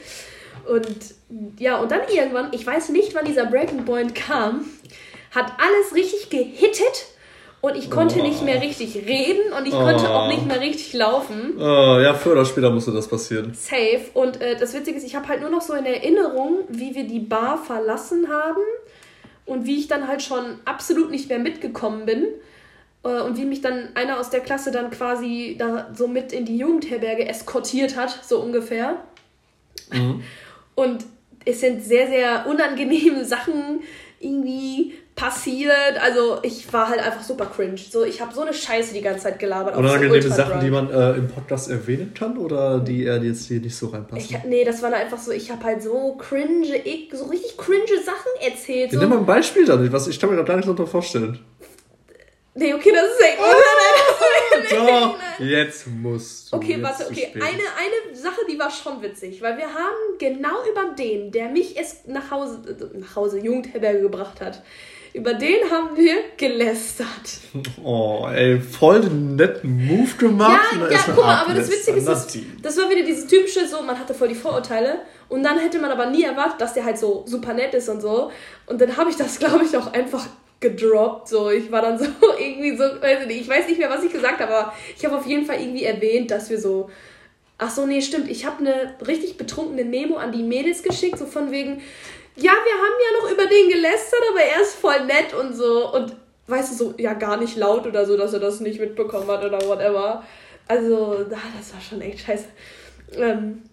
Und 0.67 1.15
ja, 1.59 1.79
und 1.79 1.91
dann 1.91 2.01
irgendwann, 2.11 2.51
ich 2.53 2.65
weiß 2.65 2.89
nicht, 2.89 3.13
wann 3.13 3.25
dieser 3.25 3.45
Breaking 3.45 3.85
Point 3.85 4.15
kam, 4.15 4.65
hat 5.31 5.53
alles 5.59 5.93
richtig 5.93 6.29
gehittet 6.29 7.07
und 7.61 7.75
ich 7.75 7.89
konnte 7.89 8.19
oh. 8.19 8.23
nicht 8.23 8.43
mehr 8.43 8.61
richtig 8.61 8.95
reden 8.95 9.51
und 9.57 9.67
ich 9.67 9.73
oh. 9.73 9.79
konnte 9.79 10.09
auch 10.09 10.27
nicht 10.27 10.45
mehr 10.45 10.61
richtig 10.61 10.93
laufen. 10.93 11.55
Oh, 11.57 11.99
ja, 11.99 12.13
früher 12.13 12.33
oder 12.33 12.45
später 12.45 12.69
musste 12.69 12.91
das 12.91 13.07
passieren. 13.07 13.53
Safe. 13.53 14.01
Und 14.13 14.41
äh, 14.41 14.55
das 14.55 14.73
Witzige 14.73 14.97
ist, 14.97 15.03
ich 15.03 15.15
habe 15.15 15.27
halt 15.27 15.41
nur 15.41 15.49
noch 15.49 15.61
so 15.61 15.73
in 15.73 15.85
Erinnerung, 15.85 16.59
wie 16.69 16.93
wir 16.93 17.05
die 17.05 17.19
Bar 17.19 17.57
verlassen 17.57 18.27
haben 18.29 18.61
und 19.45 19.65
wie 19.65 19.79
ich 19.79 19.87
dann 19.87 20.07
halt 20.07 20.21
schon 20.21 20.59
absolut 20.65 21.09
nicht 21.09 21.29
mehr 21.29 21.39
mitgekommen 21.39 22.05
bin. 22.05 22.27
Äh, 23.03 23.21
und 23.21 23.37
wie 23.37 23.45
mich 23.45 23.61
dann 23.61 23.89
einer 23.95 24.19
aus 24.19 24.29
der 24.29 24.41
Klasse 24.41 24.71
dann 24.71 24.91
quasi 24.91 25.55
da 25.57 25.89
so 25.95 26.07
mit 26.07 26.31
in 26.33 26.45
die 26.45 26.57
Jugendherberge 26.57 27.27
eskortiert 27.27 27.95
hat, 27.95 28.19
so 28.23 28.39
ungefähr. 28.39 28.97
Mhm. 29.91 30.21
Und 30.75 31.05
es 31.45 31.61
sind 31.61 31.83
sehr, 31.83 32.07
sehr 32.07 32.45
unangenehme 32.47 33.25
Sachen 33.25 33.81
irgendwie 34.19 34.93
passiert. 35.17 35.99
Also 36.01 36.37
ich 36.43 36.71
war 36.71 36.87
halt 36.87 36.99
einfach 36.99 37.23
super 37.23 37.47
cringe. 37.47 37.77
So, 37.77 38.05
ich 38.05 38.21
habe 38.21 38.33
so 38.33 38.41
eine 38.41 38.53
Scheiße 38.53 38.93
die 38.93 39.01
ganze 39.01 39.23
Zeit 39.23 39.39
gelabert. 39.39 39.75
Unangenehme 39.75 40.21
so 40.21 40.29
Sachen, 40.29 40.61
die 40.61 40.69
man 40.69 40.89
äh, 40.89 41.13
im 41.13 41.27
Podcast 41.27 41.69
erwähnen 41.69 42.13
kann 42.13 42.37
oder 42.37 42.79
die 42.79 43.03
er 43.03 43.21
jetzt 43.21 43.47
hier 43.47 43.59
nicht 43.59 43.75
so 43.75 43.87
reinpassen? 43.87 44.37
Ich, 44.37 44.43
nee, 44.45 44.63
das 44.63 44.81
war 44.81 44.93
einfach 44.93 45.17
so, 45.17 45.31
ich 45.31 45.51
habe 45.51 45.63
halt 45.63 45.81
so 45.81 46.15
cringe, 46.17 46.77
ich, 46.77 47.09
so 47.11 47.25
richtig 47.25 47.57
cringe 47.57 48.01
Sachen 48.05 48.31
erzählt. 48.39 48.91
So. 48.91 48.99
Nimm 48.99 49.09
mal 49.09 49.17
ein 49.17 49.25
Beispiel 49.25 49.65
dann. 49.65 49.91
Was, 49.91 50.07
ich 50.07 50.19
kann 50.19 50.29
mir 50.29 50.37
da 50.37 50.43
gar 50.43 50.55
nicht 50.55 50.65
darunter 50.65 50.87
vorstellen. 50.87 51.39
Nee, 52.53 52.73
okay, 52.73 52.91
das 52.91 53.05
ist 53.05 53.21
echt. 53.21 53.37
Oh, 53.39 54.75
Doch, 54.75 55.15
jetzt 55.39 55.87
musst 55.87 56.51
du. 56.51 56.57
Okay, 56.57 56.81
warte, 56.81 57.05
okay. 57.07 57.29
Eine, 57.35 57.43
eine 57.43 58.15
Sache, 58.15 58.41
die 58.49 58.57
war 58.57 58.71
schon 58.71 59.01
witzig, 59.01 59.41
weil 59.41 59.57
wir 59.57 59.67
haben 59.67 60.17
genau 60.17 60.63
über 60.71 60.95
den, 60.95 61.31
der 61.31 61.49
mich 61.49 61.79
es 61.79 62.05
nach 62.07 62.31
Hause, 62.31 62.59
nach 62.93 63.15
Hause, 63.15 63.39
Jugendherberge 63.39 64.01
gebracht 64.01 64.41
hat, 64.41 64.63
über 65.13 65.33
den 65.33 65.69
haben 65.71 65.95
wir 65.95 66.15
gelästert. 66.37 67.07
Oh, 67.83 68.27
ey, 68.31 68.59
voll 68.59 69.01
den 69.01 69.35
netten 69.35 69.87
Move 69.87 70.15
gemacht. 70.17 70.61
Ja, 70.79 70.89
ja, 70.89 70.99
guck 71.05 71.17
mal, 71.17 71.43
aber 71.43 71.53
das 71.53 71.69
Witzige 71.71 71.97
ist, 71.97 72.07
das, 72.07 72.37
das 72.61 72.77
war 72.77 72.89
wieder 72.89 73.03
dieses 73.03 73.27
typische, 73.27 73.67
so, 73.67 73.81
man 73.81 73.97
hatte 73.97 74.13
voll 74.13 74.27
die 74.27 74.35
Vorurteile 74.35 74.99
und 75.29 75.43
dann 75.43 75.57
hätte 75.59 75.79
man 75.79 75.91
aber 75.91 76.07
nie 76.07 76.23
erwartet, 76.23 76.61
dass 76.61 76.73
der 76.73 76.85
halt 76.85 76.97
so 76.97 77.23
super 77.25 77.53
nett 77.53 77.73
ist 77.73 77.89
und 77.89 78.01
so. 78.01 78.31
Und 78.65 78.81
dann 78.81 78.95
habe 78.97 79.09
ich 79.09 79.15
das, 79.15 79.39
glaube 79.39 79.65
ich, 79.65 79.75
auch 79.75 79.93
einfach 79.93 80.25
gedroppt. 80.59 81.27
So, 81.27 81.49
ich 81.49 81.71
war 81.71 81.81
dann 81.81 81.97
so 81.97 82.05
irgendwie 82.39 82.75
so, 82.75 82.83
weiß 82.83 83.21
ich 83.21 83.27
nicht, 83.27 83.41
ich 83.41 83.49
weiß 83.49 83.67
nicht 83.67 83.79
mehr, 83.79 83.89
was 83.89 84.03
ich 84.03 84.11
gesagt 84.11 84.39
habe, 84.39 84.55
aber 84.55 84.73
ich 84.97 85.05
habe 85.05 85.17
auf 85.17 85.25
jeden 85.25 85.45
Fall 85.45 85.59
irgendwie 85.59 85.83
erwähnt, 85.83 86.31
dass 86.31 86.49
wir 86.49 86.59
so. 86.59 86.89
Ach 87.59 87.71
so, 87.71 87.87
nee, 87.87 88.03
stimmt. 88.03 88.29
Ich 88.29 88.45
habe 88.45 88.59
eine 88.59 88.95
richtig 89.07 89.35
betrunkene 89.37 89.83
Memo 89.83 90.17
an 90.17 90.31
die 90.31 90.43
Mädels 90.43 90.83
geschickt, 90.83 91.17
so 91.17 91.25
von 91.25 91.49
wegen, 91.49 91.81
ja, 92.37 92.51
wir 92.51 92.73
haben 92.73 92.97
ja 93.03 93.21
noch 93.21 93.31
über 93.31 93.45
den 93.47 93.69
gelästert, 93.69 94.21
aber 94.29 94.41
er 94.41 94.61
ist 94.61 94.75
voll 94.75 95.05
nett 95.05 95.33
und 95.33 95.53
so. 95.53 95.91
Und 95.93 96.15
weißt 96.45 96.71
du, 96.71 96.75
so, 96.75 96.93
ja, 96.97 97.13
gar 97.13 97.37
nicht 97.37 97.57
laut 97.57 97.87
oder 97.87 98.05
so, 98.05 98.15
dass 98.15 98.33
er 98.33 98.39
das 98.39 98.59
nicht 98.59 98.79
mitbekommen 98.79 99.27
hat 99.27 99.43
oder 99.43 99.59
whatever. 99.67 100.23
Also, 100.67 101.23
das 101.23 101.73
war 101.73 101.81
schon 101.81 102.01
echt 102.01 102.19
scheiße. 102.19 102.45
Ähm, 103.15 103.63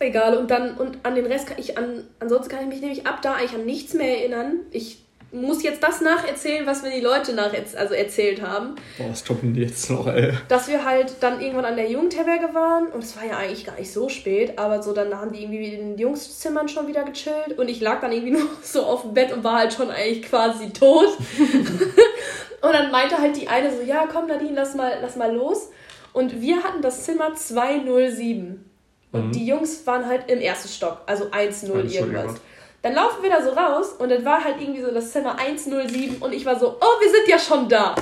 egal. 0.00 0.36
Und 0.36 0.50
dann, 0.50 0.76
und 0.76 0.98
an 1.02 1.14
den 1.14 1.26
Rest 1.26 1.46
kann 1.46 1.58
ich 1.58 1.78
an, 1.78 2.06
ansonsten 2.18 2.50
kann 2.50 2.62
ich 2.62 2.68
mich 2.68 2.80
nämlich 2.80 3.06
ab 3.06 3.22
da 3.22 3.34
eigentlich 3.34 3.54
an 3.54 3.64
nichts 3.64 3.94
mehr 3.94 4.18
erinnern. 4.18 4.60
Ich 4.70 5.02
muss 5.32 5.62
jetzt 5.62 5.82
das 5.82 6.00
nacherzählen, 6.00 6.66
was 6.66 6.82
mir 6.82 6.90
die 6.90 7.00
Leute 7.00 7.32
nach 7.32 7.52
also 7.76 7.94
erzählt 7.94 8.42
haben. 8.42 8.74
Boah, 8.98 9.10
was 9.10 9.24
kommt 9.24 9.42
denn 9.42 9.54
jetzt 9.54 9.88
noch, 9.88 10.06
ey? 10.08 10.32
Dass 10.48 10.68
wir 10.68 10.84
halt 10.84 11.14
dann 11.20 11.40
irgendwann 11.40 11.66
an 11.66 11.76
der 11.76 11.88
Jugendherberge 11.88 12.52
waren 12.52 12.88
und 12.88 13.04
es 13.04 13.16
war 13.16 13.24
ja 13.24 13.36
eigentlich 13.36 13.64
gar 13.64 13.78
nicht 13.78 13.92
so 13.92 14.08
spät, 14.08 14.58
aber 14.58 14.82
so 14.82 14.92
dann 14.92 15.14
haben 15.14 15.32
die 15.32 15.42
irgendwie 15.42 15.74
in 15.74 15.90
den 15.90 15.98
Jungszimmern 15.98 16.68
schon 16.68 16.88
wieder 16.88 17.04
gechillt 17.04 17.56
und 17.56 17.68
ich 17.68 17.80
lag 17.80 18.00
dann 18.00 18.12
irgendwie 18.12 18.32
nur 18.38 18.48
so 18.62 18.82
auf 18.82 19.02
dem 19.02 19.14
Bett 19.14 19.32
und 19.32 19.44
war 19.44 19.58
halt 19.58 19.72
schon 19.72 19.90
eigentlich 19.90 20.22
quasi 20.22 20.70
tot. 20.70 21.16
und 21.38 22.72
dann 22.72 22.90
meinte 22.90 23.18
halt 23.18 23.36
die 23.36 23.48
eine 23.48 23.70
so, 23.70 23.82
ja 23.82 24.08
komm 24.12 24.26
Nadine, 24.26 24.54
lass 24.54 24.74
mal, 24.74 24.98
lass 25.00 25.16
mal 25.16 25.34
los. 25.34 25.70
Und 26.12 26.40
wir 26.40 26.64
hatten 26.64 26.82
das 26.82 27.04
Zimmer 27.04 27.34
207. 27.36 28.64
Und 29.12 29.26
mhm. 29.26 29.32
die 29.32 29.46
Jungs 29.46 29.86
waren 29.86 30.06
halt 30.06 30.30
im 30.30 30.40
ersten 30.40 30.68
Stock, 30.68 31.02
also 31.06 31.26
1-0 31.26 31.92
irgendwas. 31.92 32.40
Dann 32.82 32.94
laufen 32.94 33.22
wir 33.22 33.30
da 33.30 33.42
so 33.42 33.50
raus 33.50 33.94
und 33.98 34.08
dann 34.08 34.24
war 34.24 34.42
halt 34.42 34.60
irgendwie 34.60 34.80
so 34.80 34.90
das 34.90 35.12
Zimmer 35.12 35.38
107 35.38 36.16
und 36.20 36.32
ich 36.32 36.46
war 36.46 36.58
so, 36.58 36.76
oh, 36.80 37.00
wir 37.00 37.10
sind 37.10 37.28
ja 37.28 37.38
schon 37.38 37.68
da. 37.68 37.94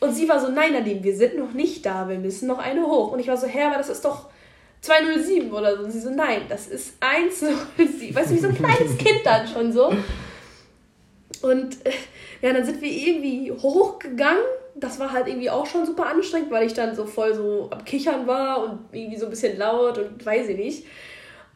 Und 0.00 0.14
sie 0.14 0.28
war 0.28 0.40
so, 0.40 0.48
nein, 0.48 0.72
Nadine, 0.72 1.02
wir 1.02 1.16
sind 1.16 1.36
noch 1.36 1.52
nicht 1.52 1.84
da, 1.84 2.08
wir 2.08 2.18
müssen 2.18 2.46
noch 2.46 2.58
eine 2.58 2.86
hoch. 2.86 3.12
Und 3.12 3.18
ich 3.18 3.28
war 3.28 3.36
so, 3.36 3.46
hä, 3.46 3.64
aber 3.64 3.76
das 3.78 3.88
ist 3.88 4.04
doch 4.04 4.30
207 4.80 5.52
oder 5.52 5.76
so. 5.76 5.82
Und 5.84 5.90
sie 5.90 6.00
so, 6.00 6.10
nein, 6.10 6.42
das 6.48 6.68
ist 6.68 6.94
107. 7.00 8.14
Weißt 8.14 8.30
du, 8.30 8.34
wie 8.34 8.38
so 8.38 8.48
ein 8.48 8.54
kleines 8.54 8.96
Kind 8.98 9.20
dann 9.24 9.46
schon 9.46 9.72
so. 9.72 9.92
Und 11.42 11.84
äh, 11.84 11.92
ja, 12.40 12.52
dann 12.52 12.64
sind 12.64 12.80
wir 12.80 12.90
irgendwie 12.90 13.52
hochgegangen. 13.52 14.42
Das 14.76 15.00
war 15.00 15.12
halt 15.12 15.26
irgendwie 15.26 15.50
auch 15.50 15.66
schon 15.66 15.84
super 15.84 16.06
anstrengend, 16.06 16.52
weil 16.52 16.66
ich 16.66 16.74
dann 16.74 16.94
so 16.94 17.04
voll 17.04 17.34
so 17.34 17.68
am 17.70 17.84
Kichern 17.84 18.28
war 18.28 18.62
und 18.62 18.78
irgendwie 18.92 19.18
so 19.18 19.26
ein 19.26 19.30
bisschen 19.30 19.58
laut 19.58 19.98
und 19.98 20.24
weiß 20.24 20.48
ich 20.48 20.56
nicht. 20.56 20.86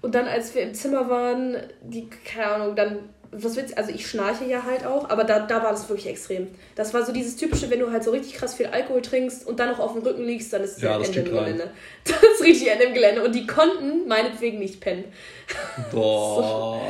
Und 0.03 0.17
dann, 0.17 0.27
als 0.27 0.55
wir 0.55 0.63
im 0.63 0.75
Zimmer 0.75 1.09
waren, 1.09 1.57
die, 1.81 2.11
keine 2.11 2.49
Ahnung, 2.49 2.77
dann, 2.77 2.99
was 3.31 3.57
witzig, 3.57 3.79
also 3.79 3.93
ich 3.93 4.07
schnarche 4.07 4.45
ja 4.45 4.65
halt 4.65 4.85
auch, 4.85 5.09
aber 5.09 5.23
da, 5.25 5.39
da 5.39 5.63
war 5.63 5.71
das 5.71 5.89
wirklich 5.89 6.09
extrem. 6.09 6.49
Das 6.75 6.93
war 6.93 7.07
so 7.07 7.13
dieses 7.13 7.37
typische, 7.37 7.71
wenn 7.71 7.79
du 7.79 7.91
halt 7.91 8.03
so 8.03 8.11
richtig 8.11 8.35
krass 8.35 8.55
viel 8.55 8.67
Alkohol 8.67 9.01
trinkst 9.01 9.47
und 9.47 9.61
dann 9.61 9.71
noch 9.71 9.79
auf 9.79 9.93
dem 9.93 10.03
Rücken 10.03 10.25
liegst, 10.25 10.53
dann 10.53 10.63
ist 10.63 10.77
es 10.77 10.83
ja, 10.83 11.01
Ende 11.01 11.21
im 11.21 11.25
Gelände. 11.25 11.71
Das 12.05 12.21
ist 12.21 12.43
richtig 12.43 12.69
Ende 12.69 12.85
im 12.85 12.95
Gelände. 12.95 13.25
Und 13.25 13.33
die 13.35 13.47
konnten 13.47 14.09
meinetwegen 14.09 14.59
nicht 14.59 14.81
pennen. 14.81 15.05
Boah. 15.93 16.43
so. 16.43 16.83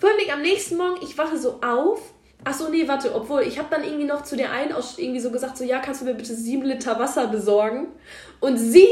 Vor 0.00 0.10
allem 0.10 0.30
am 0.32 0.42
nächsten 0.42 0.76
Morgen, 0.76 1.00
ich 1.02 1.18
wache 1.18 1.36
so 1.36 1.60
auf. 1.60 2.00
Achso, 2.44 2.68
nee, 2.68 2.86
warte, 2.86 3.14
obwohl, 3.14 3.42
ich 3.42 3.58
habe 3.58 3.68
dann 3.70 3.82
irgendwie 3.84 4.04
noch 4.04 4.22
zu 4.22 4.36
der 4.36 4.52
einen 4.52 4.72
aus 4.72 4.98
irgendwie 4.98 5.20
so 5.20 5.30
gesagt, 5.30 5.56
so, 5.56 5.64
ja, 5.64 5.80
kannst 5.80 6.02
du 6.02 6.04
mir 6.04 6.14
bitte 6.14 6.34
sieben 6.34 6.62
Liter 6.62 6.98
Wasser 7.00 7.26
besorgen? 7.26 7.88
Und 8.40 8.58
sie 8.58 8.86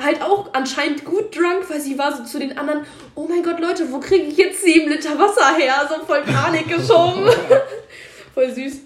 halt 0.00 0.22
auch 0.22 0.52
anscheinend 0.52 1.04
gut 1.04 1.36
drunk, 1.36 1.68
weil 1.68 1.80
sie 1.80 1.98
war 1.98 2.16
so 2.16 2.24
zu 2.24 2.38
den 2.38 2.58
anderen, 2.58 2.84
oh 3.14 3.26
mein 3.28 3.42
Gott, 3.42 3.60
Leute, 3.60 3.90
wo 3.92 4.00
kriege 4.00 4.24
ich 4.24 4.36
jetzt 4.36 4.62
sieben 4.62 4.90
Liter 4.90 5.18
Wasser 5.18 5.56
her? 5.56 5.88
So 5.88 6.04
voll 6.04 6.22
Panik 6.22 6.68
geschoben. 6.68 7.28
voll 8.34 8.50
süß. 8.50 8.80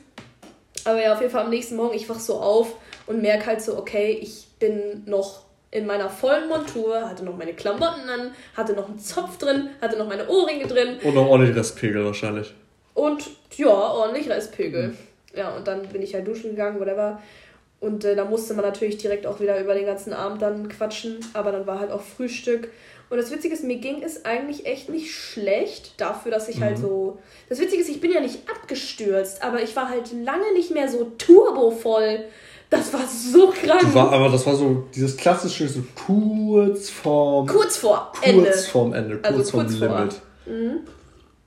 Aber 0.85 1.03
ja, 1.03 1.15
auf 1.15 1.21
jeden 1.21 1.33
Fall 1.33 1.45
am 1.45 1.51
nächsten 1.51 1.77
Morgen, 1.77 1.95
ich 1.95 2.09
wach 2.09 2.19
so 2.19 2.39
auf 2.39 2.75
und 3.07 3.23
merke 3.23 3.47
halt 3.47 3.63
so, 3.63 3.77
okay, 3.77 4.19
ich 4.21 4.47
bin 4.59 5.03
noch 5.07 5.43
in 5.71 5.87
meiner 5.87 6.09
vollen 6.09 6.49
Montur, 6.49 7.09
hatte 7.09 7.25
noch 7.25 7.37
meine 7.37 7.53
Klamotten 7.53 8.09
an, 8.09 8.33
hatte 8.57 8.73
noch 8.73 8.89
einen 8.89 8.99
Zopf 8.99 9.37
drin, 9.39 9.71
hatte 9.81 9.99
noch 9.99 10.09
meine 10.09 10.29
Ohrringe 10.29 10.67
drin. 10.67 10.99
Und 11.03 11.15
noch 11.15 11.27
ordentlich 11.27 11.57
Restpegel 11.57 12.05
wahrscheinlich. 12.05 12.55
Und 12.95 13.25
ja, 13.57 13.69
ordentlich 13.69 14.29
Restpegel. 14.29 14.89
Mhm. 14.89 14.99
Ja, 15.35 15.55
und 15.55 15.69
dann 15.69 15.87
bin 15.89 16.03
ich 16.03 16.15
halt 16.15 16.27
duschen 16.27 16.51
gegangen, 16.51 16.81
whatever. 16.81 17.21
Und 17.81 18.05
äh, 18.05 18.17
da 18.17 18.25
musste 18.25 18.55
man 18.55 18.65
natürlich 18.65 18.99
direkt 18.99 19.27
auch 19.27 19.41
wieder 19.41 19.61
über 19.61 19.75
den 19.75 19.87
ganzen 19.87 20.13
Abend 20.13 20.43
dann 20.43 20.69
quatschen. 20.69 21.19
Aber 21.35 21.53
dann 21.53 21.67
war 21.67 21.79
halt 21.79 21.91
auch 21.93 22.01
Frühstück. 22.03 22.71
Und 23.11 23.17
das 23.19 23.31
Witzige 23.31 23.55
ist, 23.55 23.65
mir 23.65 23.77
ging 23.77 24.03
es 24.03 24.25
eigentlich 24.27 24.67
echt 24.67 24.89
nicht 24.91 25.15
schlecht 25.15 25.99
dafür, 26.01 26.31
dass 26.33 26.49
ich 26.49 26.61
halt 26.61 26.79
Mhm. 26.79 26.83
so. 26.83 27.19
Das 27.49 27.59
Witzige 27.61 27.81
ist, 27.83 27.89
ich 27.89 28.01
bin 28.01 28.11
ja 28.13 28.21
nicht 28.21 28.41
abgestürzt, 28.51 29.43
aber 29.43 29.63
ich 29.63 29.75
war 29.77 29.89
halt 29.89 30.13
lange 30.13 30.53
nicht 30.55 30.73
mehr 30.73 30.89
so 30.89 31.13
turbovoll. 31.17 32.25
Das 32.69 32.93
war 32.93 33.01
so 33.07 33.49
krank. 33.51 33.95
War, 33.95 34.13
aber 34.13 34.29
das 34.29 34.45
war 34.45 34.55
so 34.55 34.85
dieses 34.95 35.17
klassische, 35.17 35.67
so 35.69 35.81
kurz 36.07 36.91
vorm. 36.91 37.47
kurz 37.47 37.79
vor 37.79 38.13
kurz 38.13 38.27
Ende. 38.27 38.53
vorm 38.53 38.93
Ende, 38.93 39.17
kurz 39.19 39.27
Also 39.27 39.51
vorm 39.53 39.67
kurz 39.67 39.79
vor. 39.79 39.89
Limit. 39.89 40.15
Mhm. 40.47 40.81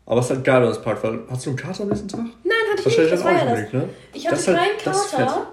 Aber 0.08 0.20
es 0.20 0.26
ist 0.26 0.32
halt 0.32 0.44
geil, 0.44 0.62
das 0.64 0.82
Park, 0.82 1.04
weil 1.04 1.20
hast 1.30 1.46
du 1.46 1.52
einen 1.52 1.58
Kater 1.60 1.84
am 1.84 1.90
nächsten 1.90 2.08
Tag? 2.08 2.22
Nein, 2.22 2.54
hatte 2.72 2.80
ich 2.80 2.86
Wahrscheinlich 2.86 3.12
nicht. 3.12 3.24
Das 3.24 3.24
war 3.24 3.32
ja 3.46 3.56
nicht 3.56 3.66
das. 3.68 3.74
ne? 3.74 3.90
Ich 4.14 4.26
hatte 4.28 4.36
Das 4.38 4.48
halt- 4.48 4.58
keinen 4.58 4.78
fett. 4.80 5.18
Kater, 5.20 5.48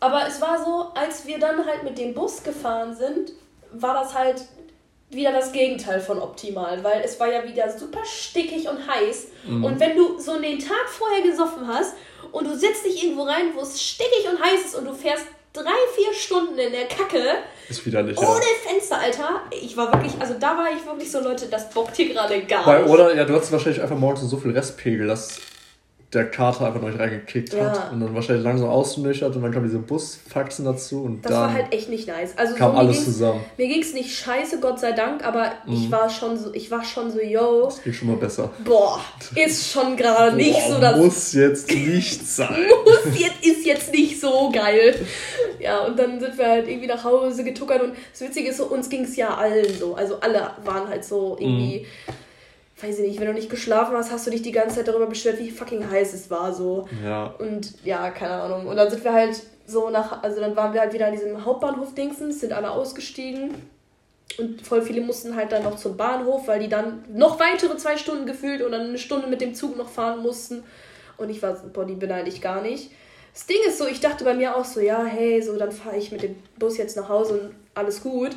aber 0.00 0.26
es 0.26 0.40
war 0.40 0.64
so, 0.64 0.88
als 0.94 1.26
wir 1.26 1.38
dann 1.38 1.64
halt 1.66 1.82
mit 1.82 1.98
dem 1.98 2.14
Bus 2.14 2.42
gefahren 2.42 2.94
sind, 2.94 3.32
war 3.72 3.94
das 3.94 4.14
halt 4.14 4.42
wieder 5.10 5.32
das 5.32 5.52
Gegenteil 5.52 6.00
von 6.00 6.20
optimal, 6.20 6.82
weil 6.84 7.02
es 7.02 7.18
war 7.18 7.32
ja 7.32 7.42
wieder 7.44 7.70
super 7.70 8.04
stickig 8.04 8.68
und 8.68 8.86
heiß. 8.86 9.28
Mhm. 9.46 9.64
Und 9.64 9.80
wenn 9.80 9.96
du 9.96 10.18
so 10.18 10.38
den 10.38 10.58
Tag 10.58 10.88
vorher 10.88 11.22
gesoffen 11.22 11.66
hast 11.66 11.94
und 12.30 12.46
du 12.46 12.54
setzt 12.54 12.84
dich 12.84 13.02
irgendwo 13.02 13.22
rein, 13.22 13.52
wo 13.54 13.60
es 13.60 13.82
stickig 13.82 14.28
und 14.30 14.40
heiß 14.40 14.66
ist 14.66 14.74
und 14.74 14.84
du 14.84 14.92
fährst 14.92 15.24
drei, 15.52 15.70
vier 15.96 16.12
Stunden 16.12 16.58
in 16.58 16.72
der 16.72 16.86
Kacke, 16.86 17.22
Ist 17.68 17.84
widerlich, 17.86 18.18
ohne 18.18 18.28
ja. 18.28 18.70
Fenster, 18.70 18.98
Alter. 18.98 19.42
Ich 19.50 19.76
war 19.76 19.92
wirklich, 19.92 20.12
also 20.20 20.34
da 20.38 20.56
war 20.58 20.66
ich 20.70 20.84
wirklich 20.84 21.10
so, 21.10 21.20
Leute, 21.20 21.46
das 21.46 21.70
bockt 21.70 21.96
hier 21.96 22.12
gerade 22.12 22.42
gar 22.42 22.66
Weil, 22.66 22.82
nicht. 22.82 22.92
oder, 22.92 23.14
ja, 23.14 23.24
du 23.24 23.34
hattest 23.34 23.50
wahrscheinlich 23.50 23.80
einfach 23.80 23.96
morgens 23.96 24.20
so 24.20 24.36
viel 24.36 24.52
Restpegel, 24.52 25.06
dass 25.06 25.40
der 26.14 26.30
Kater 26.30 26.66
einfach 26.66 26.80
noch 26.80 26.88
nicht 26.88 26.98
reingekickt 26.98 27.52
Ja. 27.52 27.70
hat 27.70 27.92
und 27.92 28.00
dann 28.00 28.14
wahrscheinlich 28.14 28.42
langsam 28.42 28.70
ausnüchtert 28.70 29.36
und 29.36 29.42
dann 29.42 29.52
kamen 29.52 29.66
diese 29.66 29.78
Busfaxen 29.78 30.64
dazu 30.64 31.02
und 31.02 31.22
Das 31.22 31.32
dann 31.32 31.40
war 31.42 31.52
halt 31.52 31.70
echt 31.74 31.90
nicht 31.90 32.08
nice. 32.08 32.32
Also 32.36 32.54
kam 32.54 32.68
so, 32.68 32.72
mir 32.72 32.78
alles 32.78 33.04
zusammen. 33.04 33.40
Mir 33.58 33.68
ging 33.68 33.82
es 33.82 33.92
nicht 33.92 34.16
scheiße, 34.16 34.58
Gott 34.60 34.80
sei 34.80 34.92
Dank, 34.92 35.22
aber 35.26 35.52
ich 35.66 35.86
Mhm. 35.88 35.92
war 35.92 36.08
schon 36.08 36.38
so, 36.38 36.54
ich 36.54 36.70
war 36.70 36.82
schon 36.82 37.10
so, 37.10 37.20
yo, 37.20 37.66
Das 37.66 37.82
geht 37.82 37.94
schon 37.94 38.08
mal 38.08 38.16
besser. 38.16 38.50
boah, 38.64 38.98
ist 39.34 39.70
schon 39.70 39.96
gerade 39.98 40.34
nicht 40.34 40.58
so 40.66 40.80
das 40.80 40.96
Muss 40.96 41.32
jetzt 41.34 41.70
nicht 41.70 42.26
sein. 42.26 42.56
muss 42.86 43.18
jetzt 43.20 43.44
ist 43.46 43.66
jetzt 43.66 43.92
nicht 43.92 44.18
so 44.18 44.50
geil. 44.50 44.94
Ja, 45.60 45.84
und 45.84 45.98
dann 45.98 46.18
sind 46.20 46.38
wir 46.38 46.48
halt 46.48 46.68
irgendwie 46.68 46.86
nach 46.86 47.04
Hause 47.04 47.44
getuckert 47.44 47.82
und 47.82 47.92
das 48.12 48.22
Witzige 48.22 48.48
ist 48.48 48.56
so, 48.56 48.64
uns 48.64 48.88
ging 48.88 49.04
es 49.04 49.14
ja 49.16 49.34
allen 49.36 49.78
so. 49.78 49.94
Also 49.94 50.18
alle 50.20 50.52
waren 50.64 50.88
halt 50.88 51.04
so 51.04 51.36
irgendwie, 51.38 51.84
weiß 52.80 52.98
ich 53.00 53.08
nicht, 53.08 53.20
wenn 53.20 53.26
du 53.26 53.32
nicht 53.32 53.50
geschlafen 53.50 53.96
hast, 53.96 54.12
hast 54.12 54.26
du 54.26 54.30
dich 54.30 54.42
die 54.42 54.52
ganze 54.52 54.76
Zeit 54.76 54.88
darüber 54.88 55.06
beschwert, 55.06 55.38
wie 55.38 55.50
fucking 55.50 55.90
heiß 55.90 56.14
es 56.14 56.30
war 56.30 56.54
so. 56.54 56.88
Ja. 57.04 57.34
Und 57.38 57.74
ja, 57.84 58.10
keine 58.10 58.34
Ahnung. 58.34 58.66
Und 58.66 58.76
dann 58.76 58.90
sind 58.90 59.02
wir 59.02 59.12
halt 59.12 59.42
so 59.66 59.90
nach, 59.90 60.22
also 60.22 60.40
dann 60.40 60.56
waren 60.56 60.72
wir 60.72 60.80
halt 60.80 60.92
wieder 60.92 61.06
an 61.06 61.12
diesem 61.12 61.44
Hauptbahnhof 61.44 61.94
Dingsens, 61.94 62.40
sind 62.40 62.52
alle 62.52 62.70
ausgestiegen. 62.70 63.54
Und 64.38 64.62
voll 64.62 64.82
viele 64.82 65.00
mussten 65.00 65.34
halt 65.34 65.52
dann 65.52 65.64
noch 65.64 65.76
zum 65.76 65.96
Bahnhof, 65.96 66.46
weil 66.46 66.60
die 66.60 66.68
dann 66.68 67.04
noch 67.12 67.40
weitere 67.40 67.76
zwei 67.76 67.96
Stunden 67.96 68.26
gefühlt 68.26 68.62
und 68.62 68.72
dann 68.72 68.88
eine 68.88 68.98
Stunde 68.98 69.26
mit 69.26 69.40
dem 69.40 69.54
Zug 69.54 69.76
noch 69.76 69.88
fahren 69.88 70.22
mussten. 70.22 70.62
Und 71.16 71.30
ich 71.30 71.42
war, 71.42 71.56
so, 71.56 71.68
boah, 71.72 71.84
die 71.84 71.94
beneide 71.94 72.28
ich 72.28 72.40
gar 72.40 72.62
nicht. 72.62 72.92
Das 73.34 73.46
Ding 73.46 73.58
ist 73.66 73.78
so, 73.78 73.86
ich 73.86 74.00
dachte 74.00 74.24
bei 74.24 74.34
mir 74.34 74.56
auch 74.56 74.64
so, 74.64 74.80
ja, 74.80 75.04
hey, 75.04 75.42
so 75.42 75.56
dann 75.56 75.72
fahre 75.72 75.96
ich 75.96 76.12
mit 76.12 76.22
dem 76.22 76.36
Bus 76.58 76.76
jetzt 76.76 76.96
nach 76.96 77.08
Hause 77.08 77.40
und 77.40 77.54
alles 77.74 78.02
gut. 78.02 78.30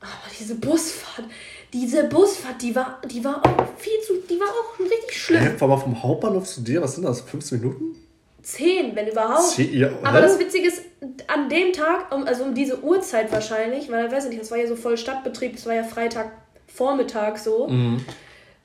Aber 0.00 0.10
diese 0.38 0.54
Busfahrt, 0.54 1.26
diese 1.72 2.04
Busfahrt, 2.04 2.60
die 2.62 2.74
war, 2.74 3.00
die 3.08 3.24
war 3.24 3.36
auch 3.44 3.66
viel 3.78 4.00
zu, 4.06 4.14
die 4.28 4.38
war 4.40 4.48
auch 4.48 4.78
richtig 4.80 5.12
schlimm. 5.22 5.40
Hä, 5.58 5.66
mal 5.66 5.76
vom 5.76 6.02
Hauptbahnhof 6.02 6.44
zu 6.46 6.60
dir, 6.62 6.82
was 6.82 6.94
sind 6.96 7.04
das? 7.04 7.20
15 7.22 7.60
Minuten? 7.60 7.96
Zehn, 8.42 8.96
wenn 8.96 9.06
überhaupt. 9.06 9.50
Zehn, 9.50 9.72
ja, 9.78 9.90
Aber 10.02 10.20
das 10.20 10.38
Witzige 10.38 10.66
ist, 10.68 10.82
an 11.26 11.48
dem 11.48 11.72
Tag, 11.72 12.12
um, 12.14 12.24
also 12.26 12.44
um 12.44 12.54
diese 12.54 12.82
Uhrzeit 12.82 13.30
wahrscheinlich, 13.32 13.90
weil 13.90 14.06
ich 14.06 14.12
weiß 14.12 14.28
nicht, 14.28 14.40
das 14.40 14.50
war 14.50 14.58
ja 14.58 14.66
so 14.66 14.76
voll 14.76 14.96
Stadtbetrieb, 14.96 15.56
das 15.56 15.66
war 15.66 15.74
ja 15.74 15.84
Freitag 15.84 16.32
Vormittag 16.66 17.38
so, 17.38 17.68
Mhm. 17.68 18.04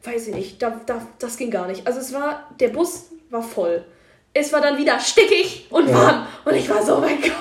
weiß 0.04 0.28
ich 0.30 0.36
nicht, 0.36 0.62
da, 0.62 0.80
da, 0.86 1.06
das 1.20 1.38
ging 1.38 1.52
gar 1.52 1.68
nicht. 1.68 1.86
Also 1.86 2.00
es 2.00 2.14
war, 2.14 2.50
der 2.60 2.70
Bus 2.70 3.08
war 3.30 3.42
voll. 3.44 3.84
Es 4.34 4.52
war 4.54 4.62
dann 4.62 4.78
wieder 4.78 5.00
stickig 5.00 5.68
und 5.70 5.90
Ja. 5.90 5.94
warm 5.96 6.28
und 6.46 6.56
ich 6.56 6.70
war 6.70 6.84
so, 6.86 6.98
oh 6.98 7.00
mein 7.02 7.20
Gott. 7.22 7.32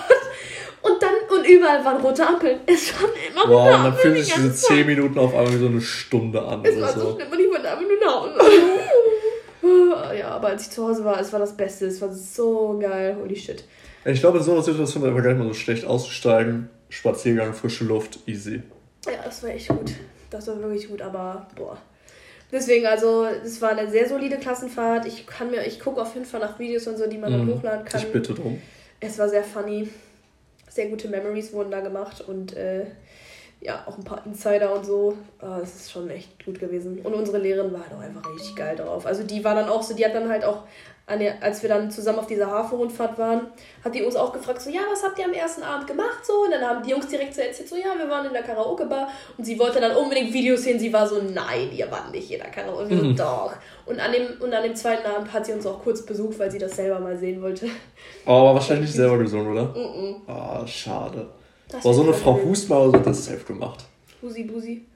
Und 1.45 1.51
überall 1.51 1.85
waren 1.85 2.01
rote 2.01 2.27
Ampeln. 2.27 2.61
Es 2.67 2.93
waren 2.95 3.11
immer 3.31 3.43
Wow, 3.43 3.49
rote 3.49 3.61
und 3.65 3.71
dann 3.73 3.87
Ampeln 3.87 3.97
fühlen 4.03 4.17
sich 4.25 4.33
diese 4.35 4.47
ganze 4.47 4.63
Zeit. 4.63 4.77
10 4.79 4.87
Minuten 4.87 5.19
auf 5.19 5.35
einmal 5.35 5.53
wie 5.55 5.59
so 5.59 5.67
eine 5.67 5.81
Stunde 5.81 6.43
an 6.43 6.65
Es 6.65 6.81
war 6.81 6.93
so 6.93 7.01
so. 7.01 7.17
schlimm 7.17 7.33
und 7.33 7.41
ich 7.41 7.49
wollte 7.51 7.69
einfach 7.69 7.83
nur 7.83 8.01
nach 8.05 8.15
Hause. 8.21 8.39
Ja, 10.19 10.29
aber 10.29 10.49
als 10.49 10.63
ich 10.65 10.71
zu 10.71 10.87
Hause 10.87 11.05
war, 11.05 11.19
es 11.19 11.33
war 11.33 11.41
das 11.41 11.57
Beste. 11.57 11.87
Es 11.87 12.01
war 12.03 12.13
so 12.13 12.79
geil. 12.81 13.17
Holy 13.21 13.35
shit. 13.35 13.65
Ich 14.05 14.21
glaube, 14.21 14.39
in 14.39 14.45
so 14.45 14.53
einer 14.53 14.63
Situation 14.63 15.05
einfach 15.05 15.23
gar 15.23 15.31
nicht 15.33 15.39
mal 15.39 15.49
so 15.49 15.55
schlecht 15.55 15.87
auszusteigen. 15.87 16.69
Spaziergang, 16.91 17.55
frische 17.55 17.85
Luft, 17.85 18.19
easy. 18.27 18.63
Ja, 19.07 19.13
das 19.25 19.43
war 19.43 19.51
echt 19.51 19.69
gut. 19.69 19.93
Das 20.31 20.47
war 20.47 20.61
wirklich 20.61 20.89
gut, 20.89 21.01
aber 21.01 21.47
boah. 21.57 21.79
Deswegen, 22.53 22.87
also, 22.87 23.25
es 23.25 23.61
war 23.63 23.71
eine 23.71 23.91
sehr 23.91 24.07
solide 24.09 24.37
Klassenfahrt. 24.37 25.07
Ich 25.07 25.27
kann 25.27 25.51
mir, 25.51 25.67
ich 25.67 25.81
gucke 25.81 26.01
auf 26.03 26.13
jeden 26.15 26.27
Fall 26.27 26.41
nach 26.41 26.59
Videos 26.59 26.87
und 26.87 26.99
so, 26.99 27.07
die 27.09 27.17
man 27.19 27.33
dann 27.33 27.47
Mhm. 27.47 27.55
hochladen 27.55 27.85
kann. 27.87 28.01
Ich 28.01 28.13
bitte 28.13 28.35
drum. 28.35 28.61
Es 29.01 29.19
war 29.19 29.29
sehr 29.31 29.43
funny. 29.45 29.89
Sehr 30.75 30.89
gute 30.89 31.07
Memories 31.07 31.53
wurden 31.53 31.71
da 31.71 31.79
gemacht 31.79 32.21
und 32.21 32.57
äh, 32.57 32.87
ja, 33.61 33.85
auch 33.87 33.97
ein 33.97 34.03
paar 34.03 34.27
Insider 34.27 34.75
und 34.75 34.85
so. 34.85 35.17
Ah, 35.41 35.61
Es 35.63 35.77
ist 35.77 35.93
schon 35.93 36.11
echt 36.11 36.45
gut 36.45 36.59
gewesen. 36.59 36.99
Und 36.99 37.15
unsere 37.15 37.39
Lehrerin 37.39 37.73
war 37.73 37.83
halt 37.83 37.93
auch 37.93 38.01
einfach 38.01 38.29
richtig 38.35 38.57
geil 38.57 38.75
drauf. 38.75 39.07
Also 39.07 39.23
die 39.23 39.45
war 39.45 39.55
dann 39.55 39.69
auch 39.69 39.85
so, 39.85 39.95
die 39.95 40.05
hat 40.05 40.17
dann 40.17 40.29
halt 40.29 40.45
auch, 40.45 40.65
der, 41.07 41.43
als 41.43 41.61
wir 41.63 41.69
dann 41.69 41.91
zusammen 41.91 42.19
auf 42.21 42.27
dieser 42.27 42.51
Hafenrundfahrt 42.51 43.19
waren, 43.19 43.49
hat 43.85 43.95
die 43.95 44.03
uns 44.03 44.17
auch 44.17 44.33
gefragt, 44.33 44.63
so, 44.63 44.71
ja, 44.71 44.81
was 44.91 45.03
habt 45.05 45.19
ihr 45.19 45.27
am 45.27 45.35
ersten 45.35 45.63
Abend 45.63 45.87
gemacht? 45.87 46.25
So, 46.25 46.45
und 46.45 46.51
dann 46.51 46.63
haben 46.63 46.83
die 46.83 46.91
Jungs 46.91 47.07
direkt 47.09 47.35
so 47.35 47.43
erzählt, 47.43 47.69
so, 47.69 47.77
ja, 47.77 47.95
wir 47.99 48.09
waren 48.09 48.25
in 48.27 48.33
der 48.33 48.43
Karaoke-Bar 48.43 49.09
und 49.37 49.45
sie 49.45 49.59
wollte 49.59 49.81
dann 49.81 49.95
unbedingt 49.97 50.33
Videos 50.33 50.63
sehen. 50.63 50.79
Sie 50.79 50.91
war 50.93 51.07
so, 51.07 51.21
nein, 51.21 51.69
ihr 51.77 51.91
wart 51.91 52.11
nicht 52.11 52.31
in 52.31 52.39
der 52.39 52.51
Karaoke. 52.51 52.89
Wir 52.89 52.97
so, 52.99 53.05
Mhm. 53.05 53.17
doch. 53.17 53.53
Und 53.85 54.01
an, 54.01 54.13
dem, 54.13 54.41
und 54.41 54.55
an 54.55 54.63
dem 54.63 54.75
zweiten 54.75 55.07
Abend 55.07 55.31
hat 55.31 55.45
sie 55.45 55.53
uns 55.53 55.67
auch 55.67 55.83
kurz 55.83 56.01
besucht, 56.07 56.39
weil 56.39 56.51
sie 56.51 56.59
das 56.59 56.75
selber 56.75 56.99
mal 57.01 57.19
sehen 57.19 57.43
wollte. 57.43 57.67
Oh, 58.25 58.31
aber 58.31 58.55
wahrscheinlich 58.55 58.87
nicht 58.87 58.97
selber 58.97 59.19
gesungen, 59.19 59.53
oder? 59.53 59.65
Mhm. 59.75 60.23
Ah, 60.27 60.67
schade. 60.67 61.27
Das 61.69 61.83
Boah, 61.83 61.93
so 61.93 62.03
eine 62.03 62.15
Frau 62.15 62.33
gewesen. 62.35 62.49
Hust 62.51 62.69
mal 62.71 62.81
oder 62.89 62.99
so, 62.99 63.05
das 63.05 63.19
ist 63.19 63.25
safe 63.27 63.45
gemacht. 63.45 63.85
Busi, 64.23 64.45
Busi. 64.45 64.87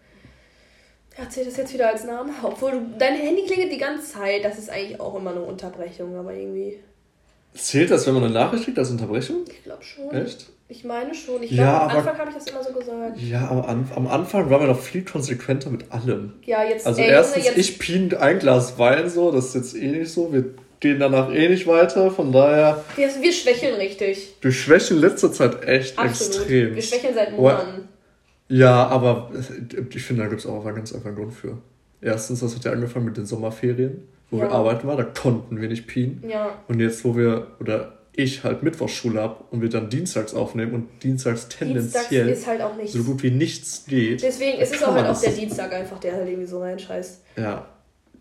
Ja, 1.18 1.28
zählt 1.28 1.48
das 1.48 1.57
jetzt 1.57 1.74
wieder 1.74 1.88
als 1.90 2.04
Namen? 2.04 2.31
Obwohl, 2.42 2.70
du, 2.72 2.81
dein 2.98 3.14
Handy 3.16 3.42
klingelt 3.44 3.72
die 3.72 3.78
ganze 3.78 4.07
Zeit. 4.12 4.44
Das 4.44 4.57
ist 4.59 4.70
eigentlich 4.70 5.00
auch 5.00 5.16
immer 5.16 5.31
eine 5.33 5.40
Unterbrechung, 5.42 6.14
aber 6.16 6.33
irgendwie. 6.33 6.78
Zählt 7.54 7.90
das, 7.90 8.07
wenn 8.07 8.14
man 8.14 8.24
eine 8.24 8.33
Nachricht 8.35 8.64
kriegt, 8.64 8.78
als 8.78 8.90
Unterbrechung? 8.90 9.38
Ich 9.50 9.64
glaube 9.64 9.83
schon. 9.83 10.11
Echt? 10.12 10.46
Ich 10.68 10.85
meine 10.85 11.14
schon. 11.14 11.42
Ich 11.42 11.50
Ja, 11.50 11.64
glaube, 11.64 11.81
am 11.81 11.90
aber- 11.90 11.98
Anfang 11.98 12.18
habe 12.18 12.31
ich 12.31 12.37
das 12.37 12.46
immer 12.46 12.62
so 12.62 12.72
gesagt. 12.72 13.18
Ja, 13.20 13.48
aber 13.48 13.66
an, 13.68 13.90
am 13.96 14.07
Anfang 14.07 14.48
waren 14.50 14.61
wir 14.61 14.68
noch 14.68 14.78
viel 14.78 15.02
konsequenter 15.04 15.70
mit 15.70 15.90
allem. 15.90 16.35
Ja, 16.44 16.62
jetzt. 16.62 16.87
Also 16.87 17.00
ey, 17.00 17.09
erstens, 17.11 17.46
jetzt, 17.46 17.59
ich 17.59 17.78
pien 17.78 18.14
ein 18.14 18.38
Glas 18.38 18.78
Wein 18.78 19.09
so, 19.09 19.33
das 19.33 19.46
ist 19.46 19.54
jetzt 19.54 19.76
eh 19.76 19.88
nicht 19.88 20.12
so. 20.12 20.33
Wir 20.33 20.44
gehen 20.78 21.00
danach 21.00 21.33
eh 21.35 21.48
nicht 21.48 21.66
weiter. 21.66 22.11
Von 22.12 22.31
daher, 22.31 22.85
wir, 22.94 23.09
wir 23.20 23.33
schwächeln 23.33 23.74
richtig. 23.76 24.35
wir 24.40 24.52
schwächen 24.52 24.98
in 24.98 25.02
letzter 25.02 25.33
Zeit 25.33 25.64
echt 25.66 25.98
Absolut. 25.98 26.37
extrem. 26.37 26.74
Wir 26.76 26.83
schwächeln 26.83 27.14
seit 27.14 27.33
Monaten. 27.37 27.88
Ja, 28.48 28.87
aber 28.87 29.30
ich 29.94 30.02
finde, 30.02 30.22
da 30.22 30.28
gibt 30.28 30.40
es 30.40 30.46
auch 30.46 30.64
einen 30.64 30.76
ganz 30.76 30.94
einfach 30.94 31.06
einen 31.08 31.16
Grund 31.16 31.34
für. 31.34 31.58
Erstens, 32.00 32.40
das 32.40 32.54
hat 32.54 32.64
ja 32.64 32.72
angefangen 32.72 33.04
mit 33.04 33.16
den 33.16 33.26
Sommerferien, 33.26 34.02
wo 34.30 34.38
wir 34.38 34.44
Ja. 34.46 34.50
arbeiten 34.52 34.87
waren, 34.87 34.96
da 34.98 35.04
konnten 35.04 35.61
wir 35.61 35.68
nicht 35.68 35.87
pien. 35.87 36.22
Ja. 36.28 36.58
Und 36.68 36.80
jetzt, 36.80 37.04
wo 37.04 37.16
wir, 37.16 37.48
oder 37.61 37.94
ich 38.12 38.42
halt 38.44 38.62
Mittwochsschule 38.62 39.20
habe 39.20 39.44
und 39.50 39.62
wir 39.62 39.68
dann 39.68 39.90
dienstags 39.90 40.34
aufnehmen 40.34 40.72
und 40.74 40.88
dienstags 41.02 41.42
Dienstags 41.48 41.58
tendenziell 41.58 42.28
ist 42.28 42.46
halt 42.46 42.61
auch 42.62 42.74
nichts. 42.76 42.92
so 42.92 43.04
gut 43.04 43.22
wie 43.22 43.30
nichts 43.30 43.84
geht. 43.87 44.22
Deswegen 44.22 44.58
ist 44.58 44.74
es 44.74 44.82
auch 44.82 44.92
halt 44.92 45.06
auch 45.06 45.20
der 45.20 45.30
Dienstag 45.32 45.72
einfach, 45.72 46.00
der 46.00 46.14
halt 46.14 46.28
irgendwie 46.28 46.46
so 46.48 46.61
reinscheißt. 46.61 47.22
Ja. 47.37 47.66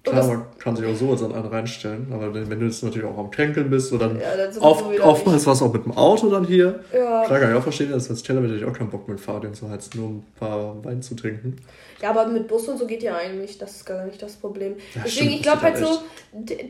Klar, 0.04 0.26
man 0.28 0.46
kann 0.60 0.76
sich 0.76 0.86
auch 0.86 0.96
so 0.96 1.12
als 1.12 1.22
an 1.24 1.34
einen 1.34 1.48
reinstellen, 1.48 2.08
aber 2.14 2.34
wenn 2.34 2.60
du 2.60 2.66
jetzt 2.66 2.84
natürlich 2.84 3.08
auch 3.08 3.18
am 3.18 3.30
Kränkeln 3.30 3.70
bist 3.70 3.92
oder 3.92 4.08
dann 4.08 4.20
Ja, 4.20 4.38
dann 4.38 4.58
oft, 4.60 4.86
oftmals 5.02 5.46
war 5.46 5.54
es 5.54 5.62
auch 5.62 5.74
mit 5.74 5.84
dem 5.86 5.92
Auto 5.92 6.30
dann 6.30 6.46
hier. 6.46 6.80
Ja. 6.94 7.24
Klar 7.26 7.40
kann 7.40 7.52
ich 7.52 7.58
auch 7.58 7.64
verstehen, 7.64 7.92
dass 7.92 8.10
als 8.10 8.24
Teller 8.24 8.42
hätte 8.44 8.56
ich 8.56 8.66
auch 8.66 8.74
keinen 8.74 8.90
Bock 8.90 9.08
mit 9.08 9.20
Fahrrad 9.20 9.56
zu 9.56 9.70
heizen, 9.70 10.00
nur 10.00 10.10
ein 10.10 10.26
paar 10.40 10.84
Wein 10.86 11.02
zu 11.02 11.16
trinken. 11.16 11.58
Ja, 12.02 12.12
aber 12.12 12.28
mit 12.28 12.48
Bus 12.48 12.68
und 12.68 12.78
so 12.78 12.86
geht 12.86 13.02
ja 13.02 13.16
eigentlich. 13.16 13.58
Das 13.58 13.78
ist 13.78 13.86
gar 13.86 14.06
nicht 14.06 14.22
das 14.22 14.34
Problem. 14.34 14.76
Ja, 14.94 15.02
Deswegen, 15.04 15.10
stimmt, 15.10 15.32
ich 15.32 15.42
glaube 15.42 15.62
halt 15.64 15.76
geht 15.76 15.86
so, 15.86 16.00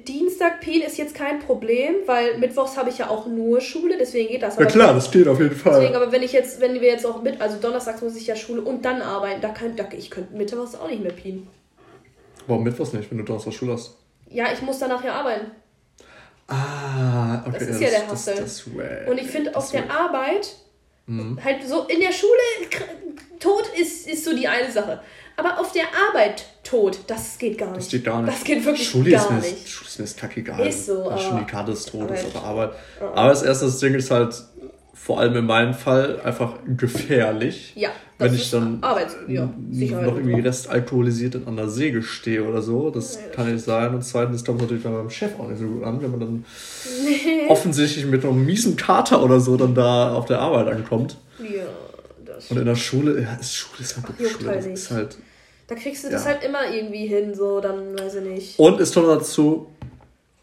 Dienstag 0.07 0.61
Pien 0.61 0.81
ist 0.81 0.97
jetzt 0.97 1.13
kein 1.15 1.39
Problem, 1.39 1.95
weil 2.06 2.37
Mittwochs 2.37 2.77
habe 2.77 2.89
ich 2.89 2.97
ja 2.97 3.10
auch 3.10 3.27
nur 3.27 3.60
Schule, 3.60 3.95
deswegen 3.99 4.29
geht 4.29 4.41
das. 4.41 4.56
Ja 4.56 4.62
Aber 4.62 4.71
klar, 4.71 4.93
das 4.93 5.12
geht 5.12 5.27
auf 5.27 5.37
jeden 5.39 5.49
Deswegen, 5.49 5.75
Fall. 5.75 5.95
aber 5.95 6.12
wenn 6.12 6.23
ich 6.23 6.31
jetzt, 6.31 6.62
wenn 6.62 6.75
wir 6.75 6.87
jetzt 6.87 7.06
auch 7.06 7.21
mit, 7.21 7.41
also 7.41 7.58
donnerstags 7.62 8.02
muss 8.02 8.15
ich 8.15 8.27
ja 8.27 8.35
Schule 8.35 8.62
und 8.62 8.85
dann 8.85 9.02
arbeiten, 9.02 9.41
da 9.41 9.49
kann, 9.49 9.75
da, 9.75 9.83
ich 9.97 10.10
könnte 10.10 10.35
mittwochs 10.35 10.75
auch 10.75 10.87
nicht 10.89 11.04
mehr 11.04 11.12
pien. 11.12 11.47
Warum 12.48 12.63
Mittwochs 12.63 12.93
nicht, 12.93 13.12
wenn 13.12 13.17
du 13.19 13.23
Donnerstag 13.23 13.54
Schule 13.54 13.73
hast? 13.73 13.91
Ja, 14.29 14.45
ich 14.52 14.62
muss 14.62 14.79
danach 14.79 15.04
ja 15.04 15.13
arbeiten. 15.15 15.52
Ah, 16.48 17.43
okay. 17.45 17.58
Das 17.60 17.67
ist 17.69 17.81
ja 17.81 17.89
der 17.89 18.00
das, 18.02 18.12
Hassel. 18.12 18.35
das, 18.35 18.43
das 18.65 18.75
wack. 18.77 19.08
Und 19.10 19.17
ich 19.19 19.27
finde 19.27 19.50
auf 19.56 19.69
Das 19.69 19.71
der. 19.71 19.91
Arbeit, 19.91 20.56
Mhm. 21.10 21.39
halt 21.43 21.65
so 21.65 21.83
in 21.85 22.00
der 22.02 22.12
Schule, 22.12 22.31
tot 23.39 23.63
ist, 23.79 24.08
ist 24.08 24.25
so 24.25 24.35
die 24.35 24.48
eine 24.48 24.69
Sache. 24.71 25.02
Aber 25.37 25.60
auf 25.60 25.71
der 25.71 25.85
Arbeit 26.10 26.45
tot, 26.63 27.00
das 27.08 27.37
geht 27.37 27.58
gar 27.58 27.67
nicht. 27.67 27.77
Das 27.79 27.89
geht 27.89 28.04
gar 28.04 28.21
nicht. 28.21 28.33
Das 28.35 28.43
geht 28.43 28.65
wirklich 28.65 28.89
Schule 28.89 29.12
gar 29.12 29.21
ist 29.23 29.29
mir, 29.31 29.39
nicht. 29.39 29.69
Schule 29.69 29.87
ist 29.87 30.00
mir 30.00 30.06
jetzt 30.06 30.17
kackegal. 30.17 30.67
Ist 30.67 30.85
so, 30.85 31.17
schon 31.17 31.39
die 31.39 31.45
Karte 31.45 31.71
ist 31.73 31.89
tot, 31.89 32.10
ist 32.12 32.25
aber 32.35 32.43
Arbeit. 32.45 32.71
Ja. 33.00 33.12
Aber 33.13 33.29
das 33.29 33.43
erste 33.43 33.65
das 33.65 33.79
Ding 33.79 33.93
ist 33.93 34.10
halt, 34.12 34.35
vor 35.08 35.21
allem 35.21 35.37
in 35.37 35.45
meinem 35.45 35.73
Fall 35.73 36.19
einfach 36.19 36.55
gefährlich. 36.75 37.71
Ja. 37.77 37.91
wenn 38.17 38.35
ich 38.35 38.51
dann 38.51 38.81
ja, 39.29 39.45
noch 39.45 40.17
irgendwie 40.17 40.41
restalkoholisiert 40.41 41.47
an 41.47 41.55
der 41.55 41.69
Säge 41.69 42.03
stehe 42.03 42.43
oder 42.43 42.62
so. 42.62 42.89
Das, 42.89 43.13
das 43.13 43.31
kann 43.31 43.49
nicht 43.49 43.63
sein. 43.63 43.95
Und 43.95 44.01
zweitens 44.03 44.43
kommt 44.43 44.58
es 44.58 44.63
natürlich 44.63 44.83
bei 44.83 44.89
meinem 44.89 45.10
Chef 45.10 45.39
auch 45.39 45.47
nicht 45.47 45.62
so 45.62 45.65
gut 45.65 45.85
an, 45.85 46.01
wenn 46.01 46.12
man 46.12 46.19
dann 46.19 46.45
nee. 47.05 47.47
offensichtlich 47.47 48.05
mit 48.05 48.25
einem 48.25 48.45
miesen 48.45 48.75
Kater 48.75 49.23
oder 49.23 49.39
so 49.39 49.55
dann 49.55 49.73
da 49.73 50.13
auf 50.13 50.25
der 50.25 50.39
Arbeit 50.39 50.67
ankommt. 50.67 51.15
Ja, 51.39 51.63
das 52.25 52.51
Und 52.51 52.58
in 52.58 52.65
der 52.65 52.75
Schule, 52.75 53.21
ja, 53.21 53.35
ist 53.35 53.55
Schule 53.55 53.83
ist 53.83 53.95
halt 53.95 54.29
Schule. 54.29 54.49
Halt 54.49 54.65
ist 54.65 54.91
halt, 54.91 55.17
da 55.67 55.75
kriegst 55.75 56.03
du 56.03 56.10
ja. 56.10 56.15
das 56.15 56.25
halt 56.25 56.43
immer 56.43 56.69
irgendwie 56.69 57.08
hin, 57.08 57.33
so, 57.33 57.62
dann 57.62 57.97
weiß 57.97 58.15
ich 58.15 58.23
nicht. 58.23 58.60
Und 58.60 58.81
es 58.81 58.93
kommt 58.93 59.08
dazu, 59.08 59.67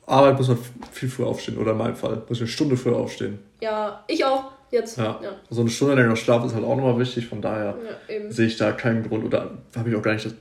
Arbeit 0.06 0.36
muss 0.36 0.48
man 0.48 0.58
viel 0.92 1.08
früher 1.08 1.26
aufstehen, 1.26 1.58
oder 1.58 1.72
in 1.72 1.78
meinem 1.78 1.96
Fall, 1.96 2.22
muss 2.28 2.38
ich 2.38 2.42
eine 2.42 2.48
Stunde 2.48 2.76
früher 2.76 2.96
aufstehen. 2.96 3.38
Ja, 3.60 4.04
ich 4.06 4.24
auch. 4.24 4.52
Jetzt. 4.70 4.98
Ja. 4.98 5.20
ja. 5.22 5.30
So 5.50 5.60
eine 5.60 5.70
Stunde 5.70 5.94
länger 5.94 6.16
Schlaf 6.16 6.44
ist 6.44 6.54
halt 6.54 6.64
auch 6.64 6.76
nochmal 6.76 6.98
wichtig, 6.98 7.26
von 7.26 7.40
daher 7.40 7.76
ja, 8.08 8.30
sehe 8.30 8.46
ich 8.46 8.56
da 8.56 8.72
keinen 8.72 9.08
Grund 9.08 9.24
oder 9.24 9.50
habe 9.76 9.88
ich 9.88 9.94
auch 9.94 10.02
gar 10.02 10.14
nicht 10.14 10.26
das 10.26 10.34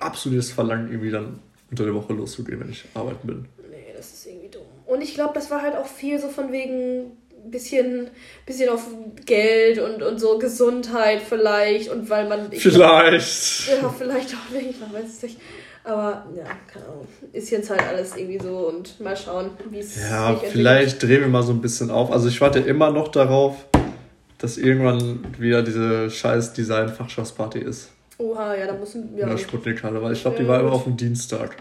absolutes 0.00 0.52
Verlangen, 0.52 0.88
irgendwie 0.88 1.10
dann 1.10 1.40
unter 1.70 1.84
der 1.84 1.94
Woche 1.94 2.12
loszugehen, 2.12 2.60
wenn 2.60 2.70
ich 2.70 2.84
arbeiten 2.94 3.26
bin. 3.26 3.46
Nee, 3.70 3.92
das 3.96 4.12
ist 4.12 4.26
irgendwie 4.26 4.48
dumm. 4.48 4.62
Und 4.86 5.00
ich 5.00 5.14
glaube, 5.14 5.32
das 5.34 5.50
war 5.50 5.62
halt 5.62 5.74
auch 5.74 5.86
viel 5.86 6.20
so 6.20 6.28
von 6.28 6.52
wegen 6.52 7.16
bisschen, 7.50 8.08
bisschen 8.46 8.68
auf 8.68 8.86
Geld 9.26 9.78
und, 9.78 10.02
und 10.02 10.18
so 10.18 10.38
Gesundheit 10.38 11.20
vielleicht 11.22 11.90
und 11.90 12.08
weil 12.08 12.28
man. 12.28 12.52
vielleicht. 12.52 13.66
Glaub, 13.66 13.82
ja, 13.82 13.88
vielleicht 13.88 14.34
auch 14.34 14.50
nicht, 14.54 14.80
man 14.80 14.92
weiß 14.92 15.08
es 15.08 15.22
nicht. 15.22 15.38
Aber 15.84 16.26
ja, 16.36 16.44
keine 16.72 16.84
Ahnung. 16.86 17.08
Ist 17.32 17.50
jetzt 17.50 17.68
halt 17.70 17.82
alles 17.82 18.16
irgendwie 18.16 18.38
so 18.38 18.68
und 18.68 19.00
mal 19.00 19.16
schauen, 19.16 19.50
wie 19.70 19.80
es 19.80 19.96
Ja, 19.96 20.36
vielleicht 20.36 21.02
drehen 21.02 21.22
wir 21.22 21.28
mal 21.28 21.42
so 21.42 21.52
ein 21.52 21.60
bisschen 21.60 21.90
auf. 21.90 22.12
Also 22.12 22.28
ich 22.28 22.40
warte 22.40 22.60
immer 22.60 22.90
noch 22.90 23.08
darauf, 23.08 23.66
dass 24.38 24.58
irgendwann 24.58 25.24
wieder 25.38 25.62
diese 25.62 26.10
scheiß 26.10 26.52
Design-Fachschaftsparty 26.52 27.58
ist. 27.58 27.90
Oha, 28.18 28.54
ja, 28.54 28.66
da 28.66 28.74
müssen 28.74 29.16
wir. 29.16 29.24
In 29.24 29.30
der 29.30 29.38
Sputnikhalle, 29.38 30.00
weil 30.02 30.12
ich 30.12 30.22
glaube, 30.22 30.38
die 30.38 30.46
war 30.46 30.60
immer 30.60 30.72
auf 30.72 30.84
dem 30.84 30.96
Dienstag. 30.96 31.56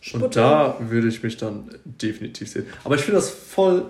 Sputnik. 0.00 0.26
Und 0.26 0.36
da 0.36 0.76
würde 0.80 1.08
ich 1.08 1.22
mich 1.22 1.38
dann 1.38 1.70
definitiv 1.84 2.50
sehen. 2.50 2.66
Aber 2.84 2.96
ich 2.96 3.00
finde 3.00 3.16
das 3.16 3.30
voll 3.30 3.86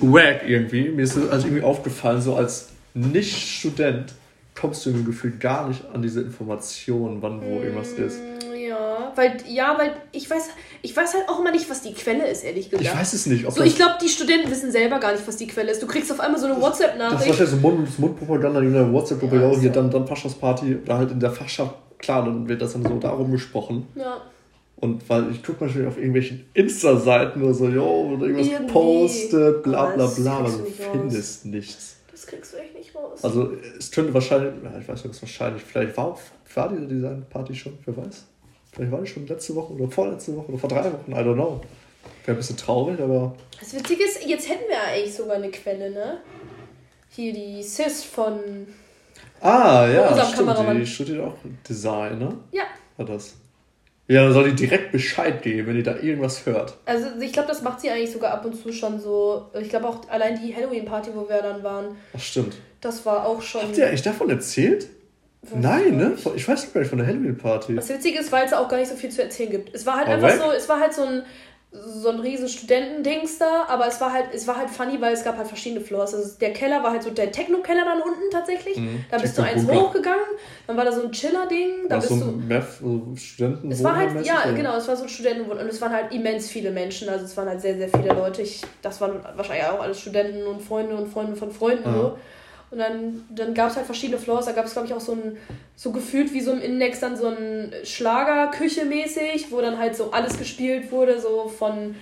wack 0.00 0.42
irgendwie. 0.46 0.88
Mir 0.88 1.02
ist 1.02 1.16
das 1.16 1.28
also 1.28 1.46
irgendwie 1.46 1.62
aufgefallen, 1.62 2.20
so 2.20 2.34
als 2.34 2.70
Nicht-Student 2.94 4.12
kommst 4.54 4.86
du 4.86 4.90
im 4.90 5.04
Gefühl 5.04 5.32
gar 5.38 5.68
nicht 5.68 5.84
an 5.92 6.02
diese 6.02 6.20
Informationen, 6.20 7.20
wann 7.20 7.40
wo 7.42 7.60
irgendwas 7.60 7.92
ist. 7.92 8.18
Mm, 8.20 8.54
ja, 8.54 9.12
weil 9.16 9.36
ja, 9.48 9.76
weil 9.76 9.92
ich 10.12 10.30
weiß, 10.30 10.50
ich 10.82 10.96
weiß 10.96 11.14
halt 11.14 11.28
auch 11.28 11.40
immer 11.40 11.50
nicht, 11.50 11.68
was 11.68 11.82
die 11.82 11.92
Quelle 11.92 12.26
ist, 12.28 12.44
ehrlich 12.44 12.70
gesagt. 12.70 12.88
Ich 12.88 12.96
weiß 12.96 13.12
es 13.14 13.26
nicht. 13.26 13.50
so, 13.50 13.62
ich 13.62 13.76
glaube, 13.76 13.94
die 14.00 14.08
Studenten 14.08 14.50
wissen 14.50 14.70
selber 14.70 15.00
gar 15.00 15.12
nicht, 15.12 15.26
was 15.26 15.36
die 15.36 15.46
Quelle 15.46 15.72
ist. 15.72 15.82
Du 15.82 15.86
kriegst 15.86 16.10
auf 16.12 16.20
einmal 16.20 16.40
so 16.40 16.46
eine 16.46 16.60
WhatsApp-Nachricht. 16.60 17.14
Das 17.14 17.22
ist 17.22 17.28
wahrscheinlich 17.28 17.62
so 17.62 17.68
Mund, 17.68 17.98
Mundpropaganda 17.98 18.60
in 18.60 18.72
der 18.72 18.92
WhatsApp-Gruppe, 18.92 19.40
ja, 19.40 19.58
hier 19.58 19.70
dann, 19.70 19.90
dann 19.90 20.06
Fachschaftsparty 20.06 20.76
oder 20.84 20.98
halt 20.98 21.10
in 21.10 21.20
der 21.20 21.32
Fachschaft, 21.32 21.74
klar, 21.98 22.24
dann 22.24 22.48
wird 22.48 22.62
das 22.62 22.74
dann 22.74 22.84
so 22.84 22.98
darum 22.98 23.32
gesprochen. 23.32 23.88
Ja. 23.96 24.22
Und 24.76 25.08
weil 25.08 25.30
ich 25.30 25.42
gucke 25.42 25.64
manchmal 25.64 25.86
auf 25.88 25.96
irgendwelchen 25.96 26.44
Insta-Seiten 26.52 27.42
oder 27.42 27.54
so, 27.54 27.68
yo, 27.68 28.14
oder 28.14 28.26
irgendwas 28.26 28.48
Irgendwie. 28.48 28.72
postet, 28.72 29.62
bla 29.62 29.86
bla 29.86 30.06
bla, 30.06 30.38
aber 30.38 30.50
du 30.50 30.66
findest 30.92 31.46
nichts. 31.46 31.93
Das 32.24 32.32
kriegst 32.32 32.52
du 32.54 32.56
echt 32.56 32.74
nicht 32.74 32.94
raus. 32.94 33.22
Also 33.22 33.52
es 33.78 33.90
könnte 33.90 34.14
wahrscheinlich, 34.14 34.54
ich 34.80 34.88
weiß 34.88 35.04
nicht, 35.04 35.20
wahrscheinlich, 35.20 35.62
vielleicht 35.62 35.94
war, 35.96 36.18
war 36.54 36.68
diese 36.70 36.86
Design-Party 36.86 37.54
schon, 37.54 37.78
wer 37.84 37.96
weiß. 37.98 38.24
Vielleicht 38.72 38.92
war 38.92 39.00
die 39.02 39.06
schon 39.06 39.26
letzte 39.26 39.54
Woche 39.54 39.74
oder 39.74 39.90
vorletzte 39.90 40.34
Woche 40.34 40.48
oder 40.48 40.58
vor 40.58 40.70
drei 40.70 40.84
Wochen, 40.84 41.12
I 41.12 41.16
don't 41.16 41.34
know. 41.34 41.60
Wäre 42.24 42.34
ein 42.34 42.38
bisschen 42.38 42.56
traurig, 42.56 42.98
aber. 43.00 43.34
Das 43.60 43.74
Witzige 43.74 44.04
ist, 44.04 44.24
jetzt 44.24 44.48
hätten 44.48 44.64
wir 44.68 44.80
eigentlich 44.80 45.14
sogar 45.14 45.36
eine 45.36 45.50
Quelle, 45.50 45.90
ne? 45.90 46.18
Hier 47.10 47.32
die 47.34 47.62
Sis 47.62 48.04
von. 48.04 48.38
Ah, 49.40 49.86
ja, 49.86 50.08
unserem 50.08 50.28
stimmt. 50.32 50.48
Kameramann. 50.48 50.78
Die 50.78 50.86
studiert 50.86 51.20
auch 51.20 51.34
Design, 51.68 52.18
ne? 52.18 52.38
Ja. 52.52 52.64
War 52.96 53.06
das. 53.06 53.34
Ja, 54.06 54.24
dann 54.24 54.34
soll 54.34 54.50
die 54.50 54.54
direkt 54.54 54.92
Bescheid 54.92 55.42
geben, 55.42 55.68
wenn 55.68 55.76
ihr 55.76 55.82
da 55.82 55.96
irgendwas 55.96 56.44
hört. 56.44 56.76
Also 56.84 57.06
ich 57.20 57.32
glaube, 57.32 57.48
das 57.48 57.62
macht 57.62 57.80
sie 57.80 57.90
eigentlich 57.90 58.12
sogar 58.12 58.32
ab 58.32 58.44
und 58.44 58.54
zu 58.54 58.72
schon 58.72 59.00
so. 59.00 59.46
Ich 59.58 59.70
glaube 59.70 59.88
auch 59.88 60.08
allein 60.10 60.38
die 60.40 60.54
Halloween-Party, 60.54 61.10
wo 61.14 61.28
wir 61.28 61.40
dann 61.40 61.62
waren. 61.62 61.96
Ach 62.14 62.20
stimmt. 62.20 62.54
Das 62.82 63.06
war 63.06 63.26
auch 63.26 63.40
schon. 63.40 63.62
Habt 63.62 63.78
ihr 63.78 63.86
eigentlich 63.86 64.02
davon 64.02 64.28
erzählt? 64.28 64.88
Was 65.42 65.58
Nein, 65.58 65.96
ne? 65.96 66.16
Ich 66.36 66.46
weiß 66.46 66.74
nicht 66.74 66.88
von 66.88 66.98
der 66.98 67.06
Halloween-Party. 67.06 67.76
Das 67.76 67.88
Witzige 67.88 68.18
ist, 68.18 68.30
weil 68.30 68.46
es 68.46 68.52
auch 68.52 68.68
gar 68.68 68.78
nicht 68.78 68.88
so 68.90 68.96
viel 68.96 69.10
zu 69.10 69.22
erzählen 69.22 69.50
gibt. 69.50 69.74
Es 69.74 69.86
war 69.86 69.96
halt 69.96 70.08
Aber 70.08 70.16
einfach 70.16 70.28
weg? 70.32 70.40
so, 70.42 70.52
es 70.52 70.68
war 70.68 70.80
halt 70.80 70.92
so 70.92 71.02
ein 71.02 71.22
so 71.74 72.08
ein 72.10 72.20
riesen 72.20 72.48
Studentendings 72.48 73.38
da, 73.38 73.64
aber 73.68 73.88
es 73.88 74.00
war 74.00 74.12
halt, 74.12 74.26
es 74.32 74.46
war 74.46 74.56
halt 74.56 74.70
funny, 74.70 75.00
weil 75.00 75.12
es 75.12 75.24
gab 75.24 75.36
halt 75.36 75.48
verschiedene 75.48 75.80
Floors. 75.80 76.14
Also 76.14 76.38
der 76.38 76.52
Keller 76.52 76.82
war 76.84 76.92
halt 76.92 77.02
so 77.02 77.10
der 77.10 77.32
Techno-Keller 77.32 77.84
dann 77.84 78.00
unten 78.00 78.30
tatsächlich. 78.30 78.76
Mhm. 78.76 79.04
Da 79.10 79.18
bist 79.18 79.36
du 79.36 79.42
eins 79.42 79.66
hochgegangen, 79.66 80.24
dann 80.68 80.76
war 80.76 80.84
da 80.84 80.92
so 80.92 81.02
ein 81.02 81.10
Chiller-Ding. 81.10 81.88
Da 81.88 81.96
bist 81.96 82.08
so 82.10 82.14
ein 82.14 82.46
Meth, 82.46 82.64
so 82.80 83.16
Studenten 83.16 83.72
Es 83.72 83.82
war 83.82 83.96
halt, 83.96 84.24
ja, 84.24 84.44
oder? 84.44 84.52
genau, 84.52 84.76
es 84.76 84.86
war 84.86 84.96
so 84.96 85.02
ein 85.02 85.08
Studentenwohn 85.08 85.58
und 85.58 85.66
es 85.66 85.80
waren 85.80 85.92
halt 85.92 86.12
immens 86.14 86.48
viele 86.48 86.70
Menschen, 86.70 87.08
also 87.08 87.24
es 87.24 87.36
waren 87.36 87.48
halt 87.48 87.60
sehr, 87.60 87.76
sehr 87.76 87.88
viele 87.88 88.14
Leute. 88.14 88.42
Ich, 88.42 88.62
das 88.80 89.00
waren 89.00 89.20
wahrscheinlich 89.34 89.66
auch 89.66 89.80
alles 89.80 90.00
Studenten 90.00 90.46
und 90.46 90.62
Freunde 90.62 90.94
und 90.94 91.08
Freunde 91.08 91.34
von 91.34 91.50
Freunden. 91.50 91.90
Mhm. 91.90 91.94
So. 91.94 92.18
Und 92.74 92.80
dann, 92.80 93.24
dann 93.30 93.54
gab 93.54 93.70
es 93.70 93.76
halt 93.76 93.86
verschiedene 93.86 94.18
Floors. 94.18 94.46
Da 94.46 94.52
gab 94.52 94.64
es, 94.66 94.72
glaube 94.72 94.88
ich, 94.88 94.94
auch 94.94 95.00
so 95.00 95.12
ein, 95.12 95.36
so 95.76 95.92
gefühlt 95.92 96.32
wie 96.32 96.40
so 96.40 96.50
im 96.50 96.60
Index 96.60 96.98
dann 96.98 97.16
so 97.16 97.28
ein 97.28 97.72
Schlagerküche 97.84 98.84
mäßig, 98.84 99.52
wo 99.52 99.60
dann 99.60 99.78
halt 99.78 99.94
so 99.94 100.10
alles 100.10 100.36
gespielt 100.36 100.90
wurde, 100.90 101.20
so 101.20 101.46
von, 101.46 101.94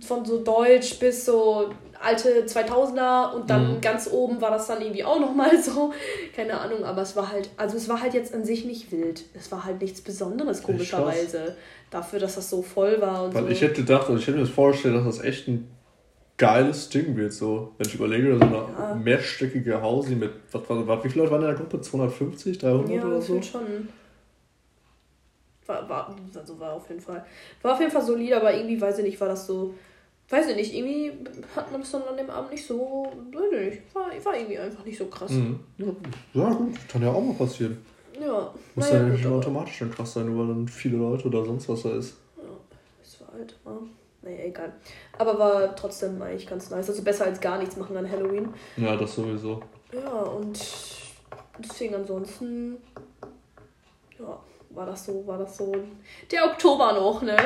von 0.00 0.24
so 0.24 0.44
Deutsch 0.44 1.00
bis 1.00 1.24
so 1.24 1.70
alte 2.00 2.44
2000er 2.46 3.32
und 3.32 3.50
dann 3.50 3.74
mhm. 3.74 3.80
ganz 3.80 4.08
oben 4.08 4.40
war 4.40 4.52
das 4.52 4.68
dann 4.68 4.80
irgendwie 4.80 5.02
auch 5.02 5.18
nochmal 5.18 5.60
so. 5.62 5.92
Keine 6.36 6.60
Ahnung, 6.60 6.84
aber 6.84 7.02
es 7.02 7.16
war 7.16 7.32
halt, 7.32 7.50
also 7.56 7.76
es 7.76 7.88
war 7.88 8.00
halt 8.00 8.14
jetzt 8.14 8.32
an 8.32 8.44
sich 8.44 8.64
nicht 8.64 8.92
wild. 8.92 9.24
Es 9.34 9.50
war 9.50 9.64
halt 9.64 9.80
nichts 9.82 10.02
Besonderes, 10.02 10.62
komischerweise. 10.62 11.56
Dafür, 11.90 12.20
dass 12.20 12.36
das 12.36 12.48
so 12.48 12.62
voll 12.62 13.00
war 13.00 13.24
und 13.24 13.34
Weil 13.34 13.42
so. 13.42 13.48
ich 13.48 13.60
hätte 13.60 13.74
gedacht, 13.74 14.02
also 14.02 14.18
ich 14.20 14.26
hätte 14.28 14.38
mir 14.38 14.44
das 14.44 14.54
vorgestellt, 14.54 14.94
dass 14.94 15.16
das 15.16 15.24
echt 15.24 15.48
ein 15.48 15.68
geiles 16.36 16.88
Ding 16.88 17.16
wird. 17.16 17.32
So, 17.32 17.72
wenn 17.78 17.86
ich 17.86 17.94
überlege, 17.94 18.38
so 18.38 18.44
eine 18.44 18.54
ja. 18.54 18.94
mehrstöckige 18.94 19.80
Hausi 19.80 20.14
mit, 20.14 20.30
was 20.52 20.68
war, 20.68 20.86
was, 20.86 21.04
wie 21.04 21.08
viele 21.08 21.24
Leute 21.24 21.32
waren 21.32 21.42
in 21.42 21.48
der 21.48 21.56
Gruppe? 21.56 21.80
250, 21.80 22.58
300 22.58 22.90
ja, 22.90 23.04
oder 23.04 23.22
so? 23.22 23.40
schon. 23.42 23.88
War, 25.66 25.88
war, 25.88 26.16
also 26.34 26.60
war 26.60 26.74
auf 26.74 26.88
jeden 26.88 27.00
Fall, 27.00 27.24
war 27.62 27.74
auf 27.74 27.80
jeden 27.80 27.90
Fall 27.90 28.02
solid, 28.02 28.32
aber 28.34 28.54
irgendwie, 28.54 28.80
weiß 28.80 28.98
ich 28.98 29.04
nicht, 29.04 29.20
war 29.20 29.28
das 29.28 29.48
so, 29.48 29.74
weiß 30.28 30.48
ich 30.50 30.56
nicht, 30.56 30.74
irgendwie 30.74 31.12
hat 31.56 31.72
man 31.72 31.80
es 31.80 31.90
dann 31.90 32.04
an 32.04 32.16
dem 32.16 32.30
Abend 32.30 32.52
nicht 32.52 32.64
so, 32.64 33.12
weiß 33.32 33.52
ich 33.52 33.70
nicht, 33.70 33.94
war, 33.94 34.06
war 34.24 34.36
irgendwie 34.36 34.58
einfach 34.58 34.84
nicht 34.84 34.96
so 34.96 35.06
krass. 35.06 35.32
Mhm. 35.32 35.58
Ja, 35.78 35.86
ja, 36.34 36.50
gut, 36.50 36.88
kann 36.88 37.02
ja 37.02 37.10
auch 37.10 37.20
mal 37.20 37.34
passieren. 37.34 37.78
Ja. 38.20 38.54
Muss 38.76 38.90
ja, 38.90 38.98
ja 38.98 39.02
nicht 39.08 39.26
automatisch 39.26 39.80
dann 39.80 39.90
krass 39.90 40.14
sein, 40.14 40.26
nur 40.26 40.46
weil 40.46 40.54
dann 40.54 40.68
viele 40.68 40.98
Leute 40.98 41.26
oder 41.26 41.44
sonst 41.44 41.68
was 41.68 41.82
da 41.82 41.96
ist. 41.96 42.16
Ja, 42.36 42.44
es 43.02 43.20
war 43.20 43.32
halt, 43.32 43.56
war 43.64 43.80
naja, 44.22 44.35
egal. 44.46 44.72
Aber 45.18 45.38
war 45.38 45.76
trotzdem 45.76 46.20
eigentlich 46.22 46.46
ganz 46.46 46.70
nice. 46.70 46.88
Also 46.88 47.02
besser 47.02 47.24
als 47.24 47.40
gar 47.40 47.58
nichts 47.58 47.76
machen 47.76 47.96
an 47.96 48.10
Halloween. 48.10 48.52
Ja, 48.76 48.96
das 48.96 49.14
sowieso. 49.14 49.60
Ja, 49.92 50.10
und 50.10 50.58
deswegen 51.58 51.94
ansonsten, 51.94 52.76
ja, 54.18 54.38
war 54.70 54.86
das 54.86 55.06
so, 55.06 55.26
war 55.26 55.38
das 55.38 55.56
so. 55.56 55.74
Der 56.30 56.44
Oktober 56.44 56.92
noch, 56.92 57.22
ne? 57.22 57.36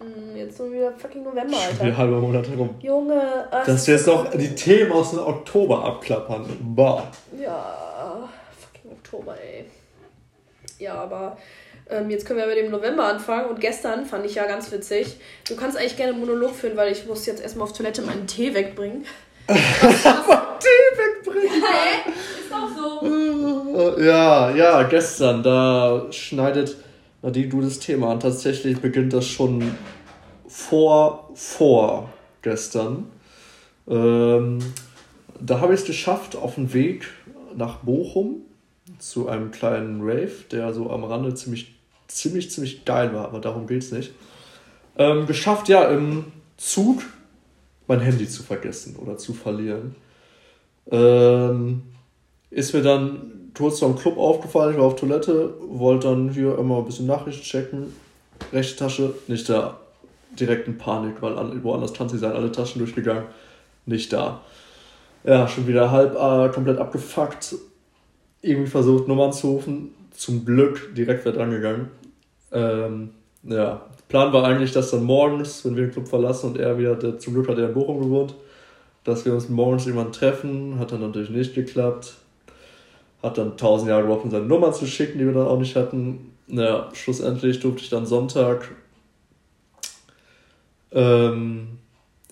Hm, 0.00 0.36
jetzt 0.36 0.56
so 0.56 0.70
wieder 0.70 0.92
fucking 0.92 1.22
November, 1.22 1.56
Alter. 1.56 1.84
Die 1.84 1.96
halbe 1.96 2.16
Monat 2.16 2.48
herum. 2.48 2.74
Junge, 2.80 3.48
äh, 3.50 3.64
Dass 3.64 3.86
wir 3.86 3.94
jetzt 3.94 4.06
noch 4.06 4.30
die 4.30 4.54
Themen 4.54 4.92
aus 4.92 5.10
dem 5.10 5.20
Oktober 5.20 5.84
abklappern. 5.84 6.46
Bah. 6.74 7.04
Ja, 7.40 8.28
fucking 8.58 8.92
Oktober, 8.92 9.36
ey. 9.40 9.66
Ja, 10.78 10.94
aber 10.94 11.36
ähm, 11.90 12.10
jetzt 12.10 12.26
können 12.26 12.38
wir 12.38 12.46
mit 12.46 12.56
dem 12.56 12.70
November 12.70 13.04
anfangen 13.04 13.50
und 13.50 13.60
gestern 13.60 14.06
fand 14.06 14.24
ich 14.24 14.36
ja 14.36 14.46
ganz 14.46 14.72
witzig. 14.72 15.18
Du 15.48 15.56
kannst 15.56 15.76
eigentlich 15.76 15.96
gerne 15.96 16.12
einen 16.12 16.20
Monolog 16.20 16.54
führen, 16.54 16.76
weil 16.76 16.92
ich 16.92 17.06
muss 17.06 17.26
jetzt 17.26 17.42
erstmal 17.42 17.64
auf 17.64 17.72
Toilette 17.72 18.02
meinen 18.02 18.26
Tee 18.26 18.54
wegbringen. 18.54 19.04
Tee 19.46 19.54
wegbringen? 20.96 21.62
Ja, 21.62 22.12
ist 22.40 22.50
doch 22.50 22.68
so. 22.76 24.00
Ja, 24.00 24.50
ja, 24.50 24.82
gestern, 24.84 25.42
da 25.42 26.06
schneidet 26.10 26.76
Nadine 27.22 27.48
du 27.48 27.60
das 27.60 27.78
Thema 27.78 28.12
an. 28.12 28.20
Tatsächlich 28.20 28.78
beginnt 28.80 29.12
das 29.12 29.26
schon 29.26 29.74
vor, 30.46 31.30
vor 31.34 32.10
gestern. 32.42 33.10
Ähm, 33.88 34.58
da 35.40 35.60
habe 35.60 35.74
ich 35.74 35.80
es 35.80 35.86
geschafft, 35.86 36.36
auf 36.36 36.54
dem 36.54 36.72
Weg 36.72 37.06
nach 37.56 37.78
Bochum 37.78 38.42
zu 38.98 39.28
einem 39.28 39.50
kleinen 39.50 40.00
Rave, 40.02 40.32
der 40.50 40.72
so 40.72 40.90
am 40.90 41.04
Rande 41.04 41.34
ziemlich 41.34 41.73
ziemlich, 42.08 42.50
ziemlich 42.50 42.84
geil 42.84 43.14
war, 43.14 43.26
aber 43.26 43.40
darum 43.40 43.66
geht 43.66 43.82
es 43.82 43.92
nicht. 43.92 44.12
Ähm, 44.96 45.26
geschafft, 45.26 45.68
ja, 45.68 45.84
im 45.88 46.24
Zug 46.56 47.02
mein 47.86 48.00
Handy 48.00 48.28
zu 48.28 48.42
vergessen 48.42 48.96
oder 48.96 49.16
zu 49.16 49.34
verlieren. 49.34 49.94
Ähm, 50.90 51.82
ist 52.50 52.72
mir 52.74 52.82
dann 52.82 53.50
kurz 53.56 53.82
am 53.82 53.96
Club 53.96 54.18
aufgefallen, 54.18 54.72
ich 54.72 54.78
war 54.78 54.86
auf 54.86 54.96
Toilette, 54.96 55.54
wollte 55.60 56.08
dann 56.08 56.30
hier 56.30 56.58
immer 56.58 56.78
ein 56.78 56.84
bisschen 56.84 57.06
Nachrichten 57.06 57.42
checken. 57.42 57.92
Rechte 58.52 58.76
Tasche, 58.76 59.14
nicht 59.28 59.48
da. 59.48 59.78
Direkt 60.38 60.66
in 60.66 60.78
Panik, 60.78 61.22
weil 61.22 61.34
woanders 61.62 61.92
kann 61.92 62.08
sie 62.08 62.18
sein, 62.18 62.32
alle 62.32 62.50
Taschen 62.50 62.80
durchgegangen, 62.80 63.24
nicht 63.86 64.12
da. 64.12 64.40
Ja, 65.22 65.46
schon 65.46 65.66
wieder 65.66 65.90
halb 65.90 66.14
äh, 66.16 66.52
komplett 66.52 66.78
abgefuckt. 66.78 67.54
Irgendwie 68.42 68.70
versucht, 68.70 69.08
Nummern 69.08 69.32
zu 69.32 69.52
rufen. 69.52 69.94
Zum 70.14 70.44
Glück 70.44 70.94
direkt 70.94 71.24
wieder 71.24 71.36
dran 71.36 71.50
gegangen. 71.50 71.90
Ähm, 72.52 73.10
ja, 73.42 73.82
Plan 74.08 74.32
war 74.32 74.44
eigentlich, 74.44 74.72
dass 74.72 74.90
dann 74.90 75.04
morgens, 75.04 75.64
wenn 75.64 75.76
wir 75.76 75.84
den 75.84 75.92
Club 75.92 76.08
verlassen 76.08 76.46
und 76.46 76.58
er 76.58 76.78
wieder, 76.78 76.94
der, 76.94 77.18
zum 77.18 77.34
Glück 77.34 77.48
hat 77.48 77.58
er 77.58 77.68
in 77.68 77.74
Bochum 77.74 78.00
gewohnt, 78.00 78.34
dass 79.02 79.24
wir 79.24 79.34
uns 79.34 79.48
morgens 79.48 79.86
irgendwann 79.86 80.12
treffen. 80.12 80.78
Hat 80.78 80.92
dann 80.92 81.00
natürlich 81.00 81.30
nicht 81.30 81.54
geklappt. 81.54 82.14
Hat 83.22 83.38
dann 83.38 83.56
tausend 83.56 83.90
Jahre 83.90 84.02
gebraucht, 84.02 84.24
um 84.24 84.30
seine 84.30 84.46
Nummer 84.46 84.72
zu 84.72 84.86
schicken, 84.86 85.18
die 85.18 85.26
wir 85.26 85.32
dann 85.32 85.46
auch 85.46 85.58
nicht 85.58 85.76
hatten. 85.76 86.32
Naja, 86.46 86.88
schlussendlich 86.92 87.60
durfte 87.60 87.82
ich 87.82 87.90
dann 87.90 88.06
Sonntag 88.06 88.70
ähm, 90.94 91.78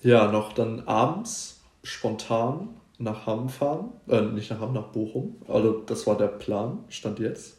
ja, 0.01 0.31
noch 0.31 0.53
dann 0.53 0.87
abends 0.87 1.61
spontan 1.83 2.69
nach 2.97 3.25
Hamm 3.25 3.49
fahren. 3.49 3.91
Äh, 4.07 4.21
nicht 4.21 4.49
nach 4.49 4.61
Hamm, 4.61 4.73
nach 4.73 4.87
Bochum. 4.87 5.35
Also 5.47 5.83
das 5.85 6.07
war 6.07 6.17
der 6.17 6.27
Plan, 6.27 6.79
stand 6.89 7.19
jetzt. 7.19 7.57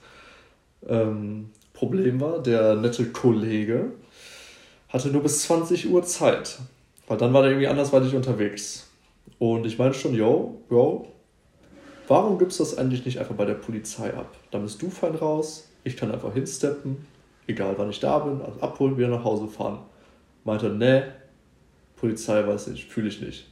Ähm, 0.89 1.51
Problem 1.73 2.21
war, 2.21 2.43
der 2.43 2.77
nette 2.77 3.07
Kollege 3.07 3.93
hatte 4.89 5.09
nur 5.09 5.23
bis 5.23 5.43
20 5.43 5.91
Uhr 5.91 6.05
Zeit. 6.05 6.59
Weil 7.07 7.19
dann 7.19 7.33
war 7.33 7.43
der 7.43 7.51
irgendwie 7.51 7.69
andersweitig 7.69 8.15
unterwegs. 8.15 8.89
Und 9.39 9.67
ich 9.67 9.79
meine 9.79 9.93
schon, 9.93 10.15
yo, 10.15 10.63
Bro, 10.69 11.09
warum 12.09 12.39
gibst 12.39 12.59
du 12.59 12.65
das 12.65 12.79
eigentlich 12.79 13.05
nicht 13.05 13.19
einfach 13.19 13.35
bei 13.35 13.45
der 13.45 13.55
Polizei 13.55 14.15
ab? 14.15 14.35
Dann 14.51 14.63
bist 14.63 14.81
du 14.81 14.91
fein 14.91 15.15
raus, 15.15 15.69
ich 15.83 15.97
kann 15.97 16.11
einfach 16.13 16.33
hinsteppen, 16.33 17.07
egal 17.47 17.75
wann 17.77 17.91
ich 17.91 18.01
da 18.01 18.19
bin, 18.21 18.41
also 18.41 18.61
abholen, 18.61 18.97
wieder 18.97 19.09
nach 19.09 19.25
Hause 19.25 19.49
fahren. 19.49 19.81
Meinte, 20.45 20.71
ne, 20.71 21.13
Polizei 21.97 22.47
weiß 22.47 22.69
nicht, 22.69 22.91
fühle 22.91 23.09
ich 23.09 23.21
nicht. 23.21 23.51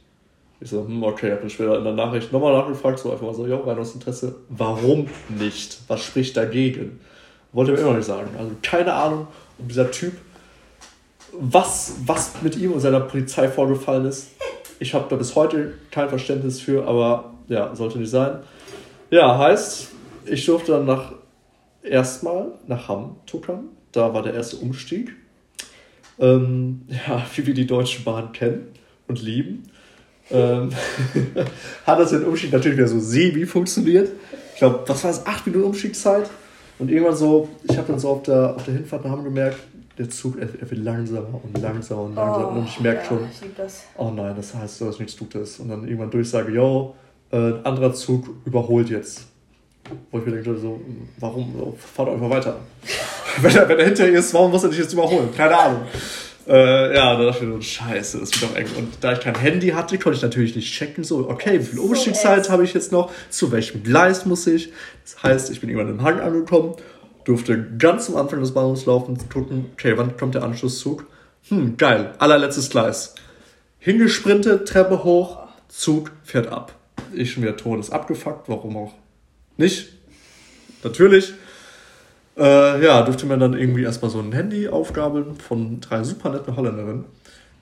Ich 0.61 0.69
so, 0.69 0.85
hm, 0.85 1.03
okay, 1.03 1.31
hab 1.31 1.41
dann 1.41 1.49
später 1.49 1.77
in 1.77 1.83
der 1.83 1.93
Nachricht 1.93 2.31
nochmal 2.31 2.53
nachgefragt, 2.53 2.99
so 2.99 3.11
einfach 3.11 3.25
mal 3.25 3.33
so, 3.33 3.45
ja, 3.45 3.57
rein 3.57 3.77
Interesse, 3.77 4.35
warum 4.49 5.07
nicht? 5.27 5.79
Was 5.87 6.03
spricht 6.03 6.37
dagegen? 6.37 7.01
Wollte 7.53 7.71
mir 7.71 7.79
immer 7.79 7.93
nicht 7.93 8.05
sagen. 8.05 8.29
Also 8.37 8.51
keine 8.61 8.93
Ahnung, 8.93 9.27
ob 9.59 9.67
dieser 9.67 9.91
Typ, 9.91 10.13
was, 11.31 11.95
was 12.05 12.41
mit 12.41 12.57
ihm 12.57 12.73
und 12.73 12.79
seiner 12.79 12.99
Polizei 12.99 13.47
vorgefallen 13.47 14.05
ist. 14.05 14.29
Ich 14.79 14.93
habe 14.93 15.05
da 15.09 15.15
bis 15.15 15.35
heute 15.35 15.75
kein 15.91 16.09
Verständnis 16.09 16.59
für, 16.59 16.85
aber 16.85 17.33
ja, 17.47 17.75
sollte 17.75 17.99
nicht 17.99 18.09
sein. 18.09 18.39
Ja, 19.09 19.37
heißt, 19.37 19.89
ich 20.25 20.45
durfte 20.45 20.73
dann 20.73 20.85
nach 20.85 21.13
erstmal 21.83 22.51
nach 22.67 22.87
Hamm 22.87 23.17
tuckern. 23.25 23.65
Da 23.91 24.13
war 24.13 24.23
der 24.23 24.33
erste 24.33 24.57
Umstieg. 24.57 25.13
Ähm, 26.19 26.81
ja, 26.87 27.23
wie 27.35 27.45
wir 27.45 27.53
die 27.53 27.67
Deutsche 27.67 28.01
Bahn 28.01 28.31
kennen 28.31 28.67
und 29.07 29.21
lieben. 29.21 29.63
Ähm, 30.31 30.69
hat 31.85 31.99
das 31.99 32.11
den 32.11 32.23
Umstieg 32.23 32.51
natürlich 32.51 32.77
wieder 32.77 32.87
so 32.87 32.99
semi 32.99 33.45
funktioniert. 33.45 34.09
Ich 34.53 34.59
glaube, 34.59 34.83
was 34.87 35.03
war 35.03 35.11
es? 35.11 35.25
Acht 35.25 35.45
Minuten 35.45 35.65
Umstiegszeit. 35.65 36.29
Und 36.83 36.89
irgendwann 36.89 37.15
so, 37.15 37.47
ich 37.63 37.77
habe 37.77 37.87
dann 37.87 37.97
so 37.97 38.09
auf 38.09 38.23
der, 38.23 38.57
auf 38.57 38.65
der 38.65 38.73
Hinfahrt 38.73 39.05
nach 39.05 39.11
Hause 39.11 39.23
gemerkt, 39.23 39.57
der 39.97 40.09
Zug, 40.09 40.37
er, 40.37 40.49
er, 40.59 40.69
wird 40.69 40.83
langsamer 40.83 41.39
und 41.41 41.61
langsamer 41.61 42.01
und 42.01 42.15
langsamer. 42.15 42.51
Oh, 42.51 42.57
und 42.57 42.67
ich 42.67 42.77
merke 42.81 43.03
ja, 43.03 43.05
schon, 43.05 43.19
ich 43.31 43.73
oh 43.95 44.11
nein, 44.11 44.33
das 44.35 44.53
heißt, 44.53 44.81
dass 44.81 44.99
nichts 44.99 45.15
tut 45.15 45.33
ist. 45.35 45.61
Und 45.61 45.69
dann 45.69 45.85
irgendwann 45.85 46.11
durchsage, 46.11 46.51
yo, 46.51 46.93
äh, 47.31 47.37
ein 47.37 47.65
anderer 47.65 47.93
Zug 47.93 48.27
überholt 48.43 48.89
jetzt. 48.89 49.27
Wo 50.11 50.19
ich 50.19 50.25
mir 50.25 50.33
denke, 50.33 50.57
so, 50.57 50.81
warum? 51.21 51.73
Fahrt 51.77 52.09
einfach 52.09 52.29
weiter. 52.29 52.57
wenn, 53.41 53.55
er, 53.55 53.69
wenn 53.69 53.79
er 53.79 53.85
hinter 53.85 54.09
ihr 54.09 54.19
ist, 54.19 54.33
warum 54.33 54.51
muss 54.51 54.63
er 54.63 54.69
dich 54.69 54.79
jetzt 54.79 54.91
überholen? 54.91 55.29
Keine 55.33 55.57
Ahnung. 55.57 55.83
Äh, 56.47 56.93
ja, 56.93 57.15
da 57.15 57.23
dachte 57.23 57.43
ich 57.43 57.49
mir 57.49 57.55
so, 57.55 57.61
scheiße, 57.61 58.19
das 58.19 58.41
wird 58.41 58.51
doch 58.51 58.57
eng. 58.57 58.67
Und 58.77 58.95
da 59.01 59.13
ich 59.13 59.21
kein 59.21 59.35
Handy 59.35 59.69
hatte, 59.69 59.97
konnte 59.97 60.17
ich 60.17 60.21
natürlich 60.21 60.55
nicht 60.55 60.73
checken, 60.73 61.03
so, 61.03 61.29
okay, 61.29 61.59
wie 61.59 61.63
viel 61.63 61.79
Umstiegszeit 61.79 62.49
habe 62.49 62.65
ich 62.65 62.73
jetzt 62.73 62.91
noch, 62.91 63.11
zu 63.29 63.51
welchem 63.51 63.83
Gleis 63.83 64.25
muss 64.25 64.45
ich. 64.47 64.73
Das 65.03 65.23
heißt, 65.23 65.51
ich 65.51 65.61
bin 65.61 65.69
irgendwann 65.69 65.95
im 65.95 66.03
Hang 66.03 66.19
angekommen, 66.19 66.75
durfte 67.23 67.65
ganz 67.77 68.09
am 68.09 68.17
Anfang 68.17 68.41
des 68.41 68.53
Bahnhofs 68.53 68.85
laufen, 68.85 69.17
gucken, 69.31 69.67
okay, 69.73 69.93
wann 69.95 70.17
kommt 70.17 70.35
der 70.35 70.43
Anschlusszug? 70.43 71.05
Hm, 71.47 71.77
geil, 71.77 72.13
allerletztes 72.19 72.69
Gleis. 72.69 73.15
Hingesprintet, 73.79 74.67
Treppe 74.67 75.03
hoch, 75.03 75.39
Zug 75.69 76.11
fährt 76.23 76.47
ab. 76.47 76.75
Ich 77.13 77.31
schon 77.31 77.43
wieder 77.43 77.57
todes 77.57 77.89
abgefuckt, 77.89 78.49
warum 78.49 78.75
auch 78.77 78.93
nicht? 79.57 79.93
Natürlich 80.83 81.33
äh, 82.37 82.83
ja, 82.83 83.03
durfte 83.03 83.25
mir 83.25 83.37
dann 83.37 83.53
irgendwie 83.53 83.83
erstmal 83.83 84.11
so 84.11 84.19
ein 84.19 84.31
Handy 84.31 84.67
aufgabeln 84.67 85.35
von 85.35 85.79
drei 85.81 86.03
super 86.03 86.29
netten 86.29 86.55
Holländerinnen, 86.55 87.05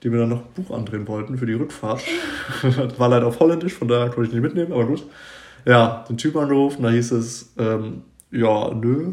die 0.02 0.10
mir 0.10 0.18
dann 0.18 0.30
noch 0.30 0.42
ein 0.42 0.52
Buch 0.54 0.74
andrehen 0.74 1.06
wollten 1.08 1.36
für 1.38 1.46
die 1.46 1.54
Rückfahrt. 1.54 2.02
war 2.98 3.08
leider 3.08 3.26
auf 3.26 3.40
Holländisch, 3.40 3.74
von 3.74 3.88
daher 3.88 4.10
konnte 4.10 4.28
ich 4.28 4.32
nicht 4.32 4.42
mitnehmen, 4.42 4.72
aber 4.72 4.86
gut. 4.86 5.04
Ja, 5.64 6.04
den 6.08 6.16
Typ 6.16 6.36
angerufen, 6.36 6.82
da 6.82 6.90
hieß 6.90 7.12
es, 7.12 7.52
ähm, 7.58 8.02
ja, 8.30 8.72
nö. 8.74 9.12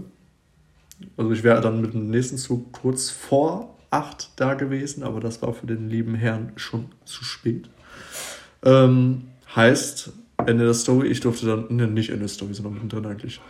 Also 1.15 1.31
ich 1.31 1.43
wäre 1.43 1.61
dann 1.61 1.81
mit 1.81 1.93
dem 1.93 2.09
nächsten 2.09 2.37
Zug 2.37 2.73
kurz 2.73 3.09
vor 3.09 3.77
acht 3.91 4.31
da 4.35 4.53
gewesen, 4.53 5.03
aber 5.03 5.19
das 5.19 5.41
war 5.41 5.53
für 5.53 5.67
den 5.67 5.89
lieben 5.89 6.15
Herrn 6.15 6.53
schon 6.55 6.85
zu 7.05 7.23
spät. 7.23 7.69
Ähm, 8.63 9.25
heißt, 9.55 10.11
Ende 10.45 10.65
der 10.65 10.73
Story, 10.73 11.07
ich 11.07 11.19
durfte 11.19 11.45
dann, 11.45 11.65
ne, 11.75 11.87
nicht 11.87 12.09
Ende 12.09 12.21
der 12.21 12.29
Story, 12.29 12.53
sondern 12.53 12.73
mittendrin 12.73 13.05
eigentlich. 13.05 13.41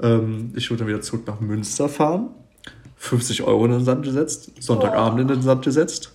Ähm, 0.00 0.52
ich 0.54 0.70
würde 0.70 0.80
dann 0.80 0.88
wieder 0.88 1.00
zurück 1.00 1.26
nach 1.26 1.40
Münster 1.40 1.88
fahren. 1.88 2.30
50 2.96 3.42
Euro 3.42 3.64
in 3.66 3.72
den 3.72 3.84
Sand 3.84 4.04
gesetzt, 4.04 4.50
Sonntagabend 4.60 5.20
in 5.20 5.28
den 5.28 5.42
Sand 5.42 5.64
gesetzt. 5.64 6.12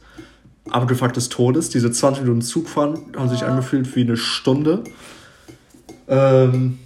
Abgefuckt 0.69 1.15
des 1.15 1.29
Todes. 1.29 1.69
Diese 1.69 1.91
20 1.91 2.23
Minuten 2.23 2.41
Zugfahren 2.41 2.99
haben 3.15 3.29
sich 3.29 3.43
angefühlt 3.43 3.95
wie 3.95 4.01
eine 4.01 4.17
Stunde. 4.17 4.84
Ähm, 6.07 6.79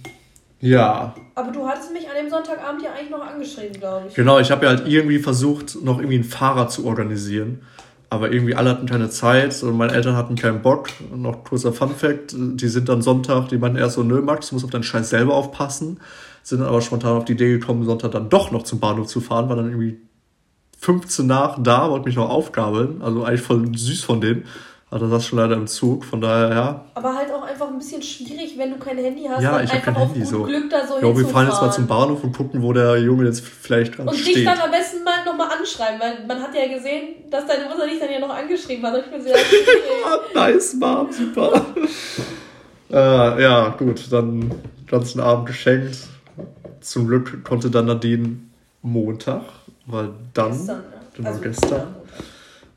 ja. 0.60 1.14
Aber 1.34 1.52
du 1.52 1.66
hattest 1.66 1.92
mich 1.92 2.08
an 2.08 2.16
dem 2.16 2.30
Sonntagabend 2.30 2.82
ja 2.82 2.92
eigentlich 2.92 3.10
noch 3.10 3.24
angeschrieben, 3.26 3.78
glaube 3.78 4.06
ich. 4.08 4.14
Genau, 4.14 4.38
ich 4.38 4.50
habe 4.50 4.64
ja 4.64 4.70
halt 4.70 4.88
irgendwie 4.88 5.18
versucht, 5.18 5.82
noch 5.82 5.98
irgendwie 5.98 6.16
einen 6.16 6.24
Fahrer 6.24 6.68
zu 6.68 6.86
organisieren. 6.86 7.62
Aber 8.08 8.30
irgendwie 8.30 8.54
alle 8.54 8.70
hatten 8.70 8.86
keine 8.86 9.10
Zeit 9.10 9.62
und 9.62 9.76
meine 9.76 9.92
Eltern 9.92 10.16
hatten 10.16 10.36
keinen 10.36 10.62
Bock. 10.62 10.88
Und 11.10 11.22
noch 11.22 11.44
kurzer 11.44 11.72
Fun 11.72 11.94
Fact: 11.94 12.34
Die 12.36 12.68
sind 12.68 12.88
dann 12.88 13.02
Sonntag, 13.02 13.48
die 13.48 13.58
meinten 13.58 13.78
erst 13.78 13.96
so, 13.96 14.02
nö, 14.02 14.22
Max, 14.22 14.48
du 14.48 14.54
musst 14.54 14.64
auf 14.64 14.70
deinen 14.70 14.84
Scheiß 14.84 15.10
selber 15.10 15.34
aufpassen 15.34 15.98
sind 16.46 16.60
dann 16.60 16.68
aber 16.68 16.80
spontan 16.80 17.16
auf 17.16 17.24
die 17.24 17.32
Idee 17.32 17.58
gekommen, 17.58 17.84
Sonntag 17.84 18.12
dann 18.12 18.28
doch 18.28 18.52
noch 18.52 18.62
zum 18.62 18.78
Bahnhof 18.78 19.08
zu 19.08 19.20
fahren, 19.20 19.48
war 19.48 19.56
dann 19.56 19.66
irgendwie 19.66 19.98
15 20.78 21.26
nach 21.26 21.60
da, 21.60 21.90
wollte 21.90 22.06
mich 22.06 22.14
noch 22.14 22.30
aufgabeln, 22.30 23.02
also 23.02 23.24
eigentlich 23.24 23.40
voll 23.40 23.76
süß 23.76 24.04
von 24.04 24.20
denen. 24.20 24.44
Aber 24.88 25.08
das 25.08 25.26
schon 25.26 25.40
leider 25.40 25.56
im 25.56 25.66
Zug, 25.66 26.04
von 26.04 26.20
daher, 26.20 26.50
ja. 26.50 26.84
Aber 26.94 27.16
halt 27.16 27.32
auch 27.32 27.42
einfach 27.42 27.66
ein 27.66 27.76
bisschen 27.76 28.00
schwierig, 28.00 28.56
wenn 28.56 28.70
du 28.70 28.78
kein 28.78 28.96
Handy 28.96 29.24
hast. 29.28 29.42
Ja, 29.42 29.60
ich 29.60 29.72
habe 29.72 29.82
kein 29.82 29.96
Handy 29.96 30.24
so. 30.24 30.44
Glück 30.44 30.70
da 30.70 30.86
so 30.86 31.04
ja, 31.04 31.16
wir 31.16 31.26
fahren 31.26 31.48
jetzt 31.48 31.60
mal 31.60 31.72
zum 31.72 31.88
Bahnhof 31.88 32.22
und 32.22 32.36
gucken, 32.36 32.62
wo 32.62 32.72
der 32.72 32.96
Junge 32.98 33.24
jetzt 33.24 33.40
vielleicht 33.40 33.98
und 33.98 34.14
steht. 34.14 34.28
Und 34.28 34.36
dich 34.36 34.44
dann 34.44 34.60
am 34.60 34.70
besten 34.70 35.02
mal 35.02 35.24
nochmal 35.24 35.48
anschreiben, 35.58 35.98
weil 35.98 36.24
man 36.28 36.40
hat 36.40 36.54
ja 36.54 36.72
gesehen, 36.72 37.28
dass 37.28 37.44
deine 37.46 37.64
Mutter 37.64 37.88
dich 37.88 37.98
dann 37.98 38.12
ja 38.12 38.20
noch 38.20 38.32
angeschrieben 38.32 38.86
hat. 38.86 39.04
Ich 39.04 39.10
bin 39.10 39.20
sehr 39.20 39.34
nice, 40.36 40.74
Mom, 40.74 41.10
super. 41.10 41.66
äh, 42.92 43.42
ja, 43.42 43.70
gut, 43.70 44.12
dann 44.12 44.54
ganzen 44.86 45.18
Abend 45.18 45.46
geschenkt 45.46 45.96
zum 46.86 47.08
Glück 47.08 47.44
konnte 47.44 47.70
dann 47.70 47.86
Nadine 47.86 48.38
Montag, 48.82 49.42
weil 49.86 50.10
dann, 50.34 50.52
gestern, 50.52 50.76
ne? 50.76 50.82
genau 51.14 51.28
also 51.28 51.40
gestern, 51.40 51.94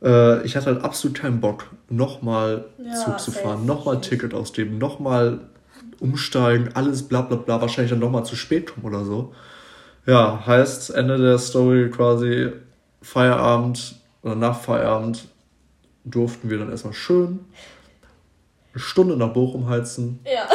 äh, 0.02 0.46
ich 0.46 0.56
hatte 0.56 0.68
halt 0.68 0.84
absolut 0.84 1.18
keinen 1.18 1.40
Bock, 1.40 1.66
nochmal 1.90 2.66
ja, 2.84 2.94
Zug 2.94 3.20
zu 3.20 3.32
fahren, 3.32 3.66
nochmal 3.66 4.02
Ticket 4.02 4.34
ausgeben, 4.34 4.78
nochmal 4.80 5.40
umsteigen, 6.00 6.70
alles 6.74 7.04
bla 7.04 7.22
bla 7.22 7.38
bla, 7.38 7.62
wahrscheinlich 7.62 7.92
dann 7.92 8.00
nochmal 8.00 8.26
zu 8.26 8.36
spät 8.36 8.74
kommen 8.74 8.86
oder 8.86 9.06
so. 9.06 9.34
Ja, 10.06 10.44
heißt 10.46 10.90
Ende 10.92 11.18
der 11.18 11.38
Story 11.38 11.90
quasi 11.90 12.52
Feierabend 13.02 13.96
oder 14.24 14.36
nach 14.36 14.60
Feierabend 14.60 15.28
durften 16.04 16.50
wir 16.50 16.58
dann 16.58 16.72
erstmal 16.72 16.94
schön 16.94 17.42
eine 18.74 18.82
Stunde 18.82 19.18
nach 19.18 19.34
Bochum 19.34 19.70
heizen. 19.70 20.20
Ja. 20.26 20.48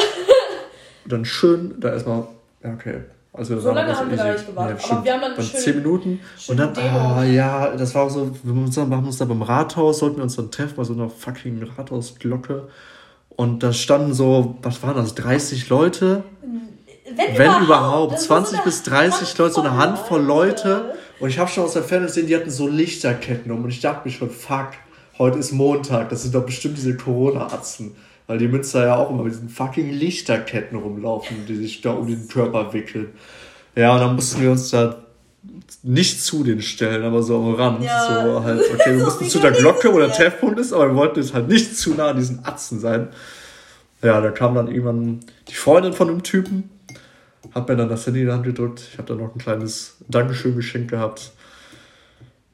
dann 1.05 1.23
schön 1.23 1.79
da 1.79 1.93
erstmal, 1.93 2.27
ja, 2.63 2.73
okay, 2.73 3.01
also 3.37 3.59
so 3.59 3.71
lange 3.71 3.95
haben 3.95 4.09
wir 4.09 4.17
da 4.17 4.31
nicht 4.31 4.47
gewartet. 4.47 4.81
Ja, 4.81 4.91
aber 4.91 5.05
wir 5.05 5.13
haben 5.13 5.21
dann, 5.21 5.45
schöne, 5.45 5.63
10 5.63 5.75
Minuten. 5.77 6.19
Und 6.47 6.57
dann, 6.57 6.77
ah, 6.77 7.23
ja, 7.23 7.75
das 7.75 7.93
war 7.95 8.03
auch 8.03 8.09
so, 8.09 8.31
wir 8.43 8.53
machen 8.53 9.05
uns 9.05 9.17
da 9.17 9.25
beim 9.25 9.41
Rathaus, 9.41 9.99
sollten 9.99 10.17
wir 10.17 10.23
uns 10.23 10.35
dann 10.35 10.51
treffen 10.51 10.75
bei 10.75 10.83
so 10.83 10.93
einer 10.93 11.09
fucking 11.09 11.63
Rathausglocke. 11.77 12.67
Und 13.29 13.63
da 13.63 13.73
standen 13.73 14.13
so, 14.13 14.55
was 14.61 14.81
waren 14.83 14.95
das, 14.95 15.15
30 15.15 15.69
Leute? 15.69 16.23
Wenn, 17.05 17.37
Wenn 17.37 17.63
überhaupt, 17.63 17.65
überhaupt 17.65 18.19
20 18.19 18.57
so 18.57 18.63
bis 18.63 18.83
30 18.83 19.37
Leute, 19.37 19.53
so 19.53 19.61
eine 19.61 19.77
Handvoll 19.77 20.21
Leute. 20.21 20.69
Leute. 20.69 20.95
Und 21.19 21.29
ich 21.29 21.39
habe 21.39 21.49
schon 21.49 21.63
aus 21.65 21.73
der 21.73 21.83
Ferne 21.83 22.07
gesehen, 22.07 22.27
die 22.27 22.35
hatten 22.35 22.49
so 22.49 22.67
Lichterketten 22.67 23.51
um. 23.51 23.63
Und 23.63 23.69
ich 23.69 23.79
dachte 23.79 24.07
mir 24.07 24.13
schon, 24.13 24.29
fuck, 24.29 24.69
heute 25.17 25.39
ist 25.39 25.51
Montag, 25.51 26.09
das 26.09 26.23
sind 26.23 26.35
doch 26.35 26.45
bestimmt 26.45 26.77
diese 26.77 26.95
Corona-Atzen. 26.97 27.95
Weil 28.27 28.39
die 28.39 28.47
Münster 28.47 28.85
ja 28.85 28.95
auch 28.95 29.11
immer 29.11 29.23
mit 29.23 29.33
diesen 29.33 29.49
fucking 29.49 29.91
Lichterketten 29.91 30.77
rumlaufen, 30.77 31.45
die 31.47 31.55
sich 31.55 31.81
da 31.81 31.91
um 31.91 32.07
den 32.07 32.27
Körper 32.27 32.73
wickeln. 32.73 33.09
Ja, 33.75 33.93
und 33.93 33.99
dann 33.99 34.15
mussten 34.15 34.41
wir 34.41 34.51
uns 34.51 34.69
da 34.71 35.05
nicht 35.83 36.21
zu 36.21 36.43
den 36.43 36.61
stellen, 36.61 37.03
aber 37.03 37.21
so 37.21 37.37
am 37.37 37.53
Rand. 37.53 37.83
Ja. 37.83 38.23
So 38.25 38.43
halt, 38.43 38.61
okay, 38.73 38.97
wir 38.97 39.03
mussten 39.03 39.29
zu 39.29 39.39
der 39.39 39.51
Glocke, 39.51 39.93
wo 39.93 39.99
der 39.99 40.11
Treffpunkt 40.11 40.59
ist, 40.59 40.73
aber 40.73 40.87
wir 40.87 40.95
wollten 40.95 41.19
jetzt 41.19 41.33
halt 41.33 41.47
nicht 41.47 41.77
zu 41.77 41.93
nah 41.93 42.09
an 42.09 42.17
diesen 42.17 42.43
Atzen 42.45 42.79
sein. 42.79 43.09
Ja, 44.01 44.21
da 44.21 44.31
kam 44.31 44.55
dann 44.55 44.67
irgendwann 44.67 45.19
die 45.47 45.55
Freundin 45.55 45.93
von 45.93 46.07
dem 46.07 46.23
Typen, 46.23 46.69
hat 47.53 47.67
mir 47.67 47.75
dann 47.75 47.89
das 47.89 48.05
Handy 48.05 48.21
in 48.21 48.27
die 48.27 48.31
Hand 48.31 48.43
gedrückt. 48.43 48.81
Ich 48.91 48.97
habe 48.97 49.07
dann 49.07 49.17
noch 49.17 49.33
ein 49.33 49.39
kleines 49.39 49.97
Dankeschön 50.07 50.55
geschenkt 50.55 50.91
gehabt. 50.91 51.31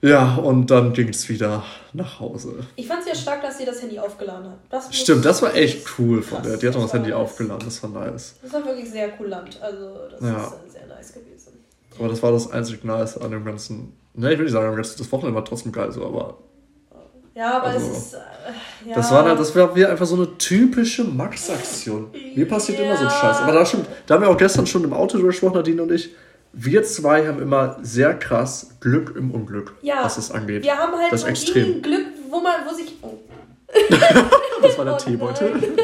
Ja, 0.01 0.35
und 0.35 0.71
dann 0.71 0.93
ging 0.93 1.09
es 1.09 1.29
wieder 1.29 1.63
nach 1.93 2.19
Hause. 2.19 2.65
Ich 2.75 2.87
fand 2.87 3.01
es 3.01 3.07
ja 3.07 3.15
stark, 3.15 3.43
dass 3.43 3.59
sie 3.59 3.65
das 3.65 3.81
Handy 3.81 3.99
aufgeladen 3.99 4.49
hat. 4.49 4.57
Das 4.69 4.95
Stimmt, 4.95 5.23
das 5.25 5.41
war 5.43 5.53
echt 5.53 5.87
cool 5.99 6.23
von 6.23 6.41
der. 6.41 6.57
Die 6.57 6.67
hat 6.67 6.73
noch 6.73 6.83
das 6.83 6.93
Handy 6.93 7.11
nice. 7.11 7.19
aufgeladen, 7.19 7.61
das 7.63 7.83
war 7.83 7.89
nice. 7.91 8.35
Das 8.41 8.53
war 8.53 8.65
wirklich 8.65 8.89
sehr 8.89 9.09
cool 9.19 9.27
Land. 9.27 9.61
Also, 9.61 9.93
das 10.09 10.21
ja. 10.21 10.37
ist 10.37 10.73
sehr 10.73 10.87
nice 10.87 11.13
gewesen. 11.13 11.31
Aber 11.99 12.07
das 12.07 12.23
war 12.23 12.31
das 12.31 12.51
einzig 12.51 12.83
Nice 12.83 13.17
an 13.17 13.29
dem 13.29 13.45
ganzen. 13.45 13.93
Ne, 14.13 14.33
ich 14.33 14.39
will 14.39 14.45
nicht 14.45 14.53
sagen, 14.53 14.75
das 14.75 15.11
Wochenende 15.11 15.35
war 15.35 15.45
trotzdem 15.45 15.71
geil 15.71 15.91
so, 15.91 16.05
aber. 16.05 16.37
Ja, 17.35 17.57
aber 17.57 17.67
also, 17.67 17.87
es 17.91 17.97
ist. 17.97 18.13
Äh, 18.15 18.89
ja. 18.89 18.95
Das 18.95 19.11
war, 19.11 19.23
das 19.35 19.55
war 19.55 19.75
wie 19.75 19.85
einfach 19.85 20.05
so 20.05 20.15
eine 20.15 20.37
typische 20.37 21.03
Max-Aktion. 21.03 22.09
Mir 22.35 22.47
passiert 22.47 22.79
ja. 22.79 22.85
immer 22.85 22.97
so 22.97 23.03
ein 23.03 23.11
Scheiß. 23.11 23.37
Aber 23.37 23.51
da, 23.51 23.65
schon, 23.65 23.85
da 24.07 24.15
haben 24.15 24.21
wir 24.21 24.29
auch 24.29 24.37
gestern 24.37 24.65
schon 24.65 24.83
im 24.83 24.93
Auto 24.93 25.21
gesprochen, 25.21 25.53
Nadine 25.53 25.83
und 25.83 25.91
ich 25.91 26.09
wir 26.53 26.83
zwei 26.83 27.27
haben 27.27 27.41
immer 27.41 27.77
sehr 27.81 28.13
krass 28.17 28.75
Glück 28.79 29.15
im 29.15 29.31
Unglück, 29.31 29.75
ja, 29.81 30.03
was 30.03 30.17
es 30.17 30.31
angeht. 30.31 30.63
Wir 30.63 30.77
haben 30.77 30.97
halt 30.97 31.11
das 31.11 31.21
so 31.21 31.27
extrem. 31.27 31.81
Glück, 31.81 32.07
wo 32.29 32.39
man, 32.39 32.65
wo 32.67 32.73
sich. 32.73 32.93
Oh. 33.73 33.87
das 34.61 34.77
war 34.77 34.83
der 34.83 34.95
oh 34.95 34.97
Teebeutel. 34.97 35.53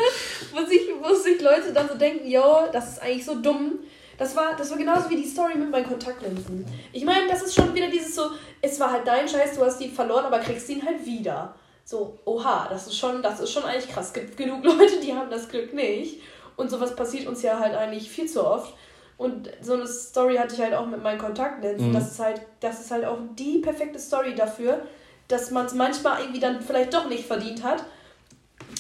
wo, 0.54 0.66
sich, 0.66 0.82
wo 1.02 1.16
sich 1.16 1.42
Leute 1.42 1.72
dann 1.74 1.88
so 1.88 1.96
denken, 1.96 2.28
yo, 2.28 2.68
das 2.74 2.94
ist 2.94 3.02
eigentlich 3.02 3.24
so 3.24 3.36
dumm. 3.36 3.80
Das 4.18 4.36
war, 4.36 4.58
das 4.58 4.70
war 4.70 4.78
genauso 4.78 5.10
wie 5.10 5.16
die 5.16 5.28
Story 5.28 5.56
mit 5.56 5.72
meinen 5.72 5.88
Kontaktlinsen. 5.88 6.66
Ich 6.92 7.06
meine, 7.06 7.30
das 7.30 7.44
ist 7.44 7.56
schon 7.56 7.74
wieder 7.74 7.88
dieses 7.90 8.14
so, 8.14 8.32
es 8.62 8.78
war 8.80 8.92
halt 8.92 9.08
dein 9.08 9.28
Scheiß, 9.28 9.56
du 9.56 9.64
hast 9.64 9.80
die 9.80 9.88
verloren, 9.88 10.26
aber 10.26 10.40
kriegst 10.40 10.68
ihn 10.70 10.84
halt 10.84 11.06
wieder. 11.06 11.56
So, 11.86 12.20
oha, 12.26 12.68
das 12.70 12.88
ist 12.88 12.98
schon, 12.98 13.22
das 13.22 13.40
ist 13.40 13.54
schon 13.54 13.64
eigentlich 13.64 13.90
krass. 13.90 14.08
Es 14.08 14.14
gibt 14.14 14.36
genug 14.36 14.64
Leute, 14.66 15.00
die 15.02 15.14
haben 15.14 15.30
das 15.30 15.48
Glück 15.48 15.74
nicht. 15.74 16.22
Und 16.58 16.70
sowas 16.70 16.96
passiert 16.96 17.28
uns 17.28 17.42
ja 17.44 17.60
halt 17.60 17.76
eigentlich 17.76 18.10
viel 18.10 18.28
zu 18.28 18.46
oft. 18.46 18.74
Und 19.18 19.50
so 19.62 19.74
eine 19.74 19.88
Story 19.88 20.36
hatte 20.36 20.54
ich 20.54 20.62
halt 20.62 20.74
auch 20.74 20.86
mit 20.86 21.02
meinen 21.02 21.18
Kontaktlinsen. 21.18 21.90
Mhm. 21.90 21.94
Das 21.94 22.12
ist 22.12 22.20
halt, 22.20 22.42
das 22.60 22.82
ist 22.82 22.92
halt 22.92 23.06
auch 23.06 23.18
die 23.38 23.60
perfekte 23.60 23.98
Story 24.00 24.36
dafür, 24.36 24.82
dass 25.28 25.52
man 25.52 25.66
es 25.66 25.74
manchmal 25.74 26.22
irgendwie 26.22 26.40
dann 26.40 26.62
vielleicht 26.62 26.94
doch 26.94 27.10
nicht 27.10 27.26
verdient 27.26 27.64
hat, 27.64 27.84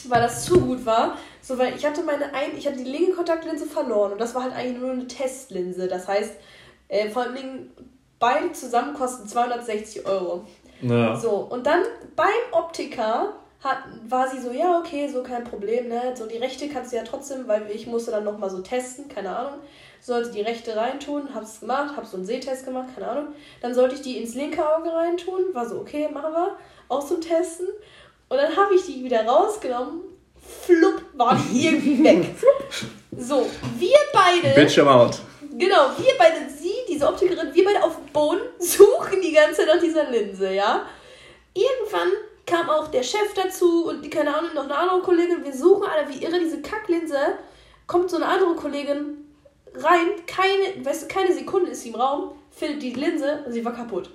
weil 0.07 0.21
das 0.21 0.45
zu 0.45 0.61
gut 0.61 0.85
war. 0.85 1.17
So, 1.41 1.57
weil 1.57 1.75
ich 1.75 1.85
hatte 1.85 2.03
meine 2.03 2.33
ein, 2.33 2.55
ich 2.55 2.67
hatte 2.67 2.77
die 2.77 2.83
linke 2.83 3.13
Kontaktlinse 3.13 3.65
verloren 3.65 4.11
und 4.11 4.21
das 4.21 4.35
war 4.35 4.43
halt 4.43 4.53
eigentlich 4.53 4.79
nur 4.79 4.91
eine 4.91 5.07
Testlinse. 5.07 5.87
Das 5.87 6.07
heißt, 6.07 6.33
äh, 6.89 7.09
vor 7.09 7.23
allem 7.23 7.71
beide 8.19 8.51
zusammen 8.51 8.93
kosten 8.93 9.27
260 9.27 10.05
Euro. 10.05 10.45
Ja. 10.81 11.15
So, 11.15 11.31
und 11.31 11.65
dann 11.65 11.81
beim 12.15 12.27
Optiker 12.51 13.33
hat, 13.59 13.79
war 14.07 14.29
sie 14.29 14.39
so, 14.39 14.51
ja, 14.51 14.79
okay, 14.79 15.09
so 15.11 15.23
kein 15.23 15.43
Problem, 15.43 15.87
ne? 15.89 16.13
So 16.15 16.25
die 16.25 16.37
rechte 16.37 16.69
kannst 16.69 16.91
du 16.91 16.97
ja 16.97 17.03
trotzdem, 17.03 17.47
weil 17.47 17.69
ich 17.71 17.87
musste 17.87 18.11
dann 18.11 18.23
nochmal 18.23 18.49
so 18.49 18.61
testen, 18.61 19.09
keine 19.09 19.35
Ahnung 19.35 19.59
sollte 20.01 20.31
die 20.31 20.41
rechte 20.41 20.75
reintun, 20.75 21.33
hab's 21.33 21.59
gemacht, 21.59 21.95
hab 21.95 22.05
so 22.05 22.17
einen 22.17 22.25
Sehtest 22.25 22.65
gemacht, 22.65 22.87
keine 22.95 23.09
Ahnung. 23.09 23.27
Dann 23.61 23.73
sollte 23.73 23.95
ich 23.95 24.01
die 24.01 24.17
ins 24.17 24.35
linke 24.35 24.63
Auge 24.65 24.91
reintun, 24.91 25.53
war 25.53 25.67
so, 25.67 25.79
okay, 25.79 26.07
machen 26.11 26.33
wir, 26.33 26.57
auch 26.87 27.05
zum 27.05 27.21
Testen. 27.21 27.67
Und 28.29 28.37
dann 28.37 28.55
habe 28.55 28.75
ich 28.75 28.85
die 28.85 29.03
wieder 29.03 29.25
rausgenommen, 29.25 30.01
flupp, 30.65 31.01
war 31.13 31.37
die 31.51 31.67
irgendwie 31.67 32.03
weg. 32.03 32.35
So, 33.17 33.47
wir 33.77 33.97
beide. 34.13 34.53
Bildschirm 34.55 34.87
out. 34.87 35.19
Genau, 35.57 35.89
wir 35.97 36.13
beide, 36.17 36.49
sie, 36.49 36.73
diese 36.87 37.07
Optikerin, 37.07 37.53
wir 37.53 37.65
beide 37.65 37.83
auf 37.83 37.95
dem 37.95 38.05
Boden 38.13 38.41
suchen 38.59 39.21
die 39.21 39.31
ganze 39.31 39.57
Zeit 39.65 39.75
nach 39.75 39.81
dieser 39.81 40.09
Linse, 40.09 40.53
ja. 40.53 40.85
Irgendwann 41.53 42.11
kam 42.47 42.69
auch 42.69 42.87
der 42.87 43.03
Chef 43.03 43.33
dazu 43.35 43.87
und 43.87 44.03
die, 44.03 44.09
keine 44.09 44.35
Ahnung, 44.35 44.55
noch 44.55 44.63
eine 44.63 44.75
andere 44.75 45.01
Kollegin. 45.01 45.43
Wir 45.43 45.53
suchen 45.53 45.83
alle 45.87 46.09
wie 46.09 46.23
irre 46.23 46.39
diese 46.39 46.61
Kacklinse. 46.61 47.17
Kommt 47.85 48.09
so 48.09 48.15
eine 48.15 48.25
andere 48.25 48.55
Kollegin, 48.55 49.27
rein, 49.75 50.07
keine, 50.25 50.83
weißt 50.83 51.03
du, 51.03 51.07
keine 51.07 51.33
Sekunde 51.33 51.71
ist 51.71 51.83
sie 51.83 51.89
im 51.89 51.95
Raum, 51.95 52.31
findet 52.51 52.81
die 52.81 52.93
Linse 52.93 53.43
und 53.45 53.51
sie 53.51 53.63
war 53.63 53.73
kaputt. 53.73 54.09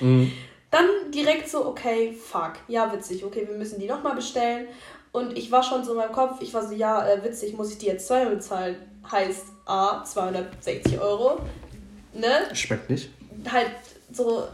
Mhm. 0.00 0.30
Dann 0.70 0.86
direkt 1.10 1.48
so, 1.48 1.66
okay, 1.66 2.12
fuck, 2.12 2.52
ja, 2.68 2.92
witzig, 2.92 3.24
okay, 3.24 3.46
wir 3.48 3.56
müssen 3.56 3.80
die 3.80 3.86
nochmal 3.86 4.14
bestellen. 4.14 4.68
Und 5.12 5.36
ich 5.36 5.50
war 5.50 5.62
schon 5.64 5.84
so 5.84 5.92
in 5.92 5.98
meinem 5.98 6.12
Kopf, 6.12 6.40
ich 6.40 6.54
war 6.54 6.66
so, 6.66 6.72
ja, 6.72 7.08
äh, 7.08 7.24
witzig, 7.24 7.56
muss 7.56 7.72
ich 7.72 7.78
die 7.78 7.86
jetzt 7.86 8.06
zweimal 8.06 8.36
bezahlen? 8.36 8.76
Heißt 9.10 9.46
A, 9.66 10.04
260 10.04 11.00
Euro. 11.00 11.40
Ne? 12.12 12.54
Schmeckt 12.54 12.88
nicht. 12.88 13.10
Halt 13.50 13.72
so, 14.12 14.44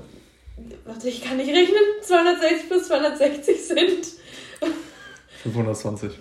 warte, 0.85 1.09
ich 1.09 1.23
kann 1.23 1.37
nicht 1.37 1.51
rechnen, 1.51 1.83
260 2.03 2.69
plus 2.69 2.87
260 2.89 3.67
sind. 3.67 4.07
520. 5.43 6.13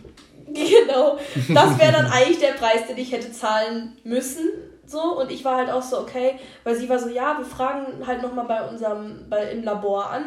Genau. 0.48 1.18
Das 1.54 1.80
wäre 1.80 1.92
dann 1.92 2.06
eigentlich 2.12 2.40
der 2.40 2.54
Preis, 2.54 2.88
den 2.88 2.98
ich 2.98 3.12
hätte 3.12 3.32
zahlen 3.32 3.98
müssen. 4.04 4.50
So, 4.86 5.20
und 5.20 5.32
ich 5.32 5.44
war 5.44 5.58
halt 5.58 5.72
auch 5.72 5.82
so, 5.82 6.00
okay, 6.00 6.40
weil 6.64 6.76
sie 6.76 6.88
war 6.88 7.00
so, 7.00 7.10
ja, 7.10 7.38
wir 7.38 7.46
fragen 7.46 8.06
halt 8.06 8.22
nochmal 8.22 8.46
bei 8.46 8.68
unserem, 8.68 9.28
bei, 9.30 9.50
im 9.50 9.64
Labor 9.64 10.12
an, 10.12 10.26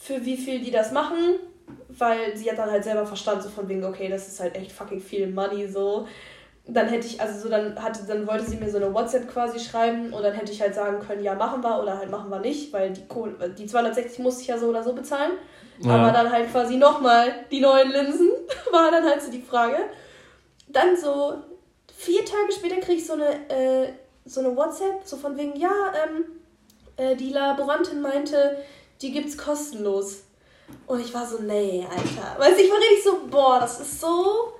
für 0.00 0.24
wie 0.24 0.36
viel 0.36 0.60
die 0.60 0.70
das 0.70 0.92
machen, 0.92 1.36
weil 1.88 2.36
sie 2.36 2.48
hat 2.48 2.58
dann 2.58 2.70
halt 2.70 2.84
selber 2.84 3.06
verstanden, 3.06 3.42
so 3.42 3.48
von 3.48 3.68
wegen, 3.68 3.84
okay, 3.84 4.08
das 4.08 4.28
ist 4.28 4.38
halt 4.38 4.54
echt 4.54 4.70
fucking 4.70 5.00
viel 5.00 5.26
Money, 5.26 5.66
so. 5.68 6.06
Dann 6.66 6.88
hätte 6.88 7.06
ich, 7.06 7.20
also 7.20 7.40
so, 7.40 7.48
dann 7.48 7.82
hatte, 7.82 8.04
dann 8.06 8.26
wollte 8.26 8.44
sie 8.44 8.56
mir 8.56 8.70
so 8.70 8.76
eine 8.76 8.94
WhatsApp 8.94 9.32
quasi 9.32 9.58
schreiben 9.58 10.12
und 10.12 10.22
dann 10.22 10.34
hätte 10.34 10.52
ich 10.52 10.60
halt 10.60 10.74
sagen 10.74 11.00
können, 11.00 11.22
ja, 11.22 11.34
machen 11.34 11.62
wir 11.62 11.82
oder 11.82 11.98
halt 11.98 12.10
machen 12.10 12.30
wir 12.30 12.38
nicht, 12.38 12.72
weil 12.72 12.90
die 12.92 13.06
Kohle, 13.06 13.50
die 13.50 13.66
260 13.66 14.18
musste 14.20 14.42
ich 14.42 14.48
ja 14.48 14.58
so 14.58 14.68
oder 14.68 14.82
so 14.82 14.92
bezahlen. 14.92 15.32
Ja. 15.80 15.92
Aber 15.92 16.12
dann 16.12 16.30
halt 16.30 16.50
quasi 16.50 16.76
nochmal 16.76 17.46
die 17.50 17.60
neuen 17.60 17.90
Linsen, 17.90 18.30
war 18.70 18.90
dann 18.90 19.04
halt 19.04 19.22
so 19.22 19.30
die 19.30 19.42
Frage. 19.42 19.78
Dann 20.68 20.96
so 20.96 21.34
vier 21.96 22.24
Tage 22.24 22.52
später 22.52 22.76
kriege 22.76 22.98
ich 22.98 23.06
so 23.06 23.14
eine, 23.14 23.30
äh, 23.48 23.92
so 24.24 24.40
eine 24.40 24.54
WhatsApp, 24.56 25.00
so 25.04 25.16
von 25.16 25.36
wegen, 25.36 25.56
ja, 25.56 25.70
ähm, 26.04 26.24
äh, 26.96 27.16
die 27.16 27.30
Laborantin 27.30 28.00
meinte, 28.00 28.58
die 29.00 29.10
gibt's 29.12 29.36
kostenlos. 29.36 30.24
Und 30.86 31.00
ich 31.00 31.12
war 31.12 31.26
so, 31.26 31.38
nee, 31.38 31.84
Alter. 31.90 32.38
Weißt 32.38 32.58
du, 32.58 32.62
ich 32.62 32.70
war 32.70 32.78
richtig 32.78 33.02
so, 33.02 33.20
boah, 33.28 33.58
das 33.58 33.80
ist 33.80 34.00
so 34.00 34.52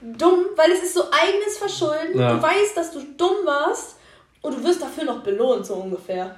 dumm, 0.00 0.46
weil 0.56 0.72
es 0.72 0.82
ist 0.82 0.94
so 0.94 1.04
eigenes 1.10 1.58
Verschulden. 1.58 2.18
Ja. 2.18 2.34
Du 2.34 2.42
weißt, 2.42 2.76
dass 2.76 2.92
du 2.92 3.00
dumm 3.16 3.44
warst 3.44 3.96
und 4.42 4.58
du 4.58 4.64
wirst 4.64 4.82
dafür 4.82 5.04
noch 5.04 5.22
belohnt, 5.22 5.66
so 5.66 5.74
ungefähr. 5.74 6.36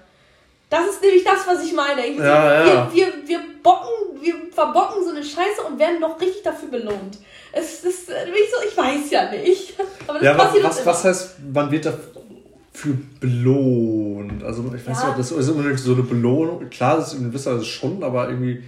Das 0.68 0.86
ist 0.86 1.02
nämlich 1.02 1.22
das, 1.22 1.46
was 1.46 1.64
ich 1.64 1.72
meine. 1.74 2.06
Ich, 2.06 2.16
ja, 2.16 2.64
wir, 2.64 2.72
ja. 2.72 2.90
wir, 2.92 3.06
wir, 3.26 3.40
bocken, 3.62 3.90
wir 4.20 4.34
verbocken 4.50 5.04
so 5.04 5.10
eine 5.10 5.22
Scheiße 5.22 5.62
und 5.68 5.78
werden 5.78 6.00
noch 6.00 6.18
richtig 6.18 6.42
dafür 6.42 6.68
belohnt. 6.70 7.18
Es 7.52 7.84
ist 7.84 8.08
äh, 8.08 8.24
ich 8.30 8.50
so, 8.50 8.66
ich 8.66 8.76
weiß 8.76 9.10
ja 9.10 9.30
nicht. 9.30 9.74
Aber 10.06 10.18
das 10.18 10.24
ja, 10.24 10.34
passiert 10.34 10.64
was, 10.64 10.86
was 10.86 11.04
heißt, 11.04 11.34
man 11.52 11.70
wird 11.70 11.84
dafür 11.84 12.96
belohnt? 13.20 14.42
Also 14.42 14.64
ich 14.74 14.86
weiß 14.86 14.98
nicht, 14.98 15.08
ob 15.08 15.16
das 15.18 15.30
ist 15.30 15.48
unbedingt 15.50 15.78
so 15.78 15.92
eine 15.92 16.04
Belohnung. 16.04 16.70
Klar, 16.70 16.96
das 16.96 17.12
ist 17.12 17.20
in 17.20 17.24
gewisser 17.26 17.56
Weise 17.56 17.66
schon, 17.66 18.02
aber 18.02 18.30
irgendwie. 18.30 18.64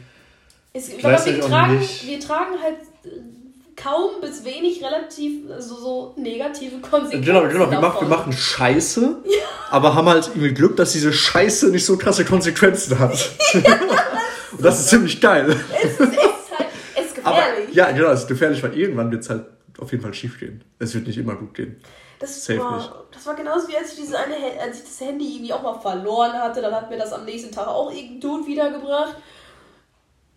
Es, 0.74 0.90
wir, 0.90 0.99
tragen, 0.99 1.80
wir 1.80 2.20
tragen 2.20 2.62
halt 2.62 2.76
kaum 3.76 4.20
bis 4.20 4.44
wenig 4.44 4.82
relativ 4.82 5.50
also 5.50 5.74
so 5.76 6.14
negative 6.16 6.80
Konsequenzen. 6.80 7.22
Genau, 7.24 7.48
genau. 7.48 7.70
Wir, 7.70 7.80
machen, 7.80 8.08
wir 8.08 8.16
machen 8.16 8.32
Scheiße, 8.32 9.00
ja. 9.24 9.30
aber 9.70 9.94
haben 9.94 10.08
halt 10.08 10.28
irgendwie 10.28 10.54
Glück, 10.54 10.76
dass 10.76 10.92
diese 10.92 11.12
Scheiße 11.12 11.68
nicht 11.68 11.84
so 11.84 11.96
krasse 11.96 12.24
Konsequenzen 12.24 12.98
hat. 12.98 13.16
Ja, 13.52 13.60
Und 14.52 14.64
das 14.64 14.80
ist 14.80 14.88
ziemlich 14.88 15.20
geil. 15.20 15.56
Es 15.82 15.92
ist, 15.92 16.00
halt, 16.00 16.68
es 16.94 17.06
ist 17.06 17.14
gefährlich. 17.16 17.68
Aber, 17.68 17.72
ja, 17.72 17.90
genau, 17.90 18.10
es 18.10 18.20
ist 18.20 18.28
gefährlich, 18.28 18.62
weil 18.62 18.76
irgendwann 18.76 19.10
wird 19.10 19.22
es 19.22 19.30
halt 19.30 19.46
auf 19.78 19.90
jeden 19.90 20.02
Fall 20.02 20.14
schief 20.14 20.38
gehen. 20.38 20.62
Es 20.78 20.94
wird 20.94 21.06
nicht 21.06 21.18
immer 21.18 21.34
gut 21.34 21.54
gehen. 21.54 21.80
Das 22.20 22.44
Safe 22.44 22.60
war, 22.60 22.76
nicht. 22.76 22.90
das 23.10 23.26
war 23.26 23.34
genauso 23.34 23.68
wie 23.68 23.76
als 23.76 23.92
ich, 23.92 24.00
diese 24.00 24.18
eine, 24.18 24.36
als 24.60 24.78
ich 24.78 24.84
das 24.84 25.00
Handy 25.00 25.34
irgendwie 25.34 25.52
auch 25.52 25.62
mal 25.62 25.78
verloren 25.80 26.32
hatte, 26.32 26.62
dann 26.62 26.72
hat 26.74 26.88
mir 26.88 26.96
das 26.96 27.12
am 27.12 27.24
nächsten 27.24 27.52
Tag 27.52 27.66
auch 27.66 27.90
irgendein 27.90 28.20
Dude 28.20 28.46
wiedergebracht. 28.46 29.16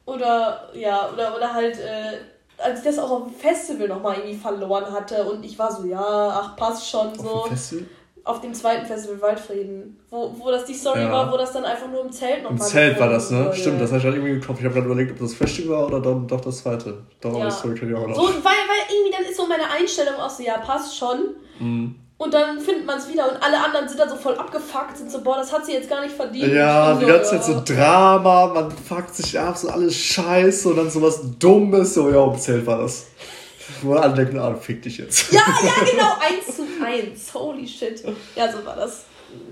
Oder, 0.05 0.69
ja, 0.73 1.11
oder, 1.13 1.35
oder 1.35 1.53
halt, 1.53 1.77
äh, 1.77 2.17
als 2.57 2.79
ich 2.79 2.85
das 2.85 2.99
auch 2.99 3.11
auf 3.11 3.23
dem 3.23 3.33
Festival 3.33 3.87
nochmal 3.87 4.17
irgendwie 4.17 4.35
verloren 4.35 4.91
hatte 4.91 5.23
und 5.29 5.43
ich 5.45 5.57
war 5.59 5.71
so, 5.71 5.85
ja, 5.85 6.01
ach, 6.01 6.55
passt 6.55 6.89
schon 6.89 7.13
so. 7.15 7.29
Auf 7.29 7.47
dem 7.47 7.57
Festival? 7.57 7.85
Auf 8.23 8.41
dem 8.41 8.53
zweiten 8.53 8.85
Festival 8.85 9.21
Waldfrieden, 9.21 9.97
wo, 10.09 10.35
wo 10.37 10.51
das 10.51 10.65
die 10.65 10.73
Story 10.73 10.99
ja. 10.99 11.11
war, 11.11 11.31
wo 11.31 11.37
das 11.37 11.53
dann 11.53 11.63
einfach 11.63 11.89
nur 11.89 12.01
im 12.01 12.11
Zelt 12.11 12.43
nochmal. 12.43 12.59
Im 12.59 12.65
Zelt 12.65 12.99
war 12.99 13.09
das, 13.09 13.31
ne? 13.31 13.45
Wurde. 13.45 13.55
Stimmt, 13.55 13.79
das 13.79 13.89
habe 13.89 13.99
ich 13.99 14.05
halt 14.05 14.15
irgendwie 14.15 14.33
gekauft. 14.33 14.59
Ich 14.59 14.65
habe 14.65 14.73
gerade 14.73 14.87
überlegt, 14.87 15.11
ob 15.13 15.19
das 15.19 15.33
Festival 15.33 15.77
war 15.77 15.87
oder 15.87 16.01
dann 16.01 16.27
doch 16.27 16.41
das 16.41 16.57
zweite. 16.57 17.05
Darum 17.21 17.39
ja. 17.39 17.45
die 17.45 17.51
Story 17.53 17.75
kenne 17.75 17.91
ich 17.91 17.97
auch 17.97 18.05
noch. 18.05 18.15
So, 18.15 18.23
weil, 18.23 18.43
weil 18.43 18.93
irgendwie 18.93 19.11
dann 19.11 19.23
ist 19.23 19.37
so 19.37 19.47
meine 19.47 19.69
Einstellung 19.69 20.15
auch 20.15 20.29
so, 20.29 20.43
ja, 20.43 20.57
passt 20.57 20.97
schon. 20.97 21.35
Mhm. 21.59 21.95
Und 22.17 22.33
dann 22.33 22.59
findet 22.59 22.85
man 22.85 22.97
es 22.97 23.07
wieder 23.07 23.31
und 23.31 23.43
alle 23.43 23.63
anderen 23.63 23.87
sind 23.87 23.99
dann 23.99 24.09
so 24.09 24.15
voll 24.15 24.33
abgefuckt, 24.35 24.97
sind 24.97 25.11
so, 25.11 25.21
boah, 25.21 25.37
das 25.37 25.53
hat 25.53 25.65
sie 25.65 25.73
jetzt 25.73 25.87
gar 25.87 26.01
nicht 26.01 26.15
verdient. 26.15 26.51
Ja, 26.51 26.95
die 26.95 27.05
so, 27.05 27.11
ganze 27.11 27.29
Zeit 27.29 27.43
so 27.43 27.61
Drama, 27.63 28.47
man 28.47 28.71
fuckt 28.71 29.15
sich 29.15 29.39
ab, 29.39 29.55
so 29.55 29.69
alles 29.69 29.95
scheiße 29.95 30.69
und 30.69 30.77
dann 30.77 30.89
so 30.89 30.99
was 30.99 31.21
Dummes, 31.37 31.93
so, 31.93 32.09
ja, 32.09 32.25
im 32.25 32.39
Zelt 32.39 32.65
war 32.65 32.79
das. 32.79 33.05
Wo 33.83 33.93
alle 33.93 34.15
denken, 34.15 34.39
ah, 34.39 34.55
fick 34.55 34.81
dich 34.81 34.97
jetzt. 34.97 35.31
Ja, 35.31 35.41
ja, 35.41 35.71
genau, 35.91 36.13
eins 36.19 36.55
zu 36.55 36.63
eins. 36.83 37.33
Holy 37.33 37.67
shit. 37.67 38.03
Ja, 38.35 38.51
so 38.51 38.65
war 38.65 38.75
das. 38.75 39.05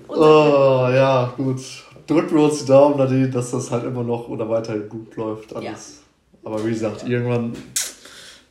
Oh, 0.07 0.87
ja, 0.91 1.33
gut. 1.37 1.61
Drücken 2.07 2.35
wir 2.35 2.45
uns 2.45 2.59
die 2.59 2.65
Daumen, 2.65 2.97
Nadine, 2.97 3.29
dass 3.29 3.51
das 3.51 3.69
halt 3.69 3.83
immer 3.83 4.03
noch 4.03 4.27
oder 4.29 4.49
weiterhin 4.49 4.89
gut 4.89 5.15
läuft. 5.17 5.55
Alles. 5.55 5.65
Ja. 5.65 6.49
Aber 6.49 6.65
wie 6.65 6.69
gesagt, 6.69 7.03
irgendwann 7.07 7.55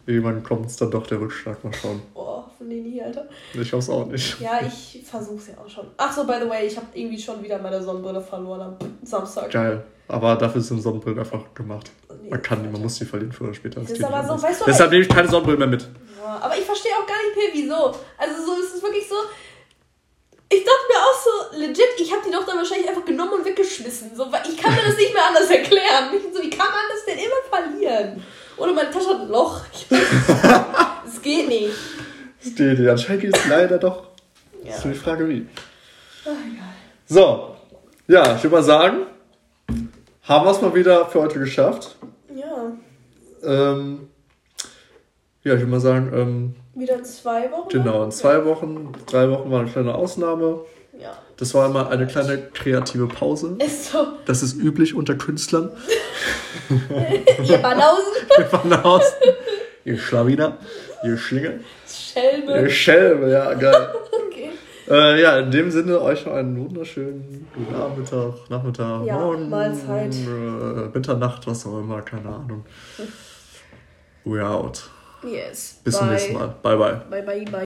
Irgendwann 0.07 0.43
kommt 0.43 0.67
es 0.67 0.77
dann 0.77 0.91
doch 0.91 1.07
der 1.07 1.19
Rückschlag. 1.21 1.65
Mal 1.65 1.73
schauen. 1.73 2.03
Boah, 2.12 2.34
von 2.57 2.71
hier, 2.71 3.07
Alter. 3.07 3.27
Ich 3.55 3.73
hoffe 3.73 3.93
auch 3.93 4.07
nicht. 4.07 4.41
Ja, 4.41 4.61
ich 4.67 5.03
versuch's 5.05 5.49
ja 5.49 5.55
auch 5.63 5.69
schon. 5.69 5.87
Ach 5.97 6.13
so, 6.13 6.25
by 6.25 6.35
the 6.43 6.49
way, 6.49 6.67
ich 6.67 6.77
habe 6.77 6.87
irgendwie 6.95 7.21
schon 7.21 7.43
wieder 7.43 7.59
meine 7.59 7.83
Sonnenbrille 7.83 8.21
verloren 8.21 8.61
am 8.61 8.77
Samstag. 9.03 9.51
Geil. 9.51 9.85
Aber 10.09 10.37
dafür 10.37 10.61
sind 10.61 10.83
Sonnenbrillen 10.83 11.19
einfach 11.19 11.43
gemacht. 11.55 11.91
Man 12.29 12.43
kann, 12.43 12.71
man 12.71 12.83
muss 12.83 12.97
die 12.97 13.05
verlieren 13.05 13.33
früher 13.33 13.49
oder 13.49 13.57
später. 13.57 13.81
Das 13.81 13.91
ist 13.91 14.05
aber 14.05 14.27
so, 14.27 14.43
weißt 14.43 14.61
du, 14.61 14.65
Deshalb 14.67 14.91
nehme 14.91 15.03
ich 15.03 15.09
keine 15.09 15.29
Sonnenbrille 15.29 15.59
mehr 15.59 15.67
mit. 15.67 15.89
Ja, 16.23 16.39
aber 16.41 16.57
ich 16.57 16.65
verstehe 16.65 16.93
auch 16.93 17.07
gar 17.07 17.17
nicht 17.17 17.37
mehr, 17.37 17.49
wieso. 17.53 17.99
Also 18.19 18.47
so 18.47 18.61
ist 18.61 18.75
es 18.77 18.83
wirklich 18.83 19.09
so. 19.09 19.15
Ich 20.51 20.63
dachte 20.63 20.87
mir 20.89 20.99
auch 20.99 21.53
so, 21.53 21.59
legit, 21.59 21.99
ich 21.99 22.13
habe 22.13 22.23
die 22.27 22.31
doch 22.31 22.45
dann 22.45 22.59
wahrscheinlich 22.59 22.89
einfach 22.89 23.05
genommen 23.05 23.33
und 23.33 23.45
weggeschmissen. 23.45 24.15
So, 24.15 24.31
weil 24.31 24.43
ich 24.49 24.57
kann 24.57 24.75
mir 24.75 24.83
das 24.87 24.97
nicht 24.97 25.13
mehr 25.13 25.27
anders 25.27 25.51
erklären. 25.51 26.11
So, 26.33 26.43
wie 26.43 26.51
kann 26.51 26.69
man 26.69 26.85
das 26.93 27.05
denn 27.07 27.19
immer 27.19 27.43
verlieren? 27.51 28.23
Oder 28.57 28.73
meine 28.73 28.91
Tasche 28.91 29.09
hat 29.09 29.21
ein 29.21 29.29
Loch. 29.29 29.61
Es 31.07 31.21
geht 31.21 31.49
nicht. 31.49 31.71
Geht 32.57 32.79
nicht. 32.79 32.89
Anscheinend 32.89 33.23
geht 33.23 33.37
es 33.37 33.49
leider 33.49 33.79
doch. 33.79 34.09
Ja. 34.63 34.69
Das 34.71 34.79
ist 34.79 34.85
nur 34.85 34.95
die 34.95 35.01
Frage, 35.01 35.29
wie. 35.29 35.47
Egal. 36.25 36.37
So. 37.07 37.57
Ja, 38.07 38.37
ich 38.37 38.43
würde 38.43 38.57
mal 38.57 38.63
sagen, 38.63 39.07
haben 40.23 40.47
wir 40.47 40.51
es 40.53 40.61
mal 40.61 40.75
wieder 40.75 41.07
für 41.07 41.21
heute 41.23 41.39
geschafft. 41.39 41.97
Ja, 42.35 42.73
Ähm, 43.43 44.09
ja, 45.43 45.55
ich 45.55 45.61
würde 45.61 45.71
mal 45.71 45.81
sagen, 45.81 46.11
ähm, 46.15 46.55
wieder 46.75 46.97
in 46.97 47.05
zwei 47.05 47.51
Wochen. 47.51 47.69
genau, 47.69 48.05
in 48.05 48.11
zwei 48.11 48.45
Wochen, 48.45 48.93
drei 49.07 49.31
Wochen 49.31 49.51
war 49.51 49.61
eine 49.61 49.71
kleine 49.71 49.95
Ausnahme. 49.95 50.61
Ja. 51.01 51.17
Das 51.37 51.53
war 51.55 51.67
immer 51.67 51.89
eine 51.91 52.07
kleine 52.07 52.39
kreative 52.39 53.07
Pause. 53.09 53.57
Ist 53.65 53.91
so. 53.93 54.07
Das 54.27 54.43
ist 54.43 54.55
üblich 54.57 54.95
unter 54.95 55.15
Künstlern. 55.15 55.71
Ihr 57.45 57.59
Banausen. 57.59 58.13
Von 58.51 58.73
außen. 58.73 59.15
Ihr 59.85 59.99
Schlawiner, 59.99 60.57
ihr 61.05 61.19
Schlingel, 61.19 61.61
Schelme. 62.15 62.71
Schelme, 62.71 63.31
ja, 63.31 63.55
geil. 63.55 63.89
Okay. 64.27 64.51
Äh, 64.89 65.21
ja, 65.23 65.39
in 65.39 65.51
dem 65.51 65.71
Sinne 65.71 66.01
euch 66.01 66.27
noch 66.27 66.35
einen 66.35 66.57
wunderschönen 66.59 67.47
guten 67.55 67.75
Abend, 67.75 68.11
Nachmittag, 68.51 69.07
Ja, 69.07 69.19
Morgen, 69.19 69.49
Mahlzeit. 69.49 70.15
Äh, 70.15 70.89
Mitternacht, 70.93 71.47
was 71.47 71.67
auch 71.67 71.79
immer, 71.79 72.03
keine 72.03 72.29
Ahnung. 72.29 72.65
We 74.25 74.43
are 74.43 74.55
out. 74.55 74.83
Yes. 75.23 75.81
Bis 75.83 75.97
zum 75.97 76.11
nächsten 76.11 76.35
Mal. 76.35 76.55
Bye, 76.62 76.77
bye. 76.77 77.01
Bye, 77.11 77.23
bye, 77.23 77.45
bye. 77.45 77.61